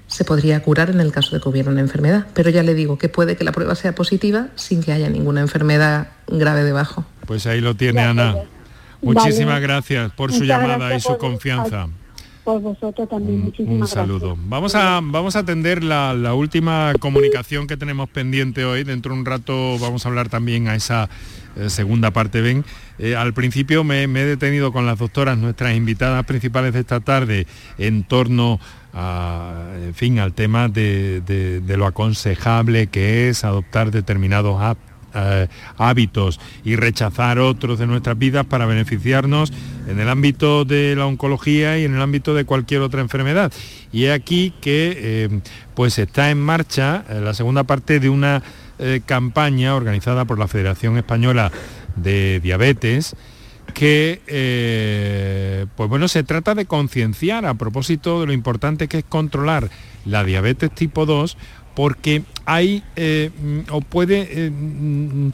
se 0.07 0.25
podría 0.25 0.61
curar 0.61 0.89
en 0.89 0.99
el 0.99 1.11
caso 1.11 1.35
de 1.35 1.41
que 1.41 1.49
hubiera 1.49 1.69
una 1.69 1.81
enfermedad. 1.81 2.27
Pero 2.33 2.49
ya 2.49 2.63
le 2.63 2.73
digo 2.73 2.97
que 2.97 3.09
puede 3.09 3.35
que 3.35 3.43
la 3.43 3.51
prueba 3.51 3.75
sea 3.75 3.93
positiva 3.93 4.47
sin 4.55 4.81
que 4.81 4.91
haya 4.91 5.09
ninguna 5.09 5.41
enfermedad 5.41 6.09
grave 6.27 6.63
debajo. 6.63 7.05
Pues 7.27 7.45
ahí 7.45 7.61
lo 7.61 7.75
tiene 7.75 8.01
Ana. 8.01 8.35
Muchísimas 9.01 9.61
gracias 9.61 10.11
por 10.11 10.33
su 10.33 10.43
llamada 10.43 10.95
y 10.95 10.99
su 10.99 11.17
confianza. 11.17 11.87
Por 12.43 12.61
vosotros 12.61 13.07
también, 13.07 13.41
muchísimas 13.41 13.81
un, 13.81 13.87
saludo. 13.87 14.37
Vamos 14.47 14.73
a, 14.73 14.99
vamos 15.03 15.35
a 15.35 15.39
atender 15.39 15.83
la, 15.83 16.13
la, 16.15 16.33
última 16.33 16.93
comunicación 16.99 17.67
que 17.67 17.77
tenemos 17.77 18.09
pendiente 18.09 18.65
hoy. 18.65 18.83
Dentro 18.83 19.13
de 19.13 19.19
un 19.19 19.25
rato 19.25 19.77
vamos 19.77 20.05
a 20.05 20.09
hablar 20.09 20.29
también 20.29 20.67
a 20.67 20.75
esa 20.75 21.03
eh, 21.03 21.07
segunda 21.67 22.11
parte. 22.11 22.41
Ven, 22.41 22.63
eh, 22.97 23.15
al 23.15 23.33
principio 23.33 23.83
me, 23.83 24.03
he 24.03 24.07
detenido 24.07 24.71
con 24.71 24.85
las 24.85 24.99
doctoras, 24.99 25.37
nuestras 25.37 25.75
invitadas 25.75 26.25
principales 26.25 26.73
de 26.73 26.79
esta 26.79 26.99
tarde, 26.99 27.47
en 27.77 28.03
torno 28.03 28.59
en 28.91 29.93
fin, 29.93 30.17
al 30.19 30.33
tema 30.33 30.67
de, 30.67 31.61
lo 31.77 31.85
aconsejable 31.85 32.87
que 32.87 33.29
es 33.29 33.43
adoptar 33.43 33.91
determinados 33.91 34.77
eh, 35.13 35.47
hábitos 35.77 36.39
y 36.63 36.75
rechazar 36.75 37.37
otros 37.37 37.77
de 37.77 37.85
nuestras 37.85 38.17
vidas 38.17 38.45
para 38.47 38.65
beneficiarnos 38.65 39.53
en 39.87 39.99
el 39.99 40.09
ámbito 40.09 40.65
de 40.65 40.95
la 40.95 41.05
oncología 41.05 41.77
y 41.77 41.85
en 41.85 41.95
el 41.95 42.01
ámbito 42.01 42.33
de 42.33 42.45
cualquier 42.45 42.81
otra 42.81 43.01
enfermedad. 43.01 43.51
Y 43.91 44.05
es 44.05 44.13
aquí 44.13 44.53
que 44.59 45.41
pues 45.75 45.99
está 45.99 46.31
en 46.31 46.39
marcha 46.39 47.05
la 47.09 47.33
segunda 47.35 47.63
parte 47.63 47.99
de 47.99 48.09
una 48.09 48.41
eh, 48.79 49.01
campaña 49.05 49.75
organizada 49.75 50.25
por 50.25 50.39
la 50.39 50.47
Federación 50.47 50.97
Española 50.97 51.51
de 51.95 52.39
Diabetes 52.39 53.15
que 53.73 54.21
eh, 54.27 55.65
pues 55.75 55.89
bueno 55.89 56.07
se 56.07 56.23
trata 56.23 56.55
de 56.55 56.65
concienciar 56.65 57.45
a 57.45 57.53
propósito 57.53 58.21
de 58.21 58.27
lo 58.27 58.33
importante 58.33 58.87
que 58.87 58.99
es 58.99 59.05
controlar 59.07 59.69
la 60.05 60.23
diabetes 60.23 60.71
tipo 60.71 61.05
2 61.05 61.37
porque 61.75 62.23
hay 62.45 62.83
eh, 62.95 63.29
o 63.69 63.81
puede 63.81 64.49
mm, 64.49 65.29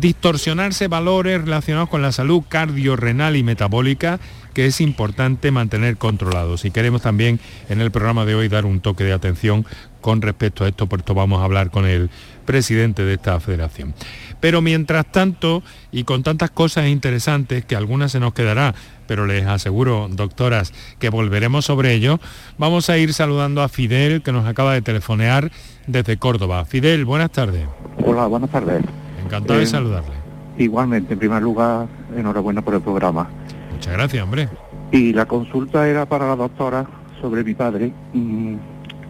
distorsionarse 0.00 0.88
valores 0.88 1.42
relacionados 1.42 1.88
con 1.88 2.02
la 2.02 2.12
salud 2.12 2.42
cardiorrenal 2.48 3.36
y 3.36 3.42
metabólica 3.42 4.18
que 4.54 4.66
es 4.66 4.80
importante 4.80 5.50
mantener 5.50 5.98
controlados. 5.98 6.64
Y 6.64 6.70
queremos 6.70 7.02
también 7.02 7.40
en 7.68 7.80
el 7.80 7.90
programa 7.90 8.24
de 8.24 8.34
hoy 8.34 8.48
dar 8.48 8.64
un 8.64 8.80
toque 8.80 9.04
de 9.04 9.12
atención 9.12 9.66
con 10.00 10.22
respecto 10.22 10.64
a 10.64 10.68
esto, 10.68 10.86
por 10.86 11.00
esto 11.00 11.14
vamos 11.14 11.40
a 11.40 11.44
hablar 11.44 11.70
con 11.70 11.86
el 11.86 12.10
presidente 12.44 13.04
de 13.04 13.14
esta 13.14 13.40
federación. 13.40 13.94
Pero 14.38 14.60
mientras 14.60 15.10
tanto, 15.10 15.62
y 15.90 16.04
con 16.04 16.22
tantas 16.22 16.50
cosas 16.50 16.88
interesantes, 16.88 17.64
que 17.64 17.74
algunas 17.74 18.12
se 18.12 18.20
nos 18.20 18.34
quedará, 18.34 18.74
pero 19.06 19.26
les 19.26 19.46
aseguro, 19.46 20.08
doctoras, 20.10 20.74
que 20.98 21.08
volveremos 21.08 21.64
sobre 21.64 21.94
ello, 21.94 22.20
vamos 22.58 22.90
a 22.90 22.98
ir 22.98 23.14
saludando 23.14 23.62
a 23.62 23.68
Fidel, 23.68 24.22
que 24.22 24.32
nos 24.32 24.46
acaba 24.46 24.74
de 24.74 24.82
telefonear 24.82 25.50
desde 25.86 26.18
Córdoba. 26.18 26.66
Fidel, 26.66 27.06
buenas 27.06 27.30
tardes. 27.30 27.66
Hola, 28.04 28.26
buenas 28.26 28.50
tardes. 28.50 28.84
Encantado 29.24 29.58
de 29.58 29.64
eh, 29.64 29.68
saludarle. 29.68 30.14
Igualmente, 30.58 31.14
en 31.14 31.18
primer 31.18 31.42
lugar, 31.42 31.88
enhorabuena 32.14 32.62
por 32.62 32.74
el 32.74 32.82
programa. 32.82 33.28
Muchas 33.74 33.92
gracias, 33.92 34.22
hombre. 34.22 34.48
Y 34.90 35.12
la 35.12 35.26
consulta 35.26 35.88
era 35.88 36.06
para 36.06 36.26
la 36.28 36.36
doctora 36.36 36.86
sobre 37.20 37.44
mi 37.44 37.54
padre. 37.54 37.92
Mm, 38.12 38.54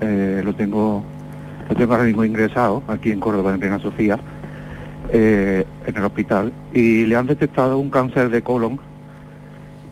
eh, 0.00 0.42
lo 0.44 0.54
tengo 0.54 1.04
lo 1.68 1.74
tengo 1.74 1.94
ahora 1.94 2.04
mismo 2.04 2.24
ingresado 2.24 2.82
aquí 2.88 3.10
en 3.10 3.20
Córdoba, 3.20 3.54
en 3.54 3.60
Reina 3.60 3.78
Sofía, 3.78 4.18
eh, 5.12 5.64
en 5.86 5.96
el 5.96 6.04
hospital, 6.04 6.52
y 6.72 7.06
le 7.06 7.16
han 7.16 7.26
detectado 7.26 7.78
un 7.78 7.90
cáncer 7.90 8.28
de 8.28 8.42
colon 8.42 8.78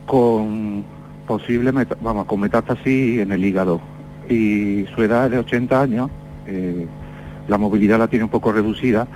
con 0.06 0.84
posible, 1.26 1.72
vamos, 2.00 2.26
con 2.26 2.40
metástasis 2.40 3.20
en 3.20 3.32
el 3.32 3.44
hígado. 3.44 3.80
Y 4.28 4.84
su 4.94 5.02
edad 5.02 5.26
es 5.26 5.32
de 5.32 5.38
80 5.38 5.80
años, 5.80 6.10
eh, 6.46 6.86
la 7.48 7.58
movilidad 7.58 7.98
la 7.98 8.08
tiene 8.08 8.24
un 8.24 8.30
poco 8.30 8.52
reducida, 8.52 9.06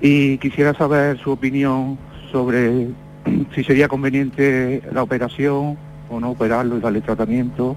y 0.00 0.38
quisiera 0.38 0.74
saber 0.74 1.18
su 1.18 1.30
opinión 1.30 1.98
sobre 2.32 2.88
si 3.54 3.64
sería 3.64 3.88
conveniente 3.88 4.82
la 4.92 5.02
operación 5.02 5.76
o 6.10 6.20
no 6.20 6.30
operarlo 6.30 6.78
y 6.78 6.80
darle 6.80 7.00
tratamiento 7.00 7.76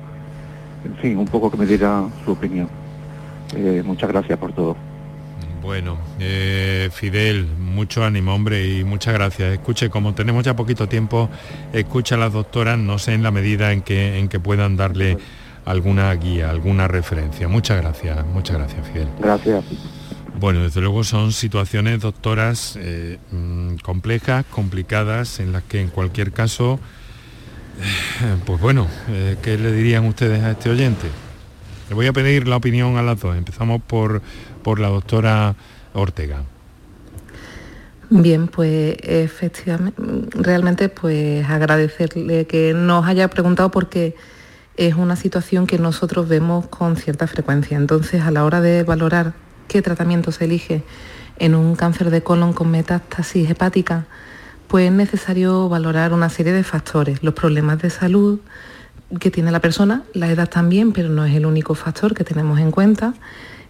en 0.85 0.95
fin, 0.97 1.17
un 1.17 1.27
poco 1.27 1.51
que 1.51 1.57
me 1.57 1.65
diera 1.65 2.03
su 2.25 2.31
opinión. 2.31 2.67
Eh, 3.55 3.83
muchas 3.85 4.09
gracias 4.09 4.37
por 4.39 4.53
todo. 4.53 4.75
Bueno, 5.61 5.97
eh, 6.19 6.89
Fidel, 6.91 7.45
mucho 7.45 8.03
ánimo, 8.03 8.33
hombre, 8.33 8.67
y 8.67 8.83
muchas 8.83 9.13
gracias. 9.13 9.53
Escuche, 9.53 9.89
como 9.91 10.15
tenemos 10.15 10.43
ya 10.43 10.55
poquito 10.55 10.87
tiempo, 10.87 11.29
escucha 11.71 12.15
a 12.15 12.17
las 12.17 12.33
doctoras, 12.33 12.79
no 12.79 12.97
sé 12.97 13.13
en 13.13 13.21
la 13.21 13.29
medida 13.29 13.71
en 13.71 13.81
que, 13.81 14.17
en 14.17 14.27
que 14.27 14.39
puedan 14.39 14.75
darle 14.75 15.17
alguna 15.65 16.11
guía, 16.15 16.49
alguna 16.49 16.87
referencia. 16.87 17.47
Muchas 17.47 17.79
gracias, 17.79 18.25
muchas 18.25 18.57
gracias, 18.57 18.87
Fidel. 18.87 19.07
Gracias. 19.19 20.00
Bueno, 20.41 20.63
desde 20.63 20.81
luego 20.81 21.03
son 21.03 21.33
situaciones, 21.33 21.99
doctoras, 21.99 22.75
eh, 22.81 23.19
mm, 23.29 23.75
complejas, 23.75 24.43
complicadas, 24.49 25.39
en 25.39 25.51
las 25.51 25.61
que 25.61 25.79
en 25.79 25.89
cualquier 25.89 26.31
caso, 26.31 26.79
eh, 27.79 28.37
pues 28.43 28.59
bueno, 28.59 28.87
eh, 29.09 29.37
¿qué 29.43 29.55
le 29.59 29.71
dirían 29.71 30.03
ustedes 30.05 30.41
a 30.41 30.49
este 30.49 30.71
oyente? 30.71 31.05
Le 31.89 31.93
voy 31.93 32.07
a 32.07 32.13
pedir 32.13 32.47
la 32.47 32.55
opinión 32.55 32.97
a 32.97 33.03
las 33.03 33.19
dos. 33.19 33.37
Empezamos 33.37 33.83
por, 33.83 34.23
por 34.63 34.79
la 34.79 34.87
doctora 34.87 35.53
Ortega. 35.93 36.41
Bien, 38.09 38.47
pues 38.47 38.95
efectivamente, 39.03 40.01
realmente 40.31 40.89
pues 40.89 41.47
agradecerle 41.47 42.47
que 42.47 42.73
nos 42.73 43.05
haya 43.05 43.29
preguntado 43.29 43.69
porque 43.69 44.15
es 44.75 44.95
una 44.95 45.15
situación 45.15 45.67
que 45.67 45.77
nosotros 45.77 46.27
vemos 46.27 46.65
con 46.65 46.95
cierta 46.95 47.27
frecuencia. 47.27 47.77
Entonces, 47.77 48.23
a 48.23 48.31
la 48.31 48.43
hora 48.43 48.59
de 48.59 48.81
valorar 48.81 49.50
qué 49.71 49.81
tratamiento 49.81 50.33
se 50.33 50.43
elige 50.43 50.83
en 51.39 51.55
un 51.55 51.77
cáncer 51.77 52.09
de 52.09 52.21
colon 52.21 52.51
con 52.51 52.69
metástasis 52.69 53.49
hepática, 53.49 54.05
pues 54.67 54.87
es 54.87 54.91
necesario 54.91 55.69
valorar 55.69 56.11
una 56.11 56.27
serie 56.27 56.51
de 56.51 56.65
factores, 56.65 57.23
los 57.23 57.33
problemas 57.33 57.81
de 57.81 57.89
salud 57.89 58.41
que 59.21 59.31
tiene 59.31 59.49
la 59.49 59.61
persona, 59.61 60.03
la 60.13 60.29
edad 60.29 60.49
también, 60.49 60.91
pero 60.91 61.07
no 61.07 61.23
es 61.23 61.33
el 61.33 61.45
único 61.45 61.73
factor 61.73 62.13
que 62.13 62.25
tenemos 62.25 62.59
en 62.59 62.71
cuenta, 62.71 63.13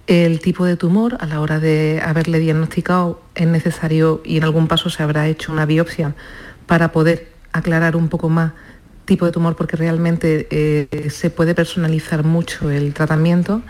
el 0.07 0.39
tipo 0.39 0.65
de 0.65 0.75
tumor, 0.75 1.17
a 1.19 1.27
la 1.27 1.39
hora 1.39 1.59
de 1.59 2.01
haberle 2.03 2.39
diagnosticado 2.39 3.21
es 3.35 3.45
necesario 3.45 4.23
y 4.25 4.37
en 4.37 4.43
algún 4.43 4.67
paso 4.67 4.89
se 4.89 5.03
habrá 5.03 5.27
hecho 5.27 5.51
una 5.51 5.67
biopsia 5.67 6.15
para 6.65 6.91
poder 6.91 7.27
aclarar 7.51 7.95
un 7.95 8.09
poco 8.09 8.27
más 8.27 8.53
tipo 9.05 9.27
de 9.27 9.31
tumor 9.31 9.55
porque 9.55 9.77
realmente 9.77 10.47
eh, 10.49 11.11
se 11.11 11.29
puede 11.29 11.53
personalizar 11.53 12.23
mucho 12.23 12.71
el 12.71 12.91
tratamiento 12.95 13.61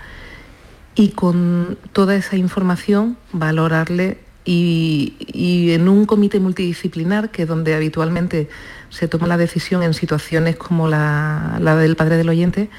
y 0.95 1.09
con 1.09 1.77
toda 1.93 2.15
esa 2.15 2.35
información 2.37 3.17
valorarle 3.31 4.19
y, 4.43 5.71
en 5.71 5.87
un 5.87 6.05
comité 6.05 6.39
multidisciplinar, 6.39 7.29
que 7.29 7.43
es 7.43 7.47
donde 7.47 7.75
habitualmente 7.75 8.49
se 8.89 9.07
toma 9.07 9.27
la 9.27 9.37
decisión 9.37 9.83
en 9.83 9.93
situaciones 9.93 10.55
como 10.55 10.87
la, 10.87 11.57
la 11.61 11.75
del 11.75 11.95
padre 11.95 12.17
del 12.17 12.29
oyente, 12.29 12.69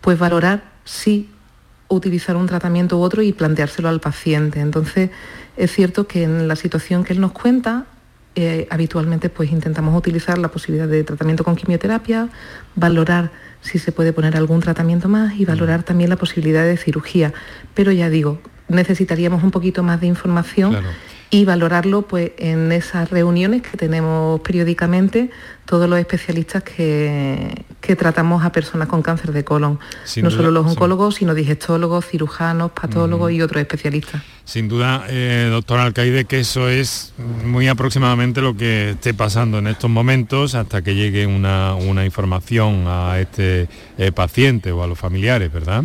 pues 0.00 0.18
valorar 0.18 0.72
si 0.84 1.30
utilizar 1.88 2.36
un 2.36 2.46
tratamiento 2.46 2.98
u 2.98 3.02
otro 3.02 3.22
y 3.22 3.32
planteárselo 3.32 3.88
al 3.88 4.00
paciente. 4.00 4.60
Entonces, 4.60 5.10
es 5.56 5.72
cierto 5.72 6.06
que 6.06 6.24
en 6.24 6.48
la 6.48 6.56
situación 6.56 7.04
que 7.04 7.12
él 7.12 7.20
nos 7.20 7.32
cuenta, 7.32 7.86
eh, 8.36 8.66
habitualmente 8.70 9.28
pues 9.28 9.52
intentamos 9.52 9.96
utilizar 9.96 10.38
la 10.38 10.48
posibilidad 10.48 10.88
de 10.88 11.04
tratamiento 11.04 11.44
con 11.44 11.56
quimioterapia, 11.56 12.28
valorar 12.74 13.30
si 13.60 13.78
se 13.78 13.92
puede 13.92 14.12
poner 14.12 14.36
algún 14.36 14.60
tratamiento 14.60 15.08
más 15.08 15.34
y 15.38 15.44
valorar 15.44 15.80
mm. 15.80 15.84
también 15.84 16.10
la 16.10 16.16
posibilidad 16.16 16.64
de 16.64 16.76
cirugía. 16.76 17.32
Pero 17.74 17.92
ya 17.92 18.10
digo, 18.10 18.40
necesitaríamos 18.68 19.42
un 19.44 19.50
poquito 19.50 19.82
más 19.82 20.00
de 20.00 20.06
información 20.08 20.76
y 21.34 21.44
valorarlo 21.44 22.02
pues 22.02 22.30
en 22.38 22.70
esas 22.70 23.10
reuniones 23.10 23.62
que 23.62 23.76
tenemos 23.76 24.40
periódicamente 24.42 25.30
todos 25.64 25.90
los 25.90 25.98
especialistas 25.98 26.62
que, 26.62 27.64
tratamos 27.98 28.44
a 28.44 28.52
personas 28.52 28.86
con 28.86 29.02
cáncer 29.02 29.32
de 29.32 29.42
colon. 29.42 29.80
no 30.22 30.30
solo 30.30 30.52
los 30.52 30.64
oncólogos, 30.64 31.16
sino 31.16 31.34
digestólogos, 31.34 32.06
cirujanos, 32.06 32.70
patólogos 32.70 33.32
y 33.32 33.42
otros 33.42 33.60
especialistas. 33.60 34.22
Sin 34.44 34.68
duda, 34.68 35.06
eh, 35.08 35.48
doctor 35.50 35.80
Alcaide, 35.80 36.24
que 36.24 36.38
eso 36.38 36.68
es 36.68 37.12
muy 37.44 37.66
aproximadamente 37.66 38.40
lo 38.40 38.56
que 38.56 38.90
esté 38.90 39.12
pasando 39.12 39.58
en 39.58 39.66
estos 39.66 39.90
momentos 39.90 40.54
hasta 40.54 40.82
que 40.82 40.94
llegue 40.94 41.26
una, 41.26 42.04
información 42.04 42.84
a 42.86 43.18
este 43.18 43.68
eh, 43.98 44.12
paciente 44.12 44.70
o 44.70 44.84
a 44.84 44.86
los 44.86 44.98
familiares, 44.98 45.52
¿verdad? 45.52 45.84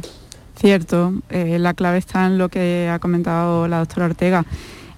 Cierto, 0.60 1.14
eh, 1.30 1.58
la 1.58 1.74
clave 1.74 1.98
está 1.98 2.28
en 2.28 2.38
lo 2.38 2.50
que 2.50 2.88
ha 2.88 3.00
comentado 3.00 3.68
la 3.68 3.80
doctora 3.80 4.06
Ortega 4.06 4.46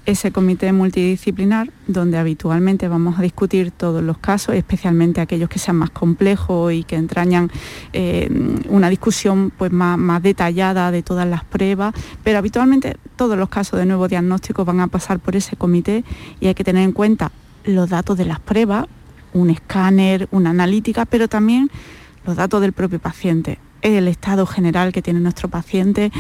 ese 0.06 0.32
comité 0.32 0.72
multidisciplinar 0.74 1.72
donde 1.88 2.18
habitualmente 2.18 2.88
vamos 2.88 3.20
a 3.20 3.22
discutir 3.22 3.72
todos 3.72 4.04
los 4.04 4.18
casos, 4.18 4.56
especialmente 4.56 5.22
aquellos 5.22 5.50
que 5.50 5.60
sean 5.60 5.78
más 5.78 5.92
complejos 5.92 6.74
y 6.74 6.84
que 6.84 6.96
entrañan 6.96 7.52
eh, 7.94 8.30
una 8.68 8.90
discusión 8.90 9.52
pues, 9.56 9.72
más, 9.72 10.24
detallada 10.24 10.92
de 10.92 11.04
todas 11.04 11.28
las 11.28 11.44
pruebas, 11.44 11.94
pero 12.24 12.40
habitualmente 12.40 12.98
todos 13.16 13.38
los 13.38 13.50
casos 13.50 13.80
de 13.80 13.86
nuevo 13.86 14.08
diagnóstico 14.08 14.66
van 14.66 14.80
a 14.80 14.88
pasar 14.88 15.20
por 15.20 15.36
ese 15.36 15.56
comité 15.56 16.04
y 16.40 16.48
hay 16.48 16.56
que 16.56 16.64
tener 16.64 16.84
en 16.84 16.94
cuenta 16.94 17.32
los 17.64 17.90
datos 17.90 18.18
de 18.18 18.26
las 18.26 18.40
pruebas, 18.40 18.88
un 19.34 19.50
escáner, 19.50 20.28
una 20.32 20.50
analítica, 20.50 21.06
pero 21.06 21.28
también 21.28 21.70
los 22.26 22.36
datos 22.36 22.62
del 22.62 22.74
propio 22.74 23.00
paciente, 23.00 23.60
el 23.82 24.08
estado 24.08 24.46
general 24.46 24.92
que 24.92 25.02
tiene 25.02 25.20
nuestro 25.20 25.48
paciente, 25.48 26.12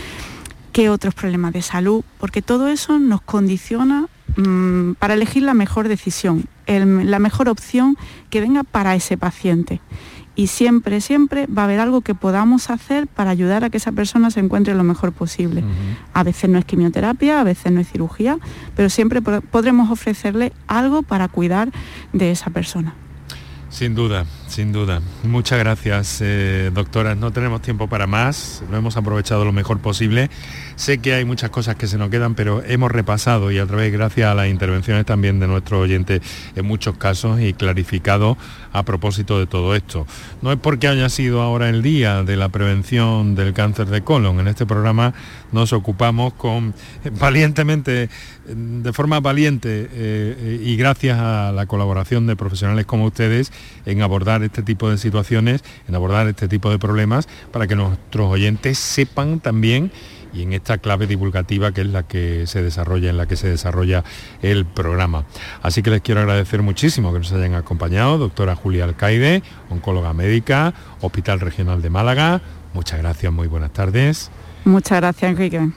qué 0.72 0.89
otros 0.89 1.13
problemas 1.13 1.53
de 1.53 1.61
salud, 1.61 2.03
porque 2.19 2.41
todo 2.41 2.67
eso 2.67 2.99
nos 2.99 3.22
condiciona 3.22 4.07
mm, 4.38 4.93
para 4.93 5.13
elegir 5.13 5.43
la 5.43 5.53
mejor 5.53 5.88
decisión, 5.88 6.45
la 6.67 7.19
mejor 7.19 7.49
opción 7.49 7.97
que 8.30 8.41
venga 8.41 8.63
para 8.63 8.95
ese 8.95 9.17
paciente. 9.17 9.82
Y 10.34 10.47
siempre, 10.47 11.01
siempre 11.01 11.45
va 11.45 11.63
a 11.63 11.65
haber 11.65 11.82
algo 11.82 12.01
que 12.01 12.15
podamos 12.15 12.69
hacer 12.69 13.07
para 13.07 13.32
ayudar 13.32 13.65
a 13.65 13.69
que 13.69 13.78
esa 13.78 13.91
persona 13.91 14.32
se 14.32 14.39
encuentre 14.39 14.74
lo 14.76 14.84
mejor 14.84 15.11
posible. 15.11 15.61
A 16.13 16.24
veces 16.24 16.49
no 16.49 16.57
es 16.57 16.63
quimioterapia, 16.63 17.41
a 17.41 17.43
veces 17.43 17.72
no 17.72 17.82
es 17.82 17.91
cirugía, 17.91 18.39
pero 18.76 18.89
siempre 18.89 19.22
podremos 19.22 19.91
ofrecerle 19.91 20.53
algo 20.67 21.03
para 21.03 21.28
cuidar 21.28 21.69
de 22.13 22.32
esa 22.32 22.49
persona. 22.49 22.95
Sin 23.69 23.93
duda, 23.93 24.26
sin 24.52 24.74
duda. 24.74 25.02
Muchas 25.24 25.60
gracias, 25.60 26.20
eh, 26.22 26.72
doctora. 26.74 27.16
No 27.16 27.32
tenemos 27.32 27.62
tiempo 27.62 27.88
para 27.88 28.06
más, 28.06 28.62
lo 28.70 28.78
hemos 28.78 28.97
aprovechado 28.97 29.45
lo 29.45 29.54
mejor 29.54 29.80
posible. 29.80 30.30
Sé 30.76 30.97
que 30.97 31.14
hay 31.14 31.24
muchas 31.24 31.49
cosas 31.49 31.76
que 31.76 31.88
se 31.88 31.97
nos 31.97 32.10
quedan, 32.10 32.36
pero 32.36 32.62
hemos 32.66 32.91
repasado 32.91 33.52
y 33.52 33.60
a 33.60 33.66
través, 33.66 33.93
gracias 33.93 34.30
a 34.30 34.36
las 34.36 34.49
intervenciones 34.49 35.06
también 35.06 35.39
de 35.39 35.47
nuestro 35.47 35.80
oyente 35.80 36.22
en 36.56 36.66
muchos 36.66 36.97
casos 36.97 37.39
y 37.39 37.54
clarificado 37.54 38.38
a 38.74 38.84
propósito 38.84 39.39
de 39.39 39.47
todo 39.47 39.74
esto. 39.74 40.06
No 40.41 40.52
es 40.52 40.60
porque 40.60 40.88
haya 40.88 41.08
sido 41.08 41.41
ahora 41.41 41.70
el 41.70 41.82
día 41.82 42.24
de 42.24 42.36
la 42.36 42.49
prevención 42.49 43.36
del 43.36 43.54
cáncer 43.54 43.88
de 43.88 44.02
colon. 44.02 44.39
En 44.41 44.47
este 44.47 44.66
programa 44.66 45.14
nos 45.52 45.72
ocupamos 45.72 46.34
con 46.34 46.74
valientemente, 47.20 48.10
de 48.45 48.93
forma 48.93 49.22
valiente 49.22 49.88
eh, 49.91 50.60
y 50.62 50.76
gracias 50.76 51.20
a 51.20 51.54
la 51.54 51.68
colaboración 51.68 52.28
de 52.28 52.36
profesionales 52.36 52.86
como 52.86 53.06
ustedes 53.06 53.52
en 53.86 54.02
abordar 54.02 54.41
este 54.44 54.64
tipo 54.64 54.89
de 54.89 54.98
situaciones, 54.98 55.64
en 55.88 55.96
abordar 55.96 56.28
este 56.28 56.48
tipo 56.48 56.70
de 56.70 56.80
problemas, 56.80 57.28
para 57.52 57.68
que 57.68 57.76
nuestros 57.76 58.30
oyentes 58.30 58.78
sepan 58.78 59.39
también 59.39 59.92
y 60.34 60.44
en 60.44 60.54
esta 60.54 60.78
clave 60.78 61.08
divulgativa 61.08 61.72
que 61.72 61.82
es 61.82 61.88
la 61.88 62.04
que 62.04 62.48
se 62.48 62.62
desarrolla, 62.62 63.10
en 63.10 63.18
la 63.18 63.26
que 63.26 63.36
se 63.36 63.50
desarrolla 63.50 64.04
el 64.42 64.66
programa. 64.66 65.26
Así 65.62 65.84
que 65.84 65.89
les 65.89 66.02
quiero 66.02 66.22
agradecer 66.22 66.62
muchísimo 66.62 67.12
que 67.12 67.20
nos 67.20 67.32
hayan 67.32 67.56
acompañado, 67.56 68.18
doctora 68.18 68.56
Julia 68.56 68.86
Alcaide, 68.86 69.44
oncóloga 69.70 70.14
médica, 70.14 70.74
Hospital 71.02 71.39
Regional 71.39 71.82
de 71.82 71.89
Málaga. 71.89 72.42
Muchas 72.74 73.00
gracias, 73.00 73.32
muy 73.34 73.48
buenas 73.48 73.74
tardes. 73.74 74.32
Muchas 74.64 75.00
gracias, 75.02 75.32
Enrique. 75.32 75.70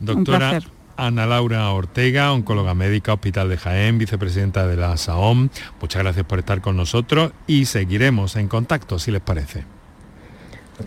Doctora 0.00 0.60
Ana 0.96 1.26
Laura 1.26 1.70
Ortega, 1.70 2.32
oncóloga 2.32 2.74
médica, 2.74 3.12
Hospital 3.14 3.48
de 3.48 3.58
Jaén, 3.58 3.98
vicepresidenta 3.98 4.66
de 4.66 4.76
la 4.76 4.96
SAOM. 4.96 5.48
Muchas 5.80 6.02
gracias 6.02 6.26
por 6.26 6.38
estar 6.38 6.60
con 6.60 6.76
nosotros 6.76 7.32
y 7.46 7.66
seguiremos 7.66 8.36
en 8.36 8.48
contacto, 8.48 8.98
si 8.98 9.10
les 9.10 9.20
parece. 9.20 9.64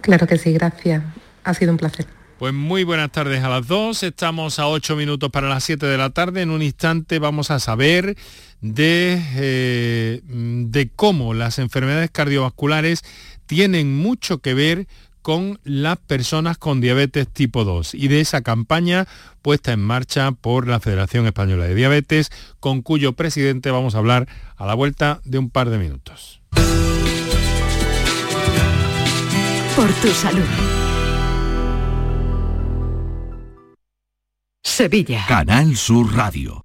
Claro 0.02 0.28
que 0.28 0.38
sí, 0.38 0.54
gracias. 0.54 1.04
Ha 1.44 1.54
sido 1.54 1.72
un 1.72 1.78
placer. 1.78 2.06
Pues 2.40 2.54
muy 2.54 2.84
buenas 2.84 3.12
tardes 3.12 3.44
a 3.44 3.50
las 3.50 3.66
dos. 3.66 4.04
Estamos 4.04 4.60
a 4.60 4.68
ocho 4.68 4.96
minutos 4.96 5.30
para 5.32 5.48
las 5.48 5.64
siete 5.64 5.86
de 5.86 5.98
la 5.98 6.10
tarde. 6.10 6.42
En 6.42 6.50
un 6.50 6.62
instante 6.62 7.18
vamos 7.18 7.50
a 7.50 7.60
saber 7.60 8.18
de, 8.60 9.22
eh, 9.36 10.22
de 10.26 10.90
cómo 10.96 11.34
las 11.34 11.60
enfermedades 11.60 12.12
cardiovasculares 12.12 13.04
tienen 13.46 13.96
mucho 13.96 14.40
que 14.40 14.54
ver 14.54 14.88
con 15.26 15.60
las 15.64 15.98
personas 15.98 16.60
con 16.60 16.82
diabetes 16.82 17.28
tipo 17.28 17.64
2 17.64 17.96
y 17.96 18.10
de 18.10 18.22
esa 18.22 18.42
campaña 18.42 19.08
puesta 19.42 19.74
en 19.74 19.80
marcha 19.82 20.32
por 20.34 20.68
la 20.68 20.80
Federación 20.80 21.26
Española 21.26 21.66
de 21.66 21.74
Diabetes, 21.74 22.32
con 22.60 22.84
cuyo 22.84 23.14
presidente 23.14 23.72
vamos 23.72 23.96
a 23.96 23.98
hablar 23.98 24.28
a 24.56 24.68
la 24.68 24.76
vuelta 24.76 25.22
de 25.26 25.40
un 25.40 25.50
par 25.50 25.72
de 25.72 25.80
minutos. 25.80 26.42
Por 29.76 29.92
tu 29.94 30.10
salud. 30.10 30.46
Sevilla. 34.62 35.26
Canal 35.28 35.76
Sur 35.76 36.14
Radio. 36.14 36.65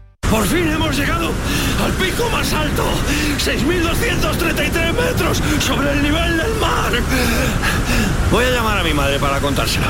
Por 0.31 0.45
fin 0.45 0.65
hemos 0.69 0.97
llegado 0.97 1.29
al 1.83 1.91
pico 1.93 2.29
más 2.31 2.53
alto, 2.53 2.85
6.233 3.37 4.93
metros 4.93 5.41
sobre 5.59 5.91
el 5.91 6.01
nivel 6.01 6.37
del 6.37 6.53
mar. 6.55 6.93
Voy 8.31 8.45
a 8.45 8.51
llamar 8.51 8.77
a 8.77 8.83
mi 8.83 8.93
madre 8.93 9.19
para 9.19 9.41
contárselo. 9.41 9.87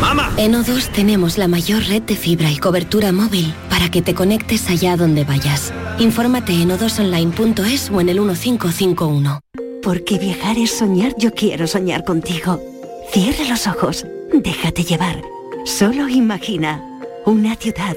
¡Mamá! 0.00 0.32
En 0.36 0.52
O2 0.52 0.92
tenemos 0.92 1.36
la 1.36 1.48
mayor 1.48 1.82
red 1.82 2.02
de 2.02 2.14
fibra 2.14 2.48
y 2.48 2.58
cobertura 2.58 3.10
móvil 3.10 3.52
para 3.68 3.90
que 3.90 4.02
te 4.02 4.14
conectes 4.14 4.70
allá 4.70 4.96
donde 4.96 5.24
vayas. 5.24 5.72
Infórmate 5.98 6.52
en 6.52 6.70
odosonline.es 6.70 7.90
o 7.90 8.00
en 8.00 8.08
el 8.08 8.20
1551. 8.20 9.40
Porque 9.82 10.18
viajar 10.18 10.58
es 10.58 10.78
soñar, 10.78 11.12
yo 11.18 11.32
quiero 11.32 11.66
soñar 11.66 12.04
contigo. 12.04 12.62
Cierra 13.12 13.48
los 13.48 13.66
ojos, 13.66 14.06
déjate 14.32 14.84
llevar. 14.84 15.20
Solo 15.64 16.08
imagina 16.08 16.80
una 17.26 17.56
ciudad 17.56 17.96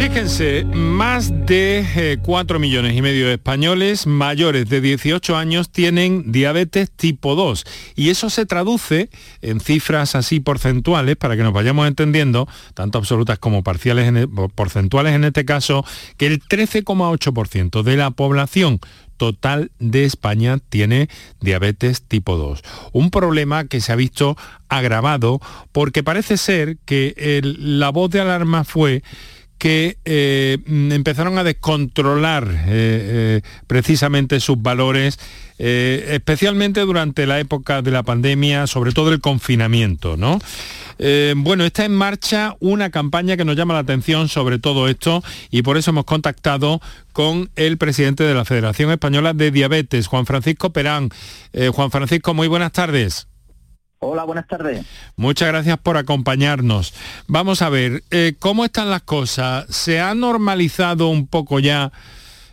Fíjense, 0.00 0.64
más 0.64 1.30
de 1.44 2.18
4 2.22 2.56
eh, 2.56 2.58
millones 2.58 2.96
y 2.96 3.02
medio 3.02 3.26
de 3.26 3.34
españoles 3.34 4.06
mayores 4.06 4.66
de 4.70 4.80
18 4.80 5.36
años 5.36 5.70
tienen 5.70 6.32
diabetes 6.32 6.90
tipo 6.90 7.34
2 7.34 7.66
y 7.96 8.08
eso 8.08 8.30
se 8.30 8.46
traduce 8.46 9.10
en 9.42 9.60
cifras 9.60 10.14
así 10.14 10.40
porcentuales 10.40 11.16
para 11.16 11.36
que 11.36 11.42
nos 11.42 11.52
vayamos 11.52 11.86
entendiendo, 11.86 12.48
tanto 12.72 12.96
absolutas 12.96 13.38
como 13.38 13.62
parciales 13.62 14.10
e, 14.16 14.26
porcentuales 14.54 15.14
en 15.14 15.24
este 15.24 15.44
caso, 15.44 15.84
que 16.16 16.28
el 16.28 16.40
13,8% 16.42 17.82
de 17.82 17.96
la 17.98 18.10
población 18.10 18.80
total 19.18 19.70
de 19.80 20.06
España 20.06 20.56
tiene 20.70 21.10
diabetes 21.42 22.04
tipo 22.04 22.38
2. 22.38 22.62
Un 22.92 23.10
problema 23.10 23.66
que 23.66 23.82
se 23.82 23.92
ha 23.92 23.96
visto 23.96 24.34
agravado 24.70 25.40
porque 25.72 26.02
parece 26.02 26.38
ser 26.38 26.78
que 26.86 27.42
la 27.42 27.90
voz 27.90 28.08
de 28.08 28.22
alarma 28.22 28.64
fue 28.64 29.02
que 29.60 29.98
eh, 30.06 30.56
empezaron 30.66 31.36
a 31.36 31.44
descontrolar 31.44 32.48
eh, 32.48 32.60
eh, 32.66 33.40
precisamente 33.66 34.40
sus 34.40 34.60
valores, 34.60 35.18
especialmente 35.58 36.80
durante 36.80 37.26
la 37.26 37.38
época 37.38 37.82
de 37.82 37.90
la 37.90 38.02
pandemia, 38.02 38.66
sobre 38.66 38.92
todo 38.92 39.12
el 39.12 39.20
confinamiento, 39.20 40.16
¿no? 40.16 40.38
bueno, 41.36 41.64
está 41.64 41.84
en 41.84 41.94
marcha 41.94 42.56
una 42.60 42.90
campaña 42.90 43.36
que 43.36 43.44
nos 43.44 43.56
llama 43.56 43.74
la 43.74 43.80
atención 43.80 44.28
sobre 44.28 44.58
todo 44.58 44.88
esto 44.88 45.22
y 45.50 45.60
por 45.60 45.76
eso 45.76 45.90
hemos 45.90 46.04
contactado 46.06 46.80
con 47.12 47.50
el 47.56 47.76
presidente 47.76 48.24
de 48.24 48.32
la 48.32 48.46
Federación 48.46 48.90
Española 48.90 49.34
de 49.34 49.50
Diabetes, 49.50 50.06
Juan 50.06 50.24
Francisco 50.24 50.70
Perán. 50.70 51.10
Juan 51.72 51.90
Francisco, 51.90 52.32
muy 52.32 52.48
buenas 52.48 52.72
tardes. 52.72 53.29
Hola, 54.02 54.24
buenas 54.24 54.46
tardes. 54.46 54.82
Muchas 55.16 55.48
gracias 55.48 55.76
por 55.76 55.98
acompañarnos. 55.98 56.94
Vamos 57.28 57.60
a 57.60 57.68
ver, 57.68 58.02
eh, 58.10 58.32
¿cómo 58.38 58.64
están 58.64 58.88
las 58.88 59.02
cosas? 59.02 59.66
¿Se 59.68 60.00
ha 60.00 60.14
normalizado 60.14 61.10
un 61.10 61.26
poco 61.26 61.60
ya 61.60 61.92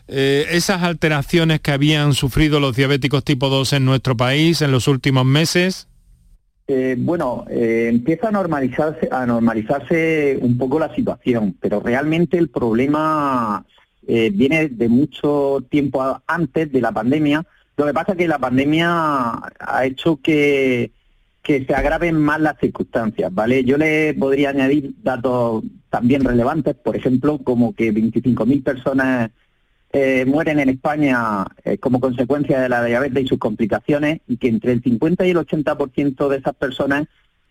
eh, 0.09 0.45
esas 0.51 0.83
alteraciones 0.83 1.61
que 1.61 1.71
habían 1.71 2.11
sufrido 2.11 2.59
los 2.59 2.75
diabéticos 2.75 3.23
tipo 3.23 3.47
2 3.47 3.71
en 3.71 3.85
nuestro 3.85 4.17
país 4.17 4.61
en 4.61 4.73
los 4.73 4.89
últimos 4.89 5.23
meses? 5.23 5.87
Eh, 6.67 6.97
bueno, 6.99 7.45
empieza 7.49 8.27
a 8.27 8.31
normalizarse, 8.31 9.07
a 9.09 9.25
normalizarse 9.25 10.37
un 10.41 10.57
poco 10.57 10.79
la 10.79 10.93
situación, 10.93 11.55
pero 11.61 11.79
realmente 11.79 12.37
el 12.37 12.49
problema 12.49 13.63
viene 14.05 14.67
de 14.67 14.89
mucho 14.89 15.63
tiempo 15.69 16.21
antes 16.27 16.69
de 16.73 16.81
la 16.81 16.91
pandemia. 16.91 17.45
Lo 17.77 17.85
que 17.85 17.93
pasa 17.93 18.11
es 18.11 18.17
que 18.17 18.27
la 18.27 18.37
pandemia 18.37 19.31
ha 19.59 19.85
hecho 19.85 20.19
que 20.21 20.91
que 21.47 21.63
se 21.63 21.73
agraven 21.73 22.19
más 22.19 22.41
las 22.41 22.59
circunstancias, 22.59 23.33
¿vale? 23.33 23.63
Yo 23.63 23.77
le 23.77 24.13
podría 24.13 24.49
añadir 24.49 24.95
datos 25.01 25.63
también 25.89 26.25
relevantes, 26.25 26.75
por 26.75 26.97
ejemplo, 26.97 27.37
como 27.37 27.73
que 27.73 27.93
25.000 27.93 28.63
personas 28.65 29.31
eh, 29.93 30.25
mueren 30.27 30.59
en 30.59 30.67
España 30.67 31.45
eh, 31.63 31.77
como 31.77 32.01
consecuencia 32.01 32.59
de 32.59 32.67
la 32.67 32.83
diabetes 32.83 33.23
y 33.23 33.27
sus 33.29 33.37
complicaciones 33.37 34.19
y 34.27 34.35
que 34.35 34.49
entre 34.49 34.73
el 34.73 34.83
50 34.83 35.25
y 35.25 35.29
el 35.29 35.37
80% 35.37 36.27
de 36.27 36.37
esas 36.37 36.53
personas 36.53 37.07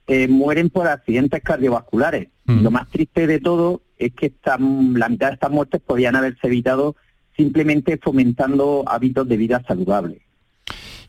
eh, 0.08 0.28
mueren 0.28 0.68
por 0.68 0.86
accidentes 0.88 1.42
cardiovasculares. 1.42 2.28
Mm. 2.44 2.64
Lo 2.64 2.70
más 2.70 2.90
triste 2.90 3.26
de 3.26 3.40
todo 3.40 3.80
es 3.96 4.12
que 4.12 4.26
esta, 4.26 4.58
la 4.58 5.08
mitad 5.08 5.28
de 5.28 5.34
estas 5.34 5.50
muertes 5.50 5.80
podían 5.80 6.16
haberse 6.16 6.48
evitado 6.48 6.96
simplemente 7.34 7.96
fomentando 7.96 8.84
hábitos 8.86 9.26
de 9.26 9.38
vida 9.38 9.62
saludables 9.66 10.25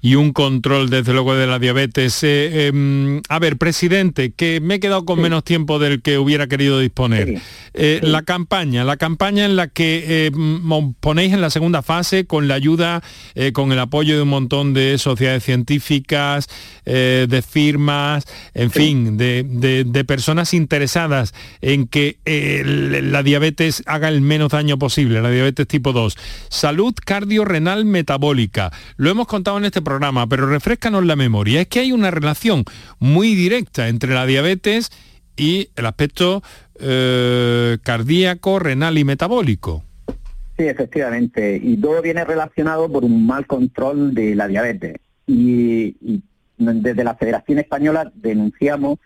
y 0.01 0.15
un 0.15 0.33
control, 0.33 0.89
desde 0.89 1.13
luego, 1.13 1.35
de 1.35 1.47
la 1.47 1.59
diabetes. 1.59 2.23
Eh, 2.23 2.67
em, 2.67 3.21
a 3.29 3.39
ver, 3.39 3.57
presidente, 3.57 4.31
que 4.31 4.59
me 4.61 4.75
he 4.75 4.79
quedado 4.79 5.05
con 5.05 5.19
menos 5.19 5.43
tiempo 5.43 5.79
del 5.79 6.01
que 6.01 6.17
hubiera 6.17 6.47
querido 6.47 6.79
disponer. 6.79 7.41
Eh, 7.73 7.99
la 8.03 8.23
campaña, 8.23 8.83
la 8.83 8.97
campaña 8.97 9.45
en 9.45 9.55
la 9.55 9.67
que 9.67 10.27
em, 10.27 10.93
ponéis 10.99 11.33
en 11.33 11.41
la 11.41 11.49
segunda 11.49 11.81
fase 11.81 12.25
con 12.25 12.47
la 12.47 12.55
ayuda, 12.55 13.03
eh, 13.35 13.51
con 13.51 13.71
el 13.71 13.79
apoyo 13.79 14.15
de 14.15 14.21
un 14.23 14.29
montón 14.29 14.73
de 14.73 14.97
sociedades 14.97 15.43
científicas, 15.43 16.47
de 16.85 17.43
firmas, 17.45 18.25
en 18.53 18.71
fin, 18.71 19.17
de, 19.17 20.05
personas 20.07 20.53
interesadas 20.53 21.33
en 21.61 21.85
que 21.85 22.17
la 22.23 23.23
diabetes 23.23 23.83
haga 23.85 24.07
el 24.07 24.21
menos 24.21 24.51
daño 24.51 24.79
posible, 24.79 25.21
la 25.21 25.29
diabetes 25.29 25.67
tipo 25.67 25.91
2. 25.91 26.15
Salud 26.49 26.93
cardiorrenal 27.03 27.83
metabólica. 27.83 28.71
Lo 28.95 29.09
hemos 29.09 29.27
contado 29.27 29.57
en 29.57 29.65
este 29.65 29.81
programa, 29.87 30.27
pero 30.27 30.47
refrescanos 30.47 31.05
la 31.05 31.15
memoria. 31.15 31.61
Es 31.61 31.67
que 31.67 31.79
hay 31.79 31.93
una 31.93 32.11
relación 32.11 32.65
muy 32.99 33.35
directa 33.35 33.87
entre 33.87 34.13
la 34.13 34.25
diabetes 34.25 34.89
y 35.37 35.69
el 35.77 35.85
aspecto 35.85 36.43
eh, 36.81 37.77
cardíaco, 37.83 38.59
renal 38.59 38.97
y 38.97 39.05
metabólico. 39.05 39.85
Sí, 40.57 40.65
efectivamente. 40.65 41.57
Y 41.63 41.77
todo 41.77 42.01
viene 42.01 42.25
relacionado 42.25 42.91
por 42.91 43.05
un 43.05 43.25
mal 43.25 43.47
control 43.47 44.13
de 44.13 44.35
la 44.35 44.49
diabetes. 44.49 44.97
Y, 45.25 45.95
desde 46.57 47.03
la 47.03 47.15
Federación 47.15 47.59
Española 47.59 48.11
denunciamos 48.13 48.97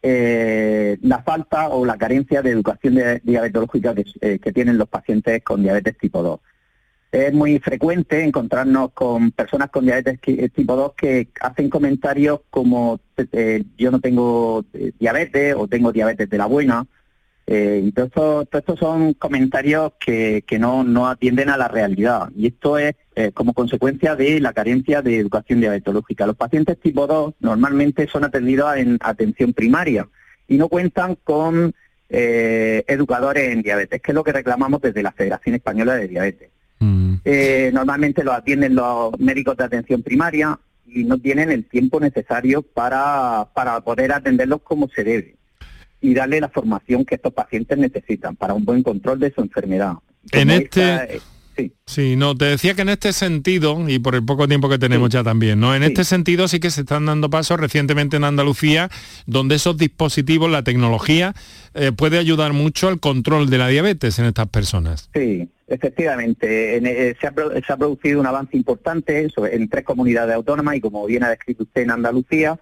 eh, 0.00 0.96
la 1.02 1.22
falta 1.22 1.68
o 1.68 1.84
la 1.84 1.98
carencia 1.98 2.40
de 2.40 2.50
educación 2.50 2.98
diabetológica 3.24 3.94
que, 3.94 4.06
eh, 4.22 4.38
que, 4.38 4.52
tienen 4.52 4.78
los 4.78 4.88
pacientes 4.88 5.42
con 5.42 5.62
diabetes 5.62 5.98
tipo 5.98 6.22
2 6.22 6.40
es 7.12 7.32
muy 7.32 7.58
frecuente 7.58 8.22
encontrarnos 8.22 8.92
con 8.92 9.32
personas 9.32 9.70
con 9.70 9.84
diabetes 9.84 10.20
eh, 10.26 10.48
tipo 10.48 10.76
2 10.76 10.92
que 10.94 11.28
hacen 11.40 11.68
comentarios 11.68 12.40
como 12.50 13.00
eh, 13.32 13.64
yo 13.76 13.90
no 13.90 14.00
tengo 14.00 14.64
eh, 14.72 14.92
diabetes 14.98 15.54
o 15.56 15.66
tengo 15.66 15.92
diabetes 15.92 16.30
de 16.30 16.38
la 16.38 16.46
buena. 16.46 16.86
y 17.48 17.90
todos 17.92 18.46
estos, 18.52 18.78
son 18.78 19.14
comentarios 19.14 19.94
que, 19.98 20.44
no, 20.60 21.08
atienden 21.08 21.48
a 21.50 21.56
la 21.56 21.66
realidad. 21.66 22.30
Y 22.36 22.46
esto 22.46 22.78
es 22.78 22.94
como 23.34 23.54
consecuencia 23.54 24.14
de 24.14 24.38
la 24.38 24.52
carencia 24.52 25.02
de 25.02 25.18
educación 25.18 25.60
diabetológica. 25.60 26.26
Los 26.26 26.36
pacientes 26.36 26.78
tipo 26.78 27.08
2 27.08 27.34
normalmente 27.40 28.06
son 28.06 28.22
atendidos 28.24 28.76
en 28.76 28.98
atención 29.00 29.52
primaria 29.52 30.08
y 30.46 30.58
no 30.58 30.68
cuentan 30.68 31.16
con 31.24 31.74
educadores 32.08 33.52
en 33.52 33.62
diabetes, 33.62 34.00
que 34.00 34.12
es 34.12 34.14
lo 34.14 34.22
que 34.22 34.32
reclamamos 34.32 34.80
desde 34.80 35.02
la 35.02 35.12
Federación 35.12 35.56
Española 35.56 35.96
de 35.96 36.06
Diabetes. 36.06 36.49
Eh, 37.24 37.70
normalmente 37.72 38.24
lo 38.24 38.32
atienden 38.32 38.74
los 38.74 39.18
médicos 39.18 39.56
de 39.56 39.64
atención 39.64 40.02
primaria 40.02 40.58
y 40.86 41.04
no 41.04 41.18
tienen 41.18 41.50
el 41.50 41.64
tiempo 41.66 42.00
necesario 42.00 42.62
para, 42.62 43.48
para 43.54 43.80
poder 43.80 44.12
atenderlos 44.12 44.62
como 44.62 44.88
se 44.88 45.04
debe 45.04 45.36
y 46.00 46.14
darle 46.14 46.40
la 46.40 46.48
formación 46.48 47.04
que 47.04 47.16
estos 47.16 47.32
pacientes 47.32 47.76
necesitan 47.76 48.36
para 48.36 48.54
un 48.54 48.64
buen 48.64 48.82
control 48.82 49.18
de 49.20 49.32
su 49.32 49.40
enfermedad. 49.42 49.94
en 50.32 50.50
este... 50.50 51.20
Sí. 51.86 52.16
no, 52.16 52.36
te 52.36 52.46
decía 52.46 52.74
que 52.74 52.82
en 52.82 52.88
este 52.88 53.12
sentido, 53.12 53.88
y 53.88 53.98
por 53.98 54.14
el 54.14 54.24
poco 54.24 54.46
tiempo 54.48 54.68
que 54.68 54.78
tenemos 54.78 55.10
ya 55.10 55.22
también, 55.22 55.60
¿no? 55.60 55.74
En 55.74 55.82
este 55.82 56.04
sentido 56.04 56.48
sí 56.48 56.60
que 56.60 56.70
se 56.70 56.82
están 56.82 57.06
dando 57.06 57.30
pasos 57.30 57.58
recientemente 57.58 58.16
en 58.16 58.24
Andalucía, 58.24 58.88
donde 59.26 59.56
esos 59.56 59.76
dispositivos, 59.76 60.50
la 60.50 60.62
tecnología, 60.62 61.34
eh, 61.74 61.92
puede 61.92 62.18
ayudar 62.18 62.52
mucho 62.52 62.88
al 62.88 63.00
control 63.00 63.50
de 63.50 63.58
la 63.58 63.68
diabetes 63.68 64.18
en 64.18 64.26
estas 64.26 64.48
personas. 64.48 65.10
Sí, 65.14 65.48
efectivamente. 65.66 66.76
Eh, 66.76 67.16
se, 67.20 67.26
ha, 67.26 67.76
producido 67.76 68.20
un 68.20 68.26
avance 68.26 68.56
importante 68.56 69.28
en 69.36 69.68
tres 69.68 69.84
comunidades 69.84 70.34
autónomas 70.34 70.76
y 70.76 70.80
como 70.80 71.06
bien 71.06 71.24
ha 71.24 71.30
descrito 71.30 71.64
usted 71.64 71.82
en 71.82 71.90
Andalucía, 71.90 72.58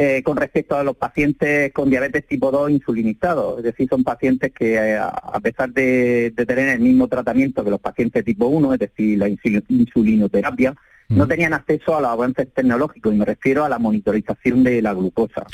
eh, 0.00 0.22
con 0.22 0.36
respecto 0.36 0.76
a 0.76 0.84
los 0.84 0.96
pacientes 0.96 1.72
con 1.72 1.90
diabetes 1.90 2.24
tipo 2.24 2.52
2 2.52 2.70
insulinizados. 2.70 3.58
Es 3.58 3.64
decir, 3.64 3.88
son 3.88 4.04
pacientes 4.04 4.52
que 4.52 4.74
eh, 4.74 4.96
a 4.96 5.40
pesar 5.42 5.72
de, 5.72 6.32
tener 6.36 6.68
el 6.68 6.78
mismo 6.78 7.08
tratamiento 7.08 7.64
que 7.64 7.70
los 7.70 7.80
pacientes 7.80 8.24
tipo 8.24 8.46
1, 8.46 8.74
es 8.74 8.78
decir, 8.78 9.18
la 9.18 9.28
insulinoterapia, 9.28 10.76
no 11.08 11.26
tenían 11.26 11.52
acceso 11.52 11.96
a 11.96 12.00
los 12.00 12.10
avances 12.10 12.46
tecnológicos 12.54 13.12
y 13.12 13.16
me 13.16 13.24
refiero 13.24 13.64
a 13.64 13.68
la 13.68 13.80
monitorización 13.80 14.62
de 14.62 14.82
la 14.82 14.94
glucosa. 14.94 15.46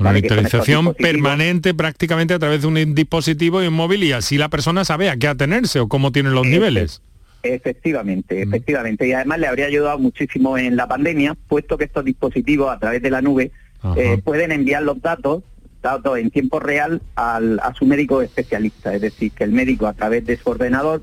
Monitorización 0.00 0.94
permanente 0.94 1.72
prácticamente 1.72 2.34
a 2.34 2.40
través 2.40 2.62
de 2.62 2.66
un 2.66 2.94
dispositivo 2.96 3.62
y 3.62 3.68
un 3.68 3.74
móvil 3.74 4.02
y 4.02 4.10
así 4.10 4.36
la 4.36 4.48
persona 4.48 4.84
sabe 4.84 5.10
a 5.10 5.16
qué 5.16 5.28
atenerse 5.28 5.78
o 5.78 5.86
cómo 5.86 6.10
tienen 6.10 6.34
los 6.34 6.44
niveles. 6.44 7.02
Efectivamente, 7.44 8.42
efectivamente. 8.42 9.06
Y 9.06 9.12
además 9.12 9.38
le 9.38 9.46
habría 9.46 9.66
ayudado 9.66 9.98
muchísimo 9.98 10.58
en 10.58 10.76
la 10.76 10.88
pandemia, 10.88 11.36
puesto 11.46 11.78
que 11.78 11.84
estos 11.84 12.04
dispositivos 12.04 12.74
a 12.74 12.78
través 12.80 13.02
de 13.02 13.10
la 13.10 13.20
nube 13.20 13.52
eh, 13.96 14.20
pueden 14.22 14.52
enviar 14.52 14.82
los 14.82 15.00
datos, 15.00 15.42
datos 15.82 16.18
en 16.18 16.30
tiempo 16.30 16.60
real 16.60 17.02
al, 17.14 17.60
a 17.60 17.74
su 17.74 17.84
médico 17.86 18.22
especialista. 18.22 18.94
Es 18.94 19.00
decir, 19.00 19.32
que 19.32 19.44
el 19.44 19.52
médico 19.52 19.86
a 19.86 19.94
través 19.94 20.24
de 20.26 20.36
su 20.36 20.50
ordenador 20.50 21.02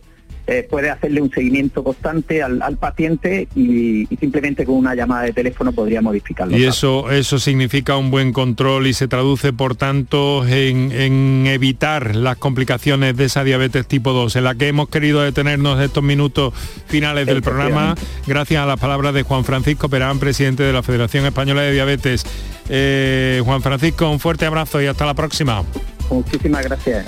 eh, 0.52 0.66
puede 0.68 0.90
hacerle 0.90 1.22
un 1.22 1.30
seguimiento 1.30 1.84
constante 1.84 2.42
al, 2.42 2.76
paciente 2.78 3.48
y, 3.56 4.08
simplemente 4.20 4.66
con 4.66 4.78
una 4.78 4.96
llamada 4.96 5.26
de 5.26 5.32
teléfono 5.32 5.72
podría 5.72 6.02
modificarlo. 6.02 6.58
Y 6.58 6.64
eso, 6.64 7.12
eso 7.12 7.38
significa 7.38 7.98
un 7.98 8.10
buen 8.10 8.34
control 8.34 8.88
y 8.88 8.94
se 8.94 9.08
traduce, 9.08 9.54
por 9.54 9.76
tanto, 9.76 10.48
en, 10.48 11.46
evitar 11.46 12.16
las 12.16 12.38
complicaciones 12.38 13.16
de 13.16 13.26
esa 13.26 13.44
diabetes 13.44 13.86
tipo 13.86 14.12
2, 14.12 14.38
en 14.38 14.44
la 14.44 14.56
que 14.56 14.70
hemos 14.70 14.90
querido 14.90 15.22
detenernos 15.22 15.80
estos 15.82 16.04
minutos 16.04 16.52
finales 16.88 17.28
del 17.28 17.44
programa, 17.44 17.94
gracias 18.26 18.64
a 18.64 18.66
las 18.66 18.80
palabras 18.80 19.14
de 19.14 19.22
Juan 19.22 19.46
Francisco 19.46 19.88
Perán, 19.88 20.18
presidente 20.18 20.64
de 20.64 20.74
la 20.74 20.82
Federación 20.82 21.28
Española 21.28 21.62
de 21.62 21.74
Diabetes. 21.74 22.26
Eh, 22.70 23.40
Juan 23.46 23.62
Francisco, 23.62 24.10
un 24.10 24.20
fuerte 24.20 24.48
abrazo 24.48 24.82
y 24.82 24.88
hasta 24.88 25.06
la 25.06 25.14
próxima. 25.14 25.64
Muchísimas 26.10 26.64
gracias. 26.64 27.06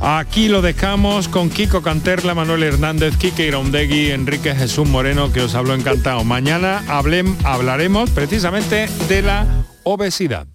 Aquí 0.00 0.48
lo 0.48 0.62
dejamos 0.62 1.28
con 1.28 1.48
Kiko 1.48 1.80
Canterla, 1.80 2.34
Manuel 2.34 2.64
Hernández, 2.64 3.16
Kike 3.16 3.46
Iraundegui, 3.46 4.10
Enrique 4.10 4.54
Jesús 4.54 4.88
Moreno, 4.88 5.32
que 5.32 5.40
os 5.40 5.54
habló 5.54 5.74
encantado. 5.74 6.24
Mañana 6.24 6.82
hablaremos 6.88 8.10
precisamente 8.10 8.88
de 9.08 9.22
la 9.22 9.46
obesidad. 9.84 10.46